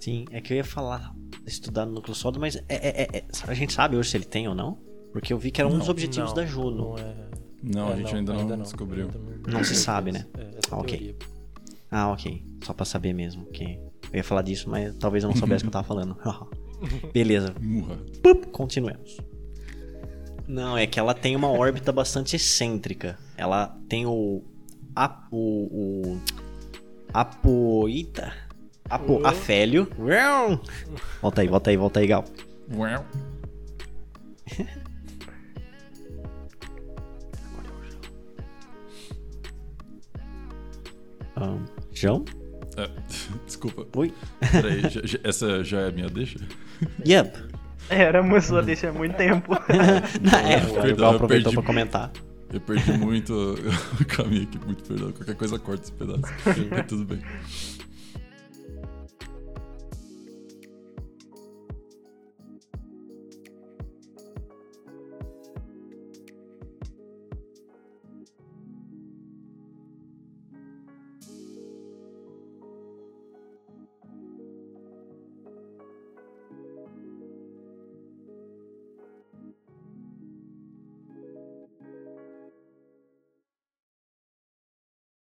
Sim, 0.00 0.24
é 0.32 0.40
que 0.40 0.52
eu 0.52 0.56
ia 0.56 0.64
falar 0.64 1.14
estudar 1.46 1.86
no 1.86 1.92
núcleo 1.92 2.12
sólido, 2.12 2.40
mas 2.40 2.56
é, 2.56 2.62
é- 2.68 3.02
é- 3.02 3.18
é- 3.18 3.24
a 3.46 3.54
gente 3.54 3.72
sabe 3.72 3.96
hoje 3.96 4.10
se 4.10 4.16
ele 4.16 4.24
tem 4.24 4.48
ou 4.48 4.54
não? 4.54 4.80
Porque 5.12 5.32
eu 5.32 5.38
vi 5.38 5.52
que 5.52 5.60
era 5.60 5.68
um 5.68 5.78
dos 5.78 5.86
Não, 5.86 5.92
objetivos 5.92 6.30
Não, 6.30 6.34
da 6.36 6.44
Juno. 6.44 6.76
Não, 6.90 6.98
é... 6.98 7.14
Não, 7.62 7.90
é, 7.90 7.92
a 7.92 7.96
gente 7.96 8.14
ainda, 8.14 8.32
não 8.34 8.58
descobriu. 8.62 9.06
Ainda 9.06 9.50
Não 9.52 9.64
se 9.64 9.74
sabe, 9.76 10.12
né? 10.12 10.26
É, 10.36 10.58
essa 10.58 10.74
Ah, 10.74 10.78
ok. 10.78 10.98
teoria. 10.98 11.16
Ah, 11.90 12.10
ok. 12.10 12.42
Só 12.64 12.72
pra 12.72 12.84
saber 12.84 13.12
mesmo. 13.12 13.44
Que 13.46 13.78
eu 14.12 14.16
ia 14.16 14.24
falar 14.24 14.42
disso, 14.42 14.68
mas 14.68 14.94
talvez 14.96 15.22
eu 15.24 15.30
não 15.30 15.36
soubesse 15.36 15.62
o 15.62 15.64
que 15.64 15.68
eu 15.68 15.72
tava 15.72 15.86
falando. 15.86 16.16
Beleza. 17.12 17.54
Pup, 18.22 18.46
continuemos. 18.50 19.18
Não, 20.48 20.76
é 20.76 20.86
que 20.86 20.98
ela 20.98 21.14
tem 21.14 21.36
uma 21.36 21.48
órbita 21.48 21.92
bastante 21.92 22.34
excêntrica. 22.36 23.18
Ela 23.36 23.78
tem 23.88 24.04
o. 24.06 24.42
A, 24.94 25.26
o. 25.30 26.18
apoita. 27.14 28.32
Apo, 28.90 29.20
O- 29.22 29.26
afélio. 29.26 29.88
Volta 31.22 31.40
aí, 31.42 31.48
volta 31.48 31.70
aí, 31.70 31.76
volta 31.76 32.00
aí, 32.00 32.06
Gal. 32.06 32.24
Ahn, 41.36 41.58
João? 41.92 42.24
É, 42.76 42.88
desculpa. 43.46 43.86
Oi? 43.98 44.12
Peraí, 44.50 44.82
já- 44.90 45.00
já- 45.04 45.18
essa 45.24 45.62
já 45.64 45.80
é 45.80 45.88
a 45.88 45.92
minha 45.92 46.08
deixa? 46.08 46.38
Yep. 47.06 47.38
Era 47.90 48.22
uma 48.22 48.40
sua 48.40 48.62
deixa 48.62 48.88
há 48.88 48.92
muito 48.92 49.16
tempo. 49.16 49.52
Não, 50.22 50.38
é, 50.38 50.56
o 50.58 50.82
Perdão, 50.82 51.10
eu 51.10 51.14
aproveitou 51.16 51.52
perdi. 51.52 51.54
pra 51.56 51.62
comentar. 51.62 52.12
Eu 52.52 52.60
perdi 52.60 52.92
muito 52.92 53.32
o 54.00 54.04
caminho 54.04 54.42
aqui, 54.44 54.58
muito 54.64 54.84
perdão. 54.84 55.10
Qualquer 55.12 55.34
coisa 55.36 55.58
corta 55.58 55.82
esse 55.84 55.92
pedaço. 55.92 56.22
Mas 56.70 56.86
tudo 56.86 57.04
bem. 57.04 57.20